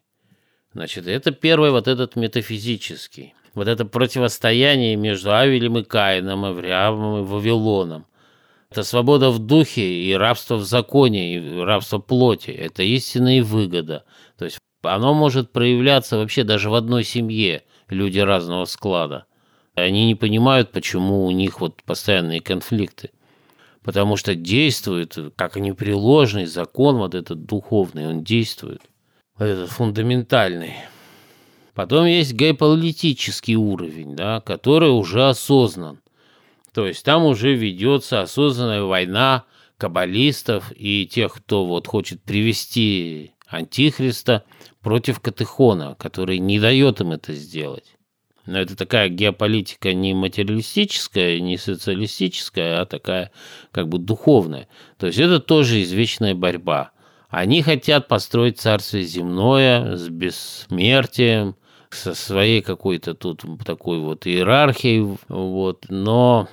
Значит, 0.73 1.07
это 1.07 1.31
первый 1.31 1.71
вот 1.71 1.87
этот 1.87 2.15
метафизический. 2.15 3.35
Вот 3.53 3.67
это 3.67 3.85
противостояние 3.85 4.95
между 4.95 5.33
Авелем 5.33 5.77
и 5.79 5.83
Каином, 5.83 6.45
Авраамом 6.45 7.23
и 7.23 7.25
Вавилоном– 7.25 8.05
это 8.69 8.83
свобода 8.83 9.29
в 9.29 9.39
духе 9.39 10.03
и 10.03 10.13
рабство 10.13 10.55
в 10.55 10.65
законе, 10.65 11.35
и 11.35 11.59
рабство 11.59 11.99
плоти. 11.99 12.51
Это 12.51 12.83
истинная 12.83 13.43
выгода. 13.43 14.03
То 14.37 14.45
есть 14.45 14.59
оно 14.83 15.13
может 15.13 15.51
проявляться 15.51 16.17
вообще 16.17 16.43
даже 16.43 16.69
в 16.69 16.75
одной 16.75 17.03
семье, 17.03 17.63
люди 17.89 18.19
разного 18.19 18.65
склада. 18.65 19.25
Они 19.75 20.05
не 20.05 20.15
понимают, 20.15 20.71
почему 20.71 21.25
у 21.25 21.31
них 21.31 21.61
вот 21.61 21.83
постоянные 21.83 22.41
конфликты. 22.41 23.11
Потому 23.83 24.17
что 24.17 24.35
действует, 24.35 25.17
как 25.35 25.55
непреложный 25.55 26.45
закон, 26.45 26.97
вот 26.97 27.15
этот 27.15 27.45
духовный, 27.45 28.07
он 28.07 28.23
действует. 28.23 28.81
Вот 29.37 29.45
этот 29.45 29.69
фундаментальный. 29.69 30.73
Потом 31.73 32.05
есть 32.05 32.33
геополитический 32.33 33.55
уровень, 33.55 34.15
да, 34.15 34.41
который 34.41 34.89
уже 34.89 35.29
осознан. 35.29 35.99
То 36.77 36.85
есть 36.85 37.03
там 37.03 37.25
уже 37.25 37.55
ведется 37.55 38.21
осознанная 38.21 38.83
война 38.83 39.45
каббалистов 39.79 40.71
и 40.75 41.07
тех, 41.07 41.33
кто 41.33 41.65
вот 41.65 41.87
хочет 41.87 42.21
привести 42.21 43.31
Антихриста 43.47 44.43
против 44.83 45.19
Катехона, 45.19 45.95
который 45.97 46.37
не 46.37 46.59
дает 46.59 47.01
им 47.01 47.13
это 47.13 47.33
сделать. 47.33 47.95
Но 48.45 48.59
это 48.59 48.75
такая 48.75 49.09
геополитика 49.09 49.91
не 49.95 50.13
материалистическая, 50.13 51.39
не 51.39 51.57
социалистическая, 51.57 52.81
а 52.81 52.85
такая 52.85 53.31
как 53.71 53.87
бы 53.87 53.97
духовная. 53.97 54.67
То 54.99 55.07
есть 55.07 55.17
это 55.17 55.39
тоже 55.39 55.81
извечная 55.81 56.35
борьба. 56.35 56.91
Они 57.29 57.63
хотят 57.63 58.07
построить 58.07 58.59
царствие 58.59 59.03
земное 59.03 59.95
с 59.95 60.09
бессмертием, 60.09 61.55
со 61.89 62.13
своей 62.13 62.61
какой-то 62.61 63.13
тут 63.13 63.43
такой 63.65 63.99
вот 63.99 64.27
иерархией, 64.27 65.17
вот, 65.29 65.85
но 65.89 66.47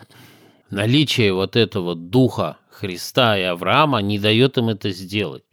наличие 0.71 1.33
вот 1.33 1.57
этого 1.57 1.95
духа 1.95 2.59
Христа 2.71 3.39
и 3.39 3.43
Авраама 3.43 3.99
не 3.99 4.19
дает 4.19 4.59
им 4.59 4.69
это 4.69 4.91
сделать. 4.91 5.45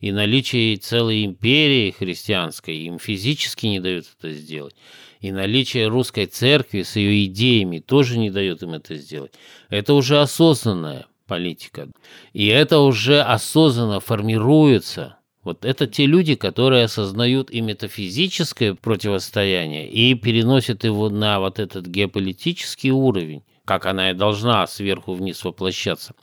И 0.00 0.12
наличие 0.12 0.76
целой 0.76 1.24
империи 1.24 1.90
христианской 1.90 2.76
им 2.76 2.98
физически 2.98 3.66
не 3.66 3.80
дает 3.80 4.06
это 4.18 4.32
сделать. 4.32 4.76
И 5.20 5.32
наличие 5.32 5.88
русской 5.88 6.26
церкви 6.26 6.82
с 6.82 6.94
ее 6.94 7.24
идеями 7.24 7.80
тоже 7.80 8.18
не 8.18 8.30
дает 8.30 8.62
им 8.62 8.74
это 8.74 8.94
сделать. 8.94 9.32
Это 9.68 9.94
уже 9.94 10.20
осознанная 10.20 11.06
политика. 11.26 11.88
И 12.32 12.46
это 12.46 12.78
уже 12.78 13.20
осознанно 13.20 13.98
формируется. 13.98 15.18
Вот 15.42 15.64
это 15.64 15.86
те 15.86 16.06
люди, 16.06 16.36
которые 16.36 16.84
осознают 16.84 17.50
и 17.50 17.60
метафизическое 17.60 18.74
противостояние, 18.74 19.88
и 19.88 20.14
переносят 20.14 20.84
его 20.84 21.10
на 21.10 21.40
вот 21.40 21.58
этот 21.58 21.86
геополитический 21.86 22.90
уровень, 22.90 23.42
как 23.68 23.84
она 23.84 24.12
и 24.12 24.14
должна 24.14 24.66
сверху 24.66 25.12
вниз 25.12 25.44
воплощаться. 25.44 26.14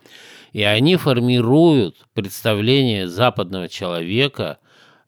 И 0.51 0.63
они 0.63 0.95
формируют 0.95 2.07
представление 2.15 3.07
западного 3.07 3.69
человека 3.69 4.57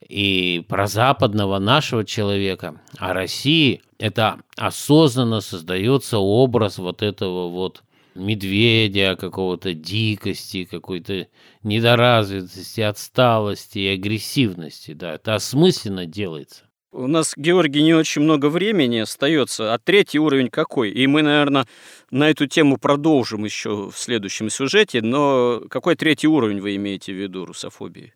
и 0.07 0.63
про 0.69 0.85
западного 0.85 1.57
нашего 1.57 2.05
человека. 2.05 2.79
А 2.99 3.13
России 3.13 3.81
это 3.97 4.37
осознанно 4.55 5.41
создается 5.41 6.19
образ 6.19 6.77
вот 6.77 7.01
этого 7.01 7.49
вот 7.49 7.81
медведя, 8.13 9.15
какого-то 9.15 9.73
дикости, 9.73 10.65
какой-то 10.65 11.25
недоразвитости, 11.63 12.81
отсталости 12.81 13.79
и 13.79 13.87
агрессивности. 13.95 14.93
Да, 14.93 15.15
это 15.15 15.33
осмысленно 15.33 16.05
делается. 16.05 16.66
У 16.91 17.07
нас, 17.07 17.33
Георгий, 17.35 17.83
не 17.83 17.93
очень 17.93 18.21
много 18.21 18.49
времени 18.49 18.99
остается. 18.99 19.73
А 19.73 19.77
третий 19.77 20.19
уровень 20.19 20.49
какой? 20.49 20.89
И 20.91 21.05
мы, 21.05 21.21
наверное, 21.21 21.65
на 22.11 22.29
эту 22.29 22.47
тему 22.47 22.77
продолжим 22.77 23.43
еще 23.43 23.89
в 23.89 23.97
следующем 23.97 24.49
сюжете. 24.49 25.01
Но 25.01 25.61
какой 25.69 25.95
третий 25.95 26.27
уровень 26.27 26.61
вы 26.61 26.75
имеете 26.77 27.11
в 27.11 27.15
виду 27.15 27.45
русофобии? 27.45 28.13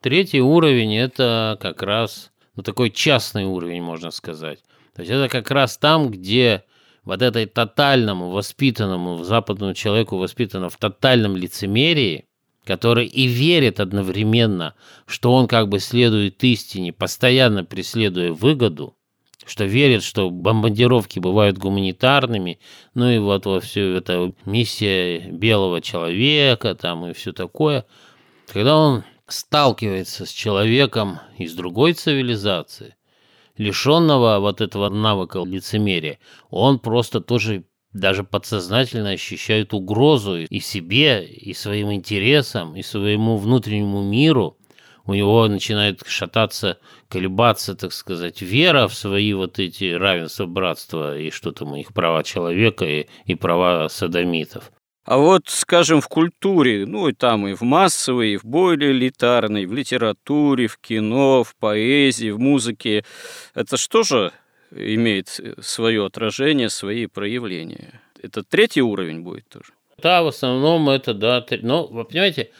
Третий 0.00 0.40
уровень– 0.40 0.96
это 0.96 1.58
как 1.60 1.82
раз 1.82 2.32
ну, 2.56 2.62
такой 2.62 2.90
частный 2.90 3.44
уровень, 3.44 3.82
можно 3.82 4.10
сказать. 4.10 4.60
То 4.94 5.02
есть 5.02 5.12
это 5.12 5.28
как 5.28 5.50
раз 5.50 5.76
там, 5.76 6.10
где 6.10 6.64
вот 7.04 7.20
этой 7.22 7.46
тотальному, 7.46 8.30
воспитанному, 8.30 9.22
западному 9.22 9.74
человеку, 9.74 10.16
воспитанному 10.16 10.70
в 10.70 10.76
тотальном 10.76 11.36
лицемерии, 11.36 12.26
который 12.64 13.06
и 13.06 13.26
верит 13.26 13.80
одновременно, 13.80 14.74
что 15.06 15.32
он 15.32 15.48
как 15.48 15.68
бы 15.68 15.80
следует 15.80 16.42
истине, 16.44 16.92
постоянно 16.92 17.64
преследуя 17.64 18.32
выгоду, 18.32 18.96
что 19.44 19.64
верит, 19.64 20.02
что 20.02 20.30
бомбардировки 20.30 21.18
бывают 21.18 21.58
гуманитарными, 21.58 22.60
ну 22.94 23.10
и 23.10 23.18
вот 23.18 23.46
во 23.46 23.60
все 23.60 23.96
это 23.96 24.32
миссия 24.44 25.18
белого 25.30 25.80
человека 25.80 26.74
там 26.74 27.06
и 27.06 27.12
все 27.12 27.32
такое. 27.32 27.84
Когда 28.46 28.76
он 28.76 29.04
сталкивается 29.26 30.26
с 30.26 30.30
человеком 30.30 31.18
из 31.38 31.54
другой 31.54 31.94
цивилизации, 31.94 32.94
лишенного 33.56 34.38
вот 34.38 34.60
этого 34.60 34.88
навыка 34.88 35.42
лицемерия, 35.44 36.18
он 36.50 36.78
просто 36.78 37.20
тоже 37.20 37.64
даже 37.92 38.24
подсознательно 38.24 39.10
ощущает 39.10 39.74
угрозу 39.74 40.38
и 40.38 40.60
себе, 40.60 41.24
и 41.24 41.52
своим 41.54 41.92
интересам, 41.92 42.74
и 42.76 42.82
своему 42.82 43.36
внутреннему 43.36 44.02
миру. 44.02 44.56
У 45.04 45.14
него 45.14 45.48
начинает 45.48 46.02
шататься, 46.06 46.78
колебаться, 47.08 47.74
так 47.74 47.92
сказать, 47.92 48.40
вера 48.40 48.86
в 48.86 48.94
свои 48.94 49.32
вот 49.32 49.58
эти 49.58 49.92
равенства, 49.92 50.46
братства 50.46 51.18
и 51.18 51.30
что 51.30 51.50
там, 51.50 51.74
их 51.74 51.92
права 51.92 52.22
человека 52.22 52.84
и, 52.84 53.08
и 53.26 53.34
права 53.34 53.88
садомитов. 53.88 54.70
А 55.04 55.18
вот, 55.18 55.48
скажем, 55.48 56.00
в 56.00 56.06
культуре, 56.06 56.86
ну 56.86 57.08
и 57.08 57.12
там 57.12 57.48
и 57.48 57.54
в 57.54 57.62
массовой, 57.62 58.34
и 58.34 58.36
в 58.36 58.44
более 58.44 58.92
элитарной, 58.92 59.66
в 59.66 59.72
литературе, 59.72 60.68
в 60.68 60.78
кино, 60.78 61.42
в 61.42 61.56
поэзии, 61.56 62.30
в 62.30 62.38
музыке, 62.38 63.04
это 63.52 63.76
что 63.76 64.04
же 64.04 64.32
имеет 64.74 65.40
свое 65.60 66.06
отражение, 66.06 66.68
свои 66.70 67.06
проявления? 67.06 68.00
Это 68.22 68.42
третий 68.42 68.82
уровень 68.82 69.22
будет 69.22 69.48
тоже? 69.48 69.72
Да, 69.98 70.22
в 70.22 70.28
основном 70.28 70.88
это, 70.90 71.14
да. 71.14 71.44
Но, 71.62 71.86
вы 71.86 72.04
понимаете, 72.04 72.50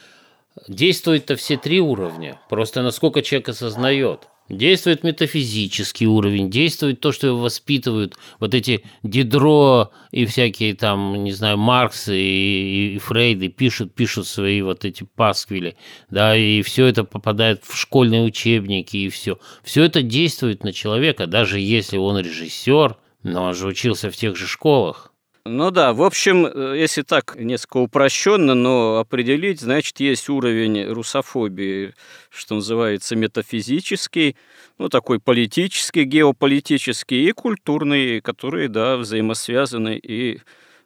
действуют-то 0.67 1.35
все 1.35 1.57
три 1.57 1.79
уровня. 1.79 2.39
Просто 2.49 2.81
насколько 2.81 3.21
человек 3.21 3.49
осознает. 3.49 4.27
Действует 4.49 5.03
метафизический 5.03 6.05
уровень, 6.05 6.49
действует 6.49 6.99
то, 6.99 7.13
что 7.13 7.27
его 7.27 7.37
воспитывают 7.37 8.17
вот 8.39 8.53
эти 8.53 8.83
Дидро 9.01 9.91
и 10.11 10.25
всякие 10.25 10.75
там, 10.75 11.23
не 11.23 11.31
знаю, 11.31 11.57
Маркс 11.57 12.09
и, 12.09 12.95
и 12.95 12.97
Фрейды 12.99 13.47
пишут, 13.47 13.95
пишут 13.95 14.27
свои 14.27 14.61
вот 14.61 14.83
эти 14.83 15.05
пасквили, 15.15 15.77
да, 16.09 16.35
и 16.35 16.61
все 16.61 16.87
это 16.87 17.05
попадает 17.05 17.63
в 17.63 17.77
школьные 17.77 18.23
учебники 18.23 18.97
и 18.97 19.09
все. 19.09 19.39
Все 19.63 19.83
это 19.83 20.01
действует 20.01 20.65
на 20.65 20.73
человека, 20.73 21.25
даже 21.25 21.59
если 21.59 21.97
он 21.97 22.19
режиссер, 22.19 22.97
но 23.23 23.43
он 23.45 23.53
же 23.53 23.67
учился 23.67 24.11
в 24.11 24.15
тех 24.17 24.35
же 24.35 24.45
школах. 24.45 25.12
Ну 25.45 25.71
да, 25.71 25.91
в 25.93 26.01
общем, 26.01 26.45
э, 26.45 26.75
если 26.77 27.01
так 27.01 27.35
несколько 27.37 27.77
упрощенно, 27.77 28.53
но 28.55 28.97
определить, 28.99 29.59
значит, 29.59 29.99
есть 29.99 30.29
уровень 30.29 30.85
русофобии, 30.87 31.93
что 32.29 32.55
называется, 32.55 33.17
метафизический, 33.17 34.37
ну, 34.77 34.87
такой 34.87 35.19
политический, 35.19 36.05
геополитический 36.05 37.27
и 37.27 37.31
культурный, 37.33 38.21
которые, 38.21 38.69
да, 38.69 38.95
взаимосвязаны 38.95 39.97
и 39.97 40.39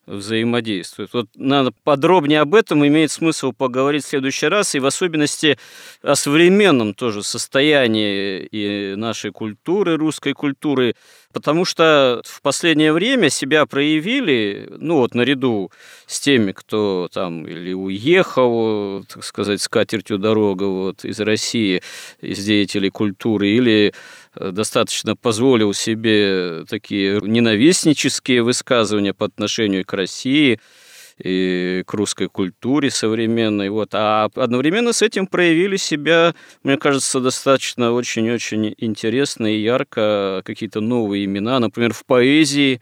взаимодействуют. 0.07 1.13
Вот 1.13 1.27
надо 1.35 1.71
подробнее 1.83 2.41
об 2.41 2.55
этом 2.55 2.85
имеет 2.87 3.11
смысл 3.11 3.51
поговорить 3.51 4.05
в 4.05 4.07
следующий 4.07 4.47
раз, 4.47 4.73
и 4.73 4.79
в 4.79 4.85
особенности 4.85 5.59
о 6.01 6.15
современном 6.15 6.93
тоже 6.93 7.23
состоянии 7.23 8.39
и 8.39 8.95
нашей 8.95 9.31
культуры, 9.31 9.97
русской 9.97 10.33
культуры, 10.33 10.95
потому 11.33 11.65
что 11.65 12.21
в 12.25 12.41
последнее 12.41 12.93
время 12.93 13.29
себя 13.29 13.65
проявили, 13.65 14.67
ну 14.79 14.97
вот 14.97 15.13
наряду 15.13 15.71
с 16.05 16.19
теми, 16.19 16.53
кто 16.53 17.09
там 17.11 17.45
или 17.45 17.73
уехал, 17.73 19.03
так 19.03 19.23
сказать, 19.23 19.61
с 19.61 19.67
катертью 19.67 20.17
дорога 20.17 20.63
вот, 20.63 21.03
из 21.03 21.19
России, 21.19 21.81
из 22.21 22.43
деятелей 22.43 22.89
культуры, 22.89 23.49
или 23.49 23.93
достаточно 24.39 25.15
позволил 25.15 25.73
себе 25.73 26.65
такие 26.69 27.19
ненавистнические 27.21 28.43
высказывания 28.43 29.13
по 29.13 29.25
отношению 29.25 29.85
к 29.85 29.93
России 29.93 30.59
и 31.17 31.83
к 31.85 31.93
русской 31.93 32.27
культуре 32.27 32.91
современной. 32.91 33.69
Вот. 33.69 33.89
А 33.93 34.29
одновременно 34.35 34.93
с 34.93 35.01
этим 35.01 35.27
проявили 35.27 35.77
себя, 35.77 36.35
мне 36.63 36.77
кажется, 36.77 37.19
достаточно 37.19 37.91
очень-очень 37.91 38.75
интересно 38.77 39.47
и 39.47 39.59
ярко 39.59 40.41
какие-то 40.45 40.79
новые 40.79 41.25
имена, 41.25 41.59
например, 41.59 41.93
в 41.93 42.05
поэзии, 42.05 42.81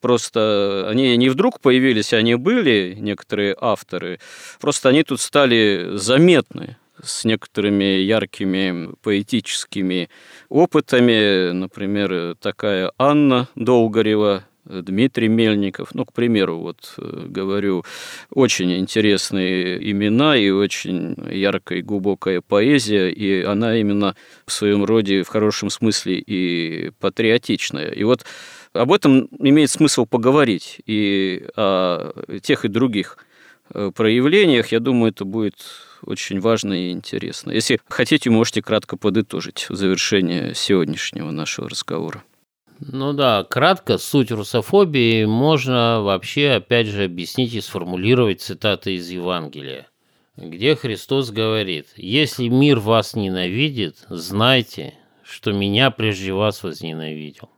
Просто 0.00 0.86
они 0.88 1.16
не 1.16 1.30
вдруг 1.30 1.60
появились, 1.60 2.12
они 2.12 2.34
были, 2.34 2.94
некоторые 2.98 3.56
авторы, 3.58 4.20
просто 4.60 4.90
они 4.90 5.02
тут 5.02 5.20
стали 5.20 5.92
заметны 5.94 6.76
с 7.02 7.24
некоторыми 7.24 7.84
яркими 8.00 8.90
поэтическими 9.02 10.08
опытами. 10.48 11.52
Например, 11.52 12.34
такая 12.36 12.92
Анна 12.98 13.48
Долгорева, 13.54 14.44
Дмитрий 14.66 15.28
Мельников, 15.28 15.94
ну, 15.94 16.04
к 16.04 16.12
примеру, 16.12 16.58
вот 16.58 16.94
э, 16.98 17.26
говорю, 17.28 17.84
очень 18.30 18.76
интересные 18.76 19.78
имена 19.92 20.36
и 20.36 20.50
очень 20.50 21.14
яркая 21.30 21.78
и 21.78 21.82
глубокая 21.82 22.40
поэзия, 22.40 23.10
и 23.10 23.42
она 23.42 23.76
именно 23.76 24.16
в 24.44 24.52
своем 24.52 24.84
роде 24.84 25.22
в 25.22 25.28
хорошем 25.28 25.70
смысле 25.70 26.18
и 26.18 26.90
патриотичная. 26.98 27.90
И 27.90 28.02
вот 28.02 28.24
об 28.72 28.92
этом 28.92 29.28
имеет 29.38 29.70
смысл 29.70 30.04
поговорить 30.04 30.80
и 30.84 31.46
о 31.56 32.12
тех 32.42 32.64
и 32.64 32.68
других 32.68 33.18
э, 33.72 33.92
проявлениях. 33.94 34.72
Я 34.72 34.80
думаю, 34.80 35.12
это 35.12 35.24
будет 35.24 35.64
очень 36.02 36.40
важно 36.40 36.72
и 36.74 36.90
интересно. 36.90 37.50
Если 37.50 37.80
хотите, 37.88 38.30
можете 38.30 38.62
кратко 38.62 38.96
подытожить 38.96 39.68
в 39.68 39.74
завершение 39.74 40.54
сегодняшнего 40.54 41.30
нашего 41.30 41.68
разговора. 41.68 42.22
Ну 42.80 43.12
да, 43.12 43.44
кратко 43.44 43.96
суть 43.96 44.30
русофобии 44.30 45.24
можно 45.24 46.02
вообще, 46.02 46.50
опять 46.50 46.86
же, 46.86 47.04
объяснить 47.04 47.54
и 47.54 47.60
сформулировать 47.60 48.42
цитаты 48.42 48.96
из 48.96 49.08
Евангелия. 49.08 49.88
где 50.36 50.76
Христос 50.76 51.30
говорит, 51.30 51.86
«Если 51.96 52.48
мир 52.48 52.78
вас 52.78 53.14
ненавидит, 53.14 54.04
знайте, 54.10 54.92
что 55.22 55.52
меня 55.52 55.90
прежде 55.90 56.34
вас 56.34 56.62
возненавидел». 56.62 57.48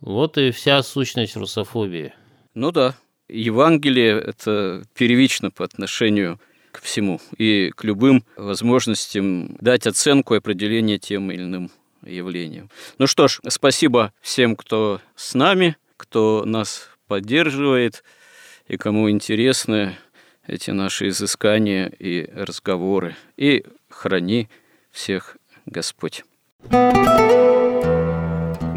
Вот 0.00 0.36
и 0.36 0.50
вся 0.50 0.82
сущность 0.82 1.36
русофобии. 1.36 2.12
Ну 2.54 2.72
да, 2.72 2.96
Евангелие– 3.28 4.18
это 4.26 4.82
первично 4.94 5.50
по 5.50 5.64
отношению 5.64 6.40
к 6.80 6.84
всему 6.84 7.20
и 7.36 7.70
к 7.74 7.84
любым 7.84 8.24
возможностям 8.36 9.56
дать 9.60 9.86
оценку 9.86 10.34
и 10.34 10.38
определение 10.38 10.98
тем 10.98 11.30
или 11.30 11.42
иным 11.42 11.70
явлениям. 12.02 12.70
Ну 12.98 13.06
что 13.06 13.28
ж, 13.28 13.40
спасибо 13.48 14.12
всем, 14.20 14.56
кто 14.56 15.00
с 15.14 15.34
нами, 15.34 15.76
кто 15.96 16.44
нас 16.46 16.88
поддерживает 17.06 18.02
и 18.66 18.76
кому 18.76 19.10
интересны 19.10 19.96
эти 20.46 20.70
наши 20.70 21.08
изыскания 21.08 21.92
и 21.98 22.28
разговоры. 22.32 23.16
И 23.36 23.64
храни 23.88 24.48
всех 24.90 25.36
Господь. 25.66 26.24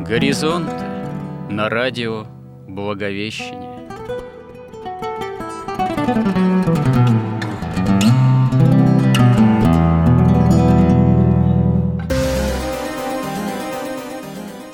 Горизонты 0.05 0.85
на 1.49 1.69
радио 1.69 2.27
Благовещение. 2.67 3.73